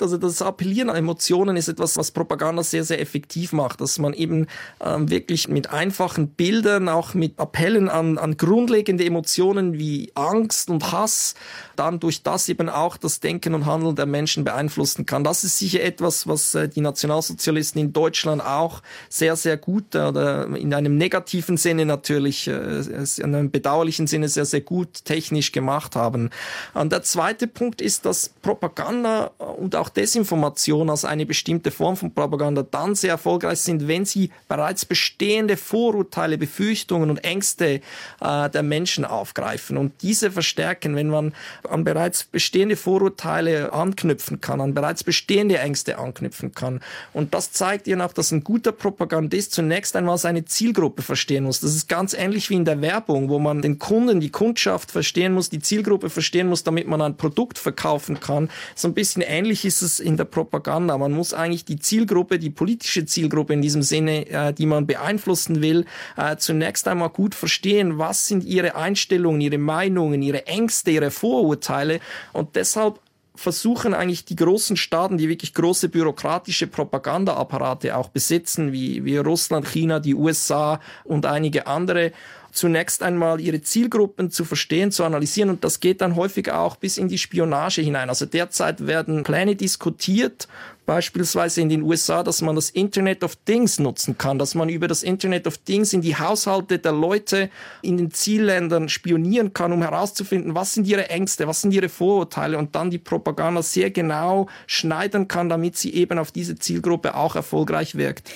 Also 0.00 0.16
das 0.16 0.42
Appellieren 0.42 0.90
an 0.90 0.96
Emotionen 0.96 1.56
ist 1.56 1.68
etwas, 1.68 1.96
was 1.96 2.10
Propaganda 2.10 2.62
sehr, 2.62 2.84
sehr 2.84 3.00
effektiv 3.00 3.52
macht, 3.52 3.80
dass 3.80 3.98
man 3.98 4.12
eben 4.12 4.46
ähm, 4.84 5.10
wirklich 5.10 5.48
mit 5.48 5.70
einfachen 5.70 6.28
Bildern, 6.28 6.88
auch 6.88 7.14
mit 7.14 7.38
Appellen 7.38 7.88
an, 7.88 8.18
an 8.18 8.36
grundlegende 8.36 9.04
Emotionen 9.04 9.78
wie 9.78 10.12
Angst 10.14 10.70
und 10.70 10.92
Hass, 10.92 11.34
dann 11.76 12.00
durch 12.00 12.22
das 12.22 12.48
eben 12.48 12.68
auch 12.68 12.96
das 12.96 13.20
Denken 13.20 13.54
und 13.54 13.66
Handeln 13.66 13.96
der 13.96 14.06
Menschen 14.06 14.44
beeinflussen 14.44 15.06
kann. 15.06 15.24
Das 15.24 15.44
ist 15.44 15.58
sicher 15.58 15.82
etwas, 15.82 16.26
was 16.26 16.54
äh, 16.54 16.68
die 16.68 16.80
Nationalsozialisten 16.80 17.80
in 17.80 17.92
Deutschland 17.92 18.44
auch 18.44 18.82
sehr, 19.08 19.36
sehr 19.36 19.56
gut 19.56 19.94
äh, 19.94 20.00
oder 20.00 20.46
in 20.56 20.74
einem 20.74 20.96
negativen 20.96 21.56
Sinne 21.56 21.86
natürlich, 21.86 22.48
äh, 22.48 22.80
in 23.18 23.34
einem 23.34 23.50
bedauerlichen 23.50 24.06
Sinne 24.06 24.28
sehr, 24.28 24.44
sehr 24.44 24.60
gut 24.60 25.04
technisch 25.04 25.52
gemacht 25.52 25.96
haben. 25.96 26.30
Und 26.74 26.92
der 26.92 27.02
zweite 27.02 27.46
Punkt 27.46 27.80
ist, 27.80 28.04
dass 28.04 28.28
Propaganda 28.28 29.30
und 29.38 29.69
auch 29.76 29.88
Desinformation 29.88 30.90
als 30.90 31.04
eine 31.04 31.26
bestimmte 31.26 31.70
Form 31.70 31.96
von 31.96 32.12
Propaganda 32.12 32.62
dann 32.62 32.94
sehr 32.94 33.10
erfolgreich 33.10 33.60
sind, 33.60 33.88
wenn 33.88 34.04
sie 34.04 34.30
bereits 34.48 34.84
bestehende 34.84 35.56
Vorurteile, 35.56 36.38
Befürchtungen 36.38 37.10
und 37.10 37.18
Ängste 37.18 37.80
äh, 38.20 38.50
der 38.50 38.62
Menschen 38.62 39.04
aufgreifen 39.04 39.76
und 39.76 39.92
diese 40.02 40.30
verstärken, 40.30 40.96
wenn 40.96 41.08
man 41.08 41.34
an 41.68 41.84
bereits 41.84 42.24
bestehende 42.24 42.76
Vorurteile 42.76 43.72
anknüpfen 43.72 44.40
kann, 44.40 44.60
an 44.60 44.74
bereits 44.74 45.04
bestehende 45.04 45.58
Ängste 45.58 45.98
anknüpfen 45.98 46.52
kann. 46.52 46.80
Und 47.12 47.34
das 47.34 47.52
zeigt 47.52 47.86
ihnen 47.86 48.00
auch, 48.00 48.12
dass 48.12 48.30
ein 48.30 48.44
guter 48.44 48.72
Propagandist 48.72 49.52
zunächst 49.52 49.96
einmal 49.96 50.18
seine 50.18 50.44
Zielgruppe 50.44 51.02
verstehen 51.02 51.44
muss. 51.44 51.60
Das 51.60 51.74
ist 51.74 51.88
ganz 51.88 52.14
ähnlich 52.14 52.50
wie 52.50 52.54
in 52.54 52.64
der 52.64 52.80
Werbung, 52.80 53.28
wo 53.28 53.38
man 53.38 53.62
den 53.62 53.78
Kunden, 53.78 54.20
die 54.20 54.30
Kundschaft 54.30 54.90
verstehen 54.90 55.34
muss, 55.34 55.50
die 55.50 55.60
Zielgruppe 55.60 56.10
verstehen 56.10 56.48
muss, 56.48 56.64
damit 56.64 56.86
man 56.86 57.00
ein 57.02 57.16
Produkt 57.16 57.58
verkaufen 57.58 58.20
kann. 58.20 58.50
So 58.74 58.88
ein 58.88 58.94
bisschen 58.94 59.22
ähnlich 59.22 59.59
ist 59.64 59.82
es 59.82 60.00
in 60.00 60.16
der 60.16 60.24
Propaganda. 60.24 60.96
Man 60.98 61.12
muss 61.12 61.34
eigentlich 61.34 61.64
die 61.64 61.78
Zielgruppe, 61.78 62.38
die 62.38 62.50
politische 62.50 63.04
Zielgruppe 63.04 63.52
in 63.52 63.62
diesem 63.62 63.82
Sinne, 63.82 64.26
äh, 64.28 64.52
die 64.52 64.66
man 64.66 64.86
beeinflussen 64.86 65.62
will, 65.62 65.86
äh, 66.16 66.36
zunächst 66.36 66.88
einmal 66.88 67.10
gut 67.10 67.34
verstehen, 67.34 67.98
was 67.98 68.26
sind 68.26 68.44
ihre 68.44 68.76
Einstellungen, 68.76 69.40
ihre 69.40 69.58
Meinungen, 69.58 70.22
ihre 70.22 70.46
Ängste, 70.46 70.90
ihre 70.90 71.10
Vorurteile 71.10 72.00
und 72.32 72.56
deshalb 72.56 73.00
versuchen 73.40 73.94
eigentlich 73.94 74.26
die 74.26 74.36
großen 74.36 74.76
Staaten, 74.76 75.16
die 75.16 75.30
wirklich 75.30 75.54
große 75.54 75.88
bürokratische 75.88 76.66
Propagandaapparate 76.66 77.96
auch 77.96 78.10
besitzen, 78.10 78.72
wie, 78.72 79.04
wie 79.06 79.16
Russland, 79.16 79.66
China, 79.66 79.98
die 79.98 80.14
USA 80.14 80.78
und 81.04 81.24
einige 81.24 81.66
andere, 81.66 82.12
zunächst 82.52 83.02
einmal 83.02 83.40
ihre 83.40 83.60
Zielgruppen 83.62 84.30
zu 84.30 84.44
verstehen, 84.44 84.92
zu 84.92 85.04
analysieren 85.04 85.50
und 85.50 85.64
das 85.64 85.80
geht 85.80 86.00
dann 86.00 86.16
häufig 86.16 86.50
auch 86.50 86.76
bis 86.76 86.98
in 86.98 87.08
die 87.08 87.18
Spionage 87.18 87.82
hinein. 87.82 88.08
Also 88.08 88.26
derzeit 88.26 88.86
werden 88.86 89.22
Pläne 89.22 89.56
diskutiert, 89.56 90.48
beispielsweise 90.90 91.60
in 91.60 91.68
den 91.68 91.82
USA, 91.82 92.24
dass 92.24 92.42
man 92.42 92.56
das 92.56 92.70
Internet 92.70 93.22
of 93.22 93.36
Things 93.44 93.78
nutzen 93.78 94.18
kann, 94.18 94.40
dass 94.40 94.56
man 94.56 94.68
über 94.68 94.88
das 94.88 95.04
Internet 95.04 95.46
of 95.46 95.58
Things 95.58 95.92
in 95.92 96.00
die 96.00 96.16
Haushalte 96.16 96.80
der 96.80 96.90
Leute 96.90 97.48
in 97.82 97.96
den 97.96 98.10
Zielländern 98.10 98.88
spionieren 98.88 99.52
kann, 99.52 99.72
um 99.72 99.82
herauszufinden, 99.82 100.56
was 100.56 100.74
sind 100.74 100.88
ihre 100.88 101.08
Ängste, 101.08 101.46
was 101.46 101.60
sind 101.60 101.72
ihre 101.72 101.88
Vorurteile 101.88 102.58
und 102.58 102.74
dann 102.74 102.90
die 102.90 102.98
Propaganda 102.98 103.62
sehr 103.62 103.92
genau 103.92 104.48
schneiden 104.66 105.28
kann, 105.28 105.48
damit 105.48 105.76
sie 105.76 105.94
eben 105.94 106.18
auf 106.18 106.32
diese 106.32 106.58
Zielgruppe 106.58 107.14
auch 107.14 107.36
erfolgreich 107.36 107.94
wirkt 107.94 108.28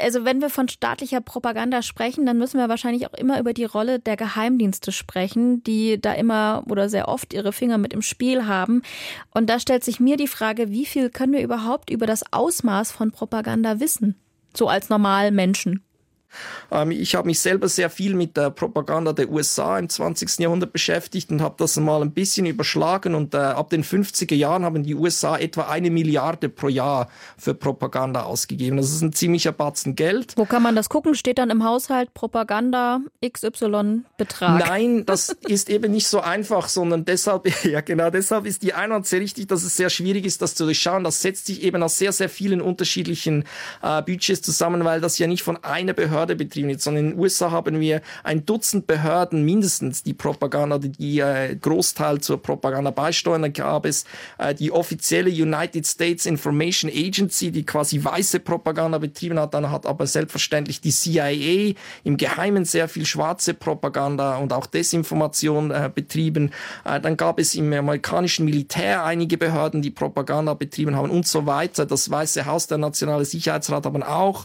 also 0.00 0.24
wenn 0.24 0.40
wir 0.40 0.50
von 0.50 0.68
staatlicher 0.68 1.20
Propaganda 1.20 1.82
sprechen, 1.82 2.26
dann 2.26 2.38
müssen 2.38 2.58
wir 2.58 2.68
wahrscheinlich 2.68 3.06
auch 3.06 3.14
immer 3.14 3.38
über 3.38 3.52
die 3.52 3.64
Rolle 3.64 3.98
der 3.98 4.16
Geheimdienste 4.16 4.92
sprechen, 4.92 5.62
die 5.64 6.00
da 6.00 6.12
immer 6.12 6.64
oder 6.68 6.88
sehr 6.88 7.08
oft 7.08 7.32
ihre 7.32 7.52
Finger 7.52 7.78
mit 7.78 7.92
im 7.92 8.02
Spiel 8.02 8.46
haben. 8.46 8.82
Und 9.32 9.50
da 9.50 9.58
stellt 9.58 9.84
sich 9.84 10.00
mir 10.00 10.16
die 10.16 10.28
Frage, 10.28 10.70
wie 10.70 10.86
viel 10.86 11.10
können 11.10 11.32
wir 11.32 11.42
überhaupt 11.42 11.90
über 11.90 12.06
das 12.06 12.32
Ausmaß 12.32 12.92
von 12.92 13.10
Propaganda 13.10 13.80
wissen? 13.80 14.16
So 14.56 14.68
als 14.68 14.88
normal 14.88 15.30
Menschen. 15.30 15.82
Ähm, 16.70 16.90
ich 16.90 17.14
habe 17.14 17.26
mich 17.26 17.40
selber 17.40 17.68
sehr 17.68 17.90
viel 17.90 18.14
mit 18.14 18.36
der 18.36 18.50
Propaganda 18.50 19.12
der 19.12 19.30
USA 19.30 19.78
im 19.78 19.88
20. 19.88 20.38
Jahrhundert 20.38 20.72
beschäftigt 20.72 21.30
und 21.30 21.42
habe 21.42 21.54
das 21.58 21.76
mal 21.76 22.02
ein 22.02 22.12
bisschen 22.12 22.46
überschlagen. 22.46 23.14
Und 23.14 23.34
äh, 23.34 23.38
ab 23.38 23.70
den 23.70 23.84
50er 23.84 24.34
Jahren 24.34 24.64
haben 24.64 24.82
die 24.82 24.94
USA 24.94 25.36
etwa 25.36 25.62
eine 25.62 25.90
Milliarde 25.90 26.48
pro 26.48 26.68
Jahr 26.68 27.08
für 27.38 27.54
Propaganda 27.54 28.22
ausgegeben. 28.22 28.76
Das 28.76 28.90
ist 28.90 29.02
ein 29.02 29.12
ziemlicher 29.12 29.52
Batzen 29.52 29.94
Geld. 29.94 30.34
Wo 30.36 30.44
kann 30.44 30.62
man 30.62 30.74
das 30.74 30.88
gucken? 30.88 31.14
Steht 31.14 31.38
dann 31.38 31.50
im 31.50 31.64
Haushalt 31.64 32.14
Propaganda 32.14 33.00
XY 33.24 34.02
Betrag? 34.16 34.66
Nein, 34.66 35.04
das 35.06 35.36
ist 35.46 35.68
eben 35.70 35.92
nicht 35.92 36.06
so 36.06 36.20
einfach, 36.20 36.68
sondern 36.68 37.04
deshalb, 37.04 37.46
ja 37.64 37.80
genau, 37.80 38.10
deshalb 38.10 38.46
ist 38.46 38.62
die 38.62 38.74
Einwand 38.74 39.06
sehr 39.06 39.20
richtig, 39.20 39.48
dass 39.48 39.62
es 39.62 39.76
sehr 39.76 39.90
schwierig 39.90 40.24
ist, 40.24 40.42
das 40.42 40.54
zu 40.54 40.64
durchschauen. 40.64 41.04
Das 41.04 41.22
setzt 41.22 41.46
sich 41.46 41.62
eben 41.62 41.82
aus 41.82 41.98
sehr, 41.98 42.12
sehr 42.12 42.28
vielen 42.28 42.60
unterschiedlichen 42.60 43.44
äh, 43.82 44.02
Budgets 44.02 44.42
zusammen, 44.42 44.84
weil 44.84 45.00
das 45.00 45.18
ja 45.18 45.26
nicht 45.26 45.42
von 45.42 45.62
einer 45.62 45.92
Behörde 45.92 46.23
Behörde 46.24 46.36
betrieben 46.36 46.68
wird, 46.68 46.80
sondern 46.80 47.04
in 47.04 47.10
den 47.10 47.20
USA 47.20 47.50
haben 47.50 47.80
wir 47.80 48.00
ein 48.22 48.46
Dutzend 48.46 48.86
Behörden 48.86 49.44
mindestens, 49.44 50.02
die 50.02 50.14
Propaganda, 50.14 50.78
die 50.78 51.20
äh, 51.20 51.54
Großteil 51.56 52.20
zur 52.20 52.40
Propaganda 52.40 52.90
beisteuern. 52.90 53.42
Da 53.42 53.48
gab 53.48 53.84
es 53.84 54.04
äh, 54.38 54.54
die 54.54 54.72
offizielle 54.72 55.30
United 55.30 55.86
States 55.86 56.26
Information 56.26 56.90
Agency, 56.90 57.50
die 57.50 57.64
quasi 57.64 58.02
weiße 58.02 58.40
Propaganda 58.40 58.98
betrieben 58.98 59.38
hat. 59.38 59.52
Dann 59.54 59.70
hat 59.70 59.86
aber 59.86 60.06
selbstverständlich 60.06 60.80
die 60.80 60.92
CIA 60.92 61.74
im 62.04 62.16
Geheimen 62.16 62.64
sehr 62.64 62.88
viel 62.88 63.04
schwarze 63.04 63.52
Propaganda 63.52 64.38
und 64.38 64.52
auch 64.52 64.66
Desinformation 64.66 65.70
äh, 65.70 65.90
betrieben. 65.94 66.52
Äh, 66.84 67.00
dann 67.00 67.16
gab 67.16 67.38
es 67.38 67.54
im 67.54 67.72
amerikanischen 67.72 68.46
Militär 68.46 69.04
einige 69.04 69.36
Behörden, 69.36 69.82
die 69.82 69.90
Propaganda 69.90 70.54
betrieben 70.54 70.96
haben 70.96 71.10
und 71.10 71.26
so 71.26 71.46
weiter. 71.46 71.84
Das 71.84 72.10
Weiße 72.10 72.46
Haus, 72.46 72.66
der 72.66 72.78
Nationale 72.78 73.24
Sicherheitsrat 73.24 73.84
haben 73.84 74.02
auch. 74.02 74.44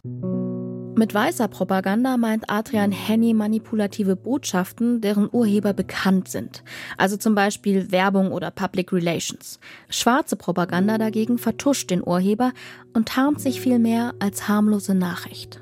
Mit 1.00 1.14
weißer 1.14 1.48
Propaganda 1.48 2.18
meint 2.18 2.50
Adrian 2.50 2.92
Henny 2.92 3.34
manipulative 3.34 4.18
Botschaften, 4.18 5.00
deren 5.00 5.30
Urheber 5.32 5.72
bekannt 5.72 6.28
sind. 6.28 6.62
Also 6.98 7.16
zum 7.16 7.36
Beispiel 7.36 7.94
Werbung 7.94 8.34
oder 8.34 8.52
Public 8.52 8.92
Relations. 8.92 9.62
Schwarze 9.88 10.36
Propaganda 10.36 10.98
dagegen 10.98 11.38
vertuscht 11.38 11.90
den 11.90 12.06
Urheber 12.06 12.52
und 12.94 13.08
tarnt 13.08 13.40
sich 13.40 13.62
vielmehr 13.62 14.14
als 14.20 14.50
harmlose 14.50 14.94
Nachricht. 14.94 15.62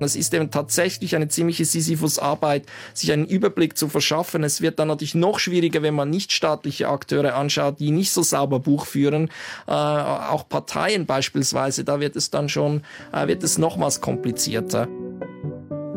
Es 0.00 0.16
ist 0.16 0.32
eben 0.34 0.50
tatsächlich 0.50 1.16
eine 1.16 1.28
ziemliche 1.28 1.64
Sisyphus-Arbeit, 1.64 2.66
sich 2.94 3.12
einen 3.12 3.26
Überblick 3.26 3.76
zu 3.76 3.88
verschaffen. 3.88 4.44
Es 4.44 4.60
wird 4.60 4.78
dann 4.78 4.88
natürlich 4.88 5.14
noch 5.14 5.38
schwieriger, 5.38 5.82
wenn 5.82 5.94
man 5.94 6.10
nicht 6.10 6.32
staatliche 6.32 6.88
Akteure 6.88 7.34
anschaut, 7.34 7.80
die 7.80 7.90
nicht 7.90 8.12
so 8.12 8.22
sauber 8.22 8.60
Buch 8.60 8.86
führen. 8.86 9.30
Äh, 9.66 9.72
auch 9.72 10.48
Parteien 10.48 11.06
beispielsweise, 11.06 11.84
da 11.84 12.00
wird 12.00 12.16
es 12.16 12.30
dann 12.30 12.48
schon, 12.48 12.82
äh, 13.12 13.26
wird 13.26 13.42
es 13.42 13.58
nochmals 13.58 14.00
komplizierter. 14.00 14.88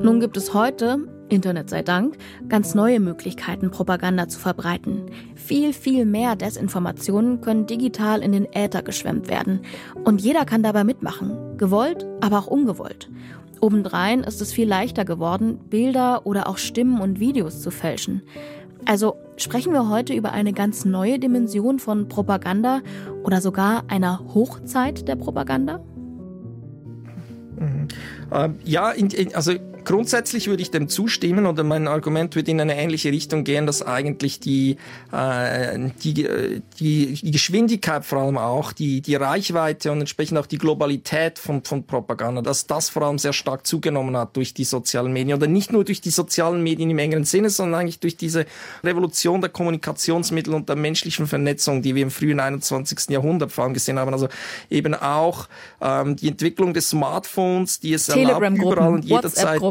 Nun 0.02 0.20
gibt 0.20 0.36
es 0.36 0.54
heute, 0.54 1.08
Internet 1.30 1.70
sei 1.70 1.82
Dank, 1.82 2.18
ganz 2.50 2.76
neue 2.76 3.00
Möglichkeiten, 3.00 3.72
Propaganda 3.72 4.28
zu 4.28 4.40
verbreiten. 4.40 5.06
Viel, 5.36 5.74
viel 5.74 6.06
mehr 6.06 6.36
Desinformationen 6.36 7.42
können 7.42 7.68
digital 7.68 8.22
in 8.22 8.32
den 8.32 8.52
Äther 8.52 8.82
geschwemmt 8.82 9.30
werden. 9.30 9.62
Und 10.04 10.22
jeder 10.22 10.46
kann 10.46 10.64
dabei 10.64 10.84
mitmachen. 10.84 11.58
Gewollt, 11.58 12.06
aber 12.20 12.40
auch 12.40 12.48
ungewollt. 12.48 13.10
Obendrein 13.62 14.24
ist 14.24 14.42
es 14.42 14.52
viel 14.52 14.68
leichter 14.68 15.06
geworden, 15.06 15.60
Bilder 15.70 16.26
oder 16.26 16.48
auch 16.48 16.58
Stimmen 16.58 17.00
und 17.00 17.20
Videos 17.20 17.62
zu 17.62 17.72
fälschen. 17.72 18.24
Also 18.86 19.16
sprechen 19.38 19.74
wir 19.74 19.90
heute 19.90 20.14
über 20.14 20.32
eine 20.32 20.54
ganz 20.54 20.86
neue 20.86 21.20
Dimension 21.20 21.80
von 21.80 22.08
Propaganda 22.08 22.82
oder 23.24 23.40
sogar 23.40 23.84
einer 23.88 24.34
Hochzeit 24.34 25.08
der 25.08 25.16
Propaganda? 25.16 25.80
Mhm. 27.58 27.88
Ähm, 28.32 28.60
ja, 28.64 28.92
in, 28.92 29.10
in, 29.10 29.36
also 29.36 29.54
Grundsätzlich 29.84 30.48
würde 30.48 30.62
ich 30.62 30.72
dem 30.72 30.90
zustimmen 30.90 31.46
oder 31.46 31.64
mein 31.64 31.88
Argument 31.88 32.36
würde 32.36 32.52
in 32.52 32.62
eine 32.62 32.78
ähnliche 32.78 33.12
Richtung 33.12 33.44
gehen, 33.44 33.66
dass 33.66 33.82
eigentlich 33.82 34.40
die, 34.40 34.78
äh, 35.12 35.90
die, 36.04 36.62
die, 36.80 37.14
die 37.14 37.32
Geschwindigkeit 37.32 38.06
vor 38.06 38.20
allem 38.20 38.38
auch, 38.38 38.74
die, 38.74 39.02
die 39.02 39.16
Reichweite 39.16 39.92
und 39.92 40.00
entsprechend 40.00 40.38
auch 40.38 40.46
die 40.46 40.58
Globalität 40.58 41.40
von, 41.40 41.64
von 41.64 41.86
Propaganda, 41.86 42.42
dass 42.42 42.68
das 42.68 42.90
vor 42.90 43.04
allem 43.04 43.18
sehr 43.18 43.34
stark 43.34 43.66
zugenommen 43.66 44.16
hat 44.16 44.36
durch 44.36 44.54
die 44.54 44.66
sozialen 44.66 45.14
Medien 45.14 45.38
oder 45.38 45.48
nicht 45.48 45.72
nur 45.72 45.84
durch 45.84 46.02
die 46.02 46.12
sozialen 46.12 46.62
Medien 46.62 46.90
im 46.90 47.00
engeren 47.00 47.24
Sinne, 47.24 47.50
sondern 47.50 47.82
eigentlich 47.82 48.00
durch 48.00 48.18
diese 48.18 48.46
Revolution 48.84 49.42
der 49.42 49.50
Kommunikationsmittel 49.50 50.54
und 50.54 50.70
der 50.70 50.76
menschlichen 50.76 51.26
Vernetzung, 51.26 51.82
die 51.82 51.96
wir 51.96 52.04
im 52.04 52.12
frühen 52.12 52.40
21. 52.40 53.10
Jahrhundert 53.10 53.52
vor 53.52 53.64
allem 53.64 53.74
gesehen 53.74 53.98
haben. 53.98 54.14
Also 54.14 54.28
eben 54.70 54.94
auch 54.94 55.48
ähm, 55.82 56.16
die 56.16 56.28
Entwicklung 56.28 56.74
des 56.74 56.90
Smartphones, 56.90 57.80
die 57.80 57.94
es 57.94 58.06
überall 58.30 58.94
und 58.94 59.06
jederzeit. 59.06 59.62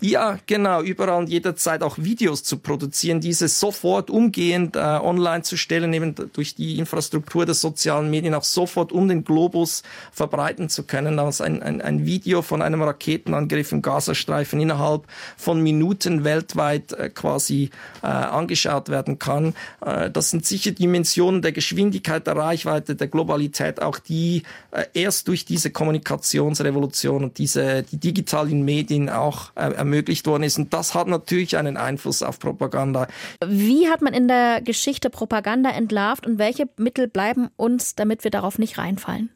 Ja, 0.00 0.38
genau, 0.46 0.82
überall 0.82 1.18
und 1.18 1.28
jederzeit 1.28 1.82
auch 1.82 1.98
Videos 1.98 2.42
zu 2.42 2.58
produzieren, 2.58 3.20
diese 3.20 3.48
sofort 3.48 4.10
umgehend 4.10 4.76
äh, 4.76 4.78
online 4.80 5.42
zu 5.42 5.56
stellen, 5.56 5.92
eben 5.92 6.14
durch 6.32 6.54
die 6.54 6.78
Infrastruktur 6.78 7.46
der 7.46 7.54
sozialen 7.54 8.10
Medien 8.10 8.34
auch 8.34 8.44
sofort 8.44 8.92
um 8.92 9.08
den 9.08 9.24
Globus 9.24 9.82
verbreiten 10.12 10.68
zu 10.68 10.84
können. 10.84 11.18
Also 11.18 11.44
ein, 11.44 11.62
ein, 11.62 11.82
ein 11.82 12.06
Video 12.06 12.42
von 12.42 12.62
einem 12.62 12.82
Raketenangriff 12.82 13.72
im 13.72 13.82
Gazastreifen 13.82 14.60
innerhalb 14.60 15.04
von 15.36 15.62
Minuten 15.62 16.24
weltweit 16.24 16.92
äh, 16.92 17.10
quasi 17.10 17.70
äh, 18.02 18.06
angeschaut 18.06 18.88
werden 18.88 19.18
kann. 19.18 19.54
Äh, 19.84 20.10
das 20.10 20.30
sind 20.30 20.46
sicher 20.46 20.70
Dimensionen 20.70 21.42
der 21.42 21.52
Geschwindigkeit, 21.52 22.26
der 22.26 22.36
Reichweite, 22.36 22.94
der 22.94 23.08
Globalität, 23.08 23.82
auch 23.82 23.98
die 23.98 24.42
äh, 24.70 24.84
erst 24.94 25.28
durch 25.28 25.44
diese 25.44 25.70
Kommunikationsrevolution 25.70 27.24
und 27.24 27.38
diese 27.38 27.84
die 27.90 27.98
digitalen 27.98 28.64
Medien 28.64 29.08
auch 29.08 29.50
äh, 29.54 29.72
ermöglicht 29.72 30.26
worden 30.26 30.42
ist. 30.42 30.58
Und 30.58 30.72
das 30.72 30.94
hat 30.94 31.08
natürlich 31.08 31.56
einen 31.56 31.76
Einfluss 31.76 32.22
auf 32.22 32.38
Propaganda. 32.38 33.06
Wie 33.44 33.88
hat 33.88 34.02
man 34.02 34.14
in 34.14 34.28
der 34.28 34.60
Geschichte 34.62 35.10
Propaganda 35.10 35.70
entlarvt 35.70 36.26
und 36.26 36.38
welche 36.38 36.68
Mittel 36.76 37.08
bleiben 37.08 37.48
uns, 37.56 37.94
damit 37.94 38.24
wir 38.24 38.30
darauf 38.30 38.58
nicht 38.58 38.78
reinfallen? 38.78 39.30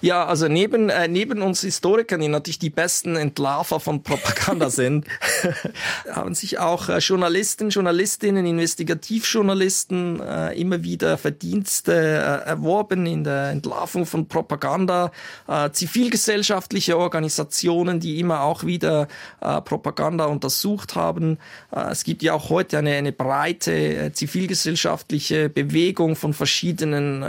Ja, 0.00 0.26
also 0.26 0.48
neben, 0.48 0.90
äh, 0.90 1.08
neben 1.08 1.42
uns 1.42 1.60
Historikern, 1.60 2.20
die 2.20 2.28
natürlich 2.28 2.58
die 2.58 2.70
besten 2.70 3.16
Entlarver 3.16 3.80
von 3.80 4.02
Propaganda 4.02 4.70
sind, 4.78 5.06
haben 6.12 6.34
sich 6.34 6.58
auch 6.58 6.88
äh, 6.88 6.98
Journalisten, 6.98 7.70
Journalistinnen, 7.70 8.46
Investigativjournalisten 8.46 10.20
äh, 10.20 10.60
immer 10.60 10.82
wieder 10.82 11.18
Verdienste 11.18 11.92
äh, 11.92 12.48
erworben 12.48 13.06
in 13.06 13.24
der 13.24 13.50
Entlarvung 13.50 14.06
von 14.06 14.26
Propaganda, 14.26 15.10
äh, 15.46 15.70
zivilgesellschaftliche 15.70 16.96
Organisationen, 16.96 18.00
die 18.00 18.20
immer 18.20 18.42
auch 18.42 18.64
wieder 18.64 19.08
äh, 19.40 19.60
Propaganda 19.60 20.26
untersucht 20.26 20.94
haben. 20.94 21.38
Es 21.70 22.04
gibt 22.04 22.22
ja 22.22 22.32
auch 22.32 22.50
heute 22.50 22.78
eine, 22.78 22.94
eine 22.94 23.12
breite 23.12 24.10
zivilgesellschaftliche 24.12 25.48
Bewegung 25.48 26.16
von 26.16 26.32
verschiedenen 26.32 27.24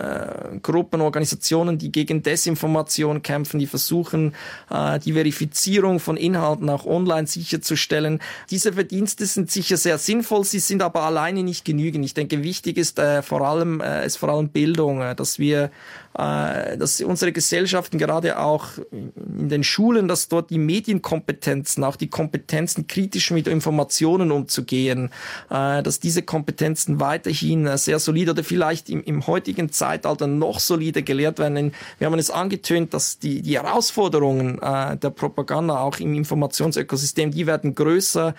Gruppen, 0.62 1.02
Organisationen, 1.02 1.78
die 1.78 1.92
gegen 1.92 2.24
das 2.24 2.39
Desinformation 2.40 3.22
kämpfen, 3.22 3.60
die 3.60 3.68
versuchen, 3.68 4.34
äh, 4.70 5.00
die 5.00 5.14
Verifizierung 5.14 6.00
von 6.00 6.18
Inhalten 6.18 6.70
auch 6.70 6.86
online 6.86 7.28
sicherzustellen. 7.28 8.20
Diese 8.50 8.74
Verdienste 8.74 9.26
sind 9.26 9.52
sicher 9.52 9.78
sehr 9.78 9.98
sinnvoll, 9.98 10.46
sie 10.46 10.60
sind 10.60 10.82
aber 10.82 11.04
alleine 11.04 11.44
nicht 11.44 11.66
genügend. 11.66 12.06
Ich 12.06 12.14
denke, 12.14 12.44
wichtig 12.44 12.78
ist 12.78 12.98
äh, 12.98 13.22
vor 13.22 13.42
allem, 13.42 13.82
äh, 13.82 14.06
ist 14.06 14.18
vor 14.18 14.30
allem 14.30 14.50
Bildung, 14.50 15.02
äh, 15.02 15.16
dass 15.16 15.38
wir 15.40 15.72
dass 16.14 17.02
unsere 17.02 17.32
Gesellschaften 17.32 17.98
gerade 17.98 18.40
auch 18.40 18.66
in 18.92 19.50
den 19.50 19.64
Schulen, 19.64 20.08
dass 20.08 20.28
dort 20.28 20.50
die 20.50 20.58
Medienkompetenzen, 20.58 21.84
auch 21.84 21.96
die 21.96 22.10
Kompetenzen 22.10 22.88
kritisch 22.88 23.32
mit 23.32 23.48
Informationen 23.48 24.32
umzugehen, 24.32 25.12
äh, 25.50 25.84
dass 25.84 26.00
diese 26.00 26.24
Kompetenzen 26.24 27.00
weiterhin 27.00 27.68
äh, 27.68 27.78
sehr 27.78 28.00
solide 28.00 28.32
oder 28.32 28.44
vielleicht 28.44 28.90
im, 28.90 29.04
im 29.04 29.28
heutigen 29.28 29.72
Zeitalter 29.72 30.28
noch 30.28 30.60
solider 30.60 31.02
gelehrt 31.02 31.40
werden. 31.40 31.74
Wir 32.00 32.08
haben 32.08 32.20
es 32.20 32.32
angetönt, 32.32 32.94
dass 32.94 33.20
die, 33.20 33.42
die 33.42 33.58
Herausforderungen 33.58 34.60
der 34.60 35.10
Propaganda 35.10 35.80
auch 35.80 36.00
im 36.00 36.14
Informationsökosystem, 36.14 37.32
die 37.32 37.48
werden 37.48 37.76
größer. 37.76 38.34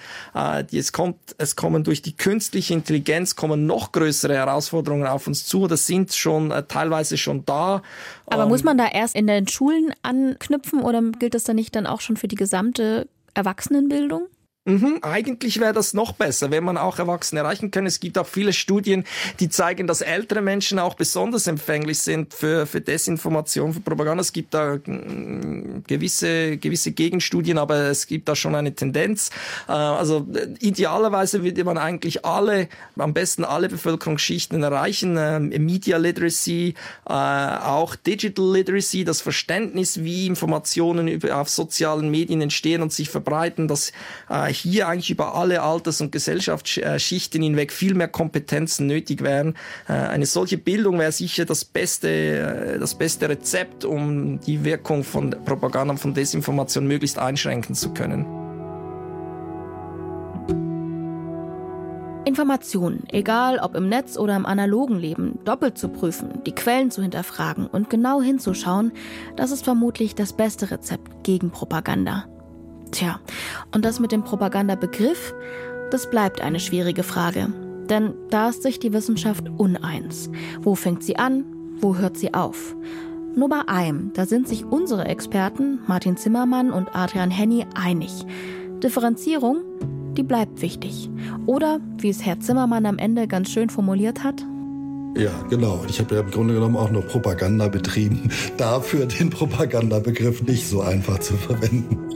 Es, 0.73 0.93
kommt, 0.93 1.17
es 1.39 1.57
kommen 1.57 1.85
durch 1.85 2.03
die 2.03 2.17
künstliche 2.17 2.75
Intelligenz 2.75 3.37
kommen 3.37 3.67
noch 3.67 3.93
größere 3.93 4.35
Herausforderungen 4.35 5.07
auf 5.07 5.27
uns 5.27 5.47
zu. 5.47 5.67
Das 5.67 5.87
sind 5.87 6.13
schon 6.13 6.53
teilweise 6.69 7.17
schon 7.17 7.45
da 7.45 7.60
aber 8.27 8.43
ähm, 8.43 8.49
muss 8.49 8.65
man 8.65 8.79
da 8.79 8.87
erst 8.87 9.15
in 9.15 9.27
den 9.27 9.49
Schulen 9.49 9.93
anknüpfen 10.03 10.83
oder 10.83 11.03
gilt 11.19 11.35
das 11.35 11.45
dann 11.45 11.57
nicht 11.57 11.75
dann 11.75 11.87
auch 11.87 12.01
schon 12.01 12.17
für 12.17 12.29
die 12.29 12.37
gesamte 12.37 13.09
Erwachsenenbildung? 13.35 14.27
Mhm, 14.67 14.99
eigentlich 15.01 15.59
wäre 15.59 15.73
das 15.73 15.95
noch 15.95 16.13
besser, 16.13 16.51
wenn 16.51 16.63
man 16.65 16.77
auch 16.77 16.99
Erwachsene 16.99 17.41
erreichen 17.41 17.71
kann. 17.71 17.87
Es 17.87 17.99
gibt 17.99 18.19
auch 18.19 18.27
viele 18.27 18.53
Studien, 18.53 19.05
die 19.41 19.49
zeigen, 19.49 19.87
dass 19.87 20.03
ältere 20.03 20.43
Menschen 20.43 20.79
auch 20.79 20.97
besonders 20.97 21.47
empfänglich 21.47 22.01
sind 22.01 22.35
für, 22.35 22.67
für 22.67 22.83
Desinformation, 22.83 23.73
für 23.73 23.81
Propaganda. 23.81 24.21
Es 24.21 24.35
gibt 24.35 24.53
da 24.53 24.75
mm, 24.77 25.85
gewisse, 25.87 26.59
gewisse 26.59 26.93
Gegenstudien, 26.93 27.57
aber 27.57 27.89
es 27.89 28.07
gibt 28.07 28.29
da 28.29 28.37
schon 28.37 28.55
eine 28.55 28.75
Tendenz. 28.75 29.31
Äh, 29.67 29.73
also 29.73 30.27
äh, 30.35 30.49
idealerweise 30.61 31.43
würde 31.43 31.65
man 31.65 31.79
eigentlich 31.79 32.27
alle, 32.27 32.69
am 32.97 33.15
besten 33.15 33.45
alle 33.45 33.71
Bevölkerungsschichten 33.71 34.63
erreichen. 34.63 35.17
Ähm, 35.19 35.49
Media 35.65 35.97
Literacy, 35.97 36.75
äh, 37.09 37.13
auch 37.13 37.97
Digital 37.97 38.53
Literacy, 38.53 39.05
das 39.05 39.23
Verständnis, 39.23 40.05
wie 40.05 40.27
Informationen 40.27 41.19
auf 41.33 41.49
sozialen 41.49 42.11
Medien 42.11 42.43
entstehen 42.43 42.83
und 42.83 42.93
sich 42.93 43.09
verbreiten, 43.09 43.67
dass 43.67 43.93
hier 44.51 44.89
eigentlich 44.89 45.11
über 45.11 45.35
alle 45.35 45.63
Alters- 45.63 46.01
und 46.01 46.13
Gesellschaftsschichten 46.13 47.43
hinweg 47.43 47.73
viel 47.73 47.95
mehr 47.95 48.09
Kompetenzen 48.09 48.87
nötig 48.87 49.23
wären. 49.23 49.55
Äh, 49.89 49.93
eine 49.93 50.27
solche 50.27 50.59
Bildung 50.59 50.99
wäre 50.99 51.13
sicher 51.13 51.45
das 51.45 51.65
beste, 51.65 52.09
äh, 52.09 52.79
das 52.79 52.97
beste 52.97 53.29
Rezept, 53.29 53.85
um 53.85 54.41
die 54.41 54.65
Wirkung 54.65 55.05
von 55.05 55.31
Propaganda 55.45 55.93
und 55.93 55.99
von 55.99 56.15
Desinformation 56.15 56.87
möglichst 56.87 57.19
einschränken 57.19 57.75
zu 57.75 57.93
können. 57.95 58.27
Informationen, 62.25 63.05
egal 63.09 63.59
ob 63.59 63.75
im 63.75 63.89
Netz 63.89 64.17
oder 64.17 64.37
im 64.37 64.47
analogen 64.47 64.99
Leben, 64.99 65.41
doppelt 65.45 65.77
zu 65.77 65.89
prüfen, 65.89 66.43
die 66.47 66.55
Quellen 66.55 66.91
zu 66.91 67.03
hinterfragen 67.03 67.67
und 67.67 67.91
genau 67.91 68.23
hinzuschauen, 68.23 68.93
das 69.37 69.51
ist 69.51 69.65
vermutlich 69.65 70.15
das 70.15 70.33
beste 70.33 70.71
Rezept 70.71 71.25
gegen 71.25 71.51
Propaganda. 71.51 72.27
Tja, 72.91 73.21
und 73.73 73.85
das 73.85 74.01
mit 74.01 74.13
dem 74.13 74.25
Propagandabegriff, 74.25 75.35
das 75.91 76.11
bleibt 76.11 76.41
eine 76.41 76.61
schwierige 76.61 77.03
Frage. 77.03 77.53
Denn 77.89 78.15
da 78.31 78.51
ist 78.51 78.63
sich 78.63 78.79
die 78.79 78.93
Wissenschaft 78.93 79.49
uneins. 79.57 80.31
Wo 80.61 80.75
fängt 80.75 81.03
sie 81.03 81.17
an? 81.17 81.45
Wo 81.81 81.97
hört 81.97 82.17
sie 82.17 82.35
auf? 82.35 82.77
Nur 83.35 83.49
bei 83.49 83.69
einem, 83.69 84.13
da 84.13 84.27
sind 84.27 84.49
sich 84.49 84.65
unsere 84.65 85.07
Experten, 85.07 85.81
Martin 85.87 86.17
Zimmermann 86.17 86.73
und 86.73 86.95
Adrian 86.95 87.31
Henny, 87.31 87.65
einig. 87.75 88.11
Differenzierung, 88.83 89.63
die 90.17 90.23
bleibt 90.23 90.63
wichtig. 90.63 91.11
Oder, 91.47 91.81
wie 91.99 92.11
es 92.11 92.25
Herr 92.25 92.41
Zimmermann 92.41 92.87
am 92.87 92.99
Ende 92.99 93.29
ganz 93.29 93.51
schön 93.51 93.71
formuliert 93.71 94.25
hat, 94.25 94.45
ja, 95.17 95.33
genau. 95.49 95.85
Ich 95.89 95.99
habe 95.99 96.15
ja 96.15 96.21
im 96.21 96.31
Grunde 96.31 96.55
genommen 96.55 96.77
auch 96.77 96.91
nur 96.91 97.03
Propaganda 97.03 97.67
betrieben. 97.69 98.31
Dafür 98.57 99.07
den 99.07 99.31
Propagandabegriff 99.31 100.43
nicht 100.43 100.69
so 100.69 100.83
einfach 100.83 101.19
zu 101.19 101.35
verwenden. 101.37 102.10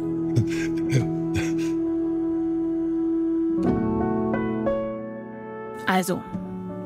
Also, 5.86 6.20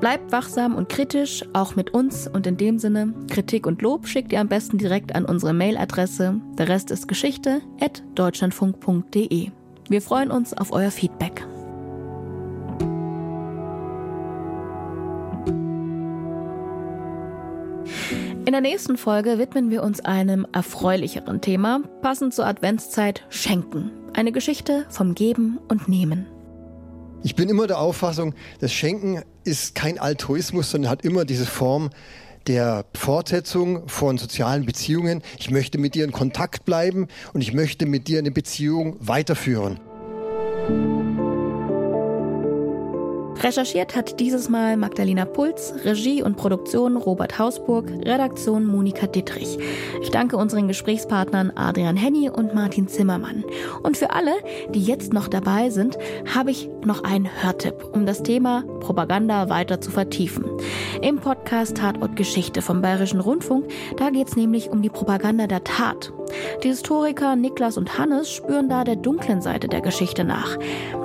bleibt 0.00 0.32
wachsam 0.32 0.74
und 0.74 0.88
kritisch, 0.88 1.44
auch 1.52 1.76
mit 1.76 1.90
uns 1.90 2.28
und 2.28 2.46
in 2.46 2.56
dem 2.56 2.78
Sinne, 2.78 3.14
Kritik 3.30 3.66
und 3.66 3.80
Lob 3.80 4.06
schickt 4.06 4.32
ihr 4.32 4.40
am 4.40 4.48
besten 4.48 4.78
direkt 4.78 5.14
an 5.14 5.24
unsere 5.24 5.54
Mailadresse. 5.54 6.40
Der 6.58 6.68
Rest 6.68 6.90
ist 6.90 7.08
Geschichte 7.08 7.62
at 7.80 8.02
deutschlandfunk.de. 8.16 9.50
Wir 9.88 10.02
freuen 10.02 10.30
uns 10.30 10.52
auf 10.52 10.72
euer 10.72 10.90
Feedback. 10.90 11.46
In 18.48 18.52
der 18.52 18.62
nächsten 18.62 18.96
Folge 18.96 19.38
widmen 19.38 19.68
wir 19.68 19.82
uns 19.82 20.00
einem 20.00 20.46
erfreulicheren 20.54 21.42
Thema, 21.42 21.82
passend 22.00 22.32
zur 22.32 22.46
Adventszeit 22.46 23.26
Schenken. 23.28 23.90
Eine 24.14 24.32
Geschichte 24.32 24.86
vom 24.88 25.14
Geben 25.14 25.58
und 25.68 25.86
Nehmen. 25.86 26.26
Ich 27.22 27.34
bin 27.34 27.50
immer 27.50 27.66
der 27.66 27.78
Auffassung, 27.78 28.34
das 28.58 28.72
Schenken 28.72 29.20
ist 29.44 29.74
kein 29.74 29.98
Altruismus, 29.98 30.70
sondern 30.70 30.90
hat 30.90 31.04
immer 31.04 31.26
diese 31.26 31.44
Form 31.44 31.90
der 32.46 32.86
Fortsetzung 32.94 33.86
von 33.86 34.16
sozialen 34.16 34.64
Beziehungen. 34.64 35.20
Ich 35.38 35.50
möchte 35.50 35.76
mit 35.76 35.94
dir 35.94 36.06
in 36.06 36.12
Kontakt 36.12 36.64
bleiben 36.64 37.08
und 37.34 37.42
ich 37.42 37.52
möchte 37.52 37.84
mit 37.84 38.08
dir 38.08 38.18
eine 38.18 38.30
Beziehung 38.30 38.96
weiterführen. 38.98 39.78
Recherchiert 43.40 43.94
hat 43.94 44.18
dieses 44.18 44.48
Mal 44.48 44.76
Magdalena 44.76 45.24
Puls, 45.24 45.72
Regie 45.84 46.22
und 46.22 46.36
Produktion 46.36 46.96
Robert 46.96 47.38
Hausburg, 47.38 47.88
Redaktion 48.04 48.66
Monika 48.66 49.06
Dittrich. 49.06 49.58
Ich 50.02 50.10
danke 50.10 50.36
unseren 50.36 50.66
Gesprächspartnern 50.66 51.52
Adrian 51.54 51.96
Henny 51.96 52.28
und 52.28 52.54
Martin 52.54 52.88
Zimmermann. 52.88 53.44
Und 53.84 53.96
für 53.96 54.10
alle, 54.10 54.32
die 54.70 54.82
jetzt 54.82 55.12
noch 55.12 55.28
dabei 55.28 55.70
sind, 55.70 55.98
habe 56.34 56.50
ich 56.50 56.68
noch 56.84 57.04
einen 57.04 57.28
Hörtipp, 57.42 57.84
um 57.92 58.06
das 58.06 58.24
Thema 58.24 58.64
Propaganda 58.80 59.48
weiter 59.48 59.80
zu 59.80 59.92
vertiefen. 59.92 60.44
Im 61.00 61.18
Podcast 61.20 61.76
Tatort 61.76 62.16
Geschichte 62.16 62.60
vom 62.60 62.82
Bayerischen 62.82 63.20
Rundfunk, 63.20 63.66
da 63.98 64.10
geht 64.10 64.28
es 64.28 64.36
nämlich 64.36 64.70
um 64.70 64.82
die 64.82 64.90
Propaganda 64.90 65.46
der 65.46 65.62
Tat. 65.62 66.12
Die 66.62 66.68
Historiker 66.68 67.36
Niklas 67.36 67.76
und 67.76 67.98
Hannes 67.98 68.30
spüren 68.30 68.68
da 68.68 68.84
der 68.84 68.96
dunklen 68.96 69.40
Seite 69.40 69.68
der 69.68 69.80
Geschichte 69.80 70.24
nach. 70.24 70.56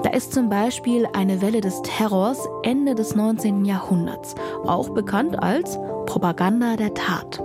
Da 0.03 0.09
ist 0.09 0.34
zum 0.34 0.49
Beispiel 0.49 1.07
eine 1.13 1.41
Welle 1.41 1.61
des 1.61 1.82
Terrors 1.84 2.39
Ende 2.63 2.95
des 2.95 3.15
19. 3.15 3.65
Jahrhunderts, 3.65 4.36
auch 4.65 4.89
bekannt 4.89 5.41
als 5.41 5.78
Propaganda 6.05 6.76
der 6.76 6.93
Tat. 6.93 7.41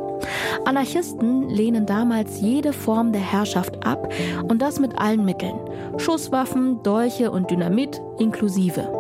Anarchisten 0.65 1.49
lehnen 1.49 1.87
damals 1.87 2.41
jede 2.41 2.73
Form 2.73 3.13
der 3.13 3.21
Herrschaft 3.21 3.87
ab 3.87 4.13
und 4.49 4.61
das 4.61 4.81
mit 4.81 4.99
allen 4.99 5.25
Mitteln. 5.25 5.59
Schusswaffen, 5.99 6.83
Dolche 6.83 7.31
und 7.31 7.51
Dynamit 7.51 8.01
inklusive. 8.19 8.93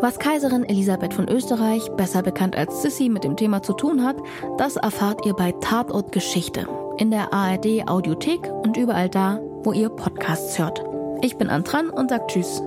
Was 0.00 0.18
Kaiserin 0.18 0.64
Elisabeth 0.64 1.14
von 1.14 1.28
Österreich, 1.28 1.88
besser 1.96 2.22
bekannt 2.22 2.56
als 2.56 2.82
Sissi, 2.82 3.08
mit 3.08 3.22
dem 3.22 3.36
Thema 3.36 3.62
zu 3.62 3.72
tun 3.72 4.04
hat, 4.04 4.16
das 4.58 4.76
erfahrt 4.76 5.24
ihr 5.24 5.34
bei 5.34 5.52
Tatort 5.52 6.10
Geschichte 6.10 6.66
in 6.98 7.10
der 7.10 7.32
ARD 7.32 7.88
Audiothek 7.88 8.50
und 8.62 8.76
überall 8.76 9.08
da, 9.08 9.40
wo 9.62 9.72
ihr 9.72 9.88
Podcasts 9.88 10.58
hört. 10.58 10.82
Ich 11.22 11.36
bin 11.36 11.48
Antran 11.48 11.88
und 11.88 12.10
sag 12.10 12.28
Tschüss. 12.28 12.62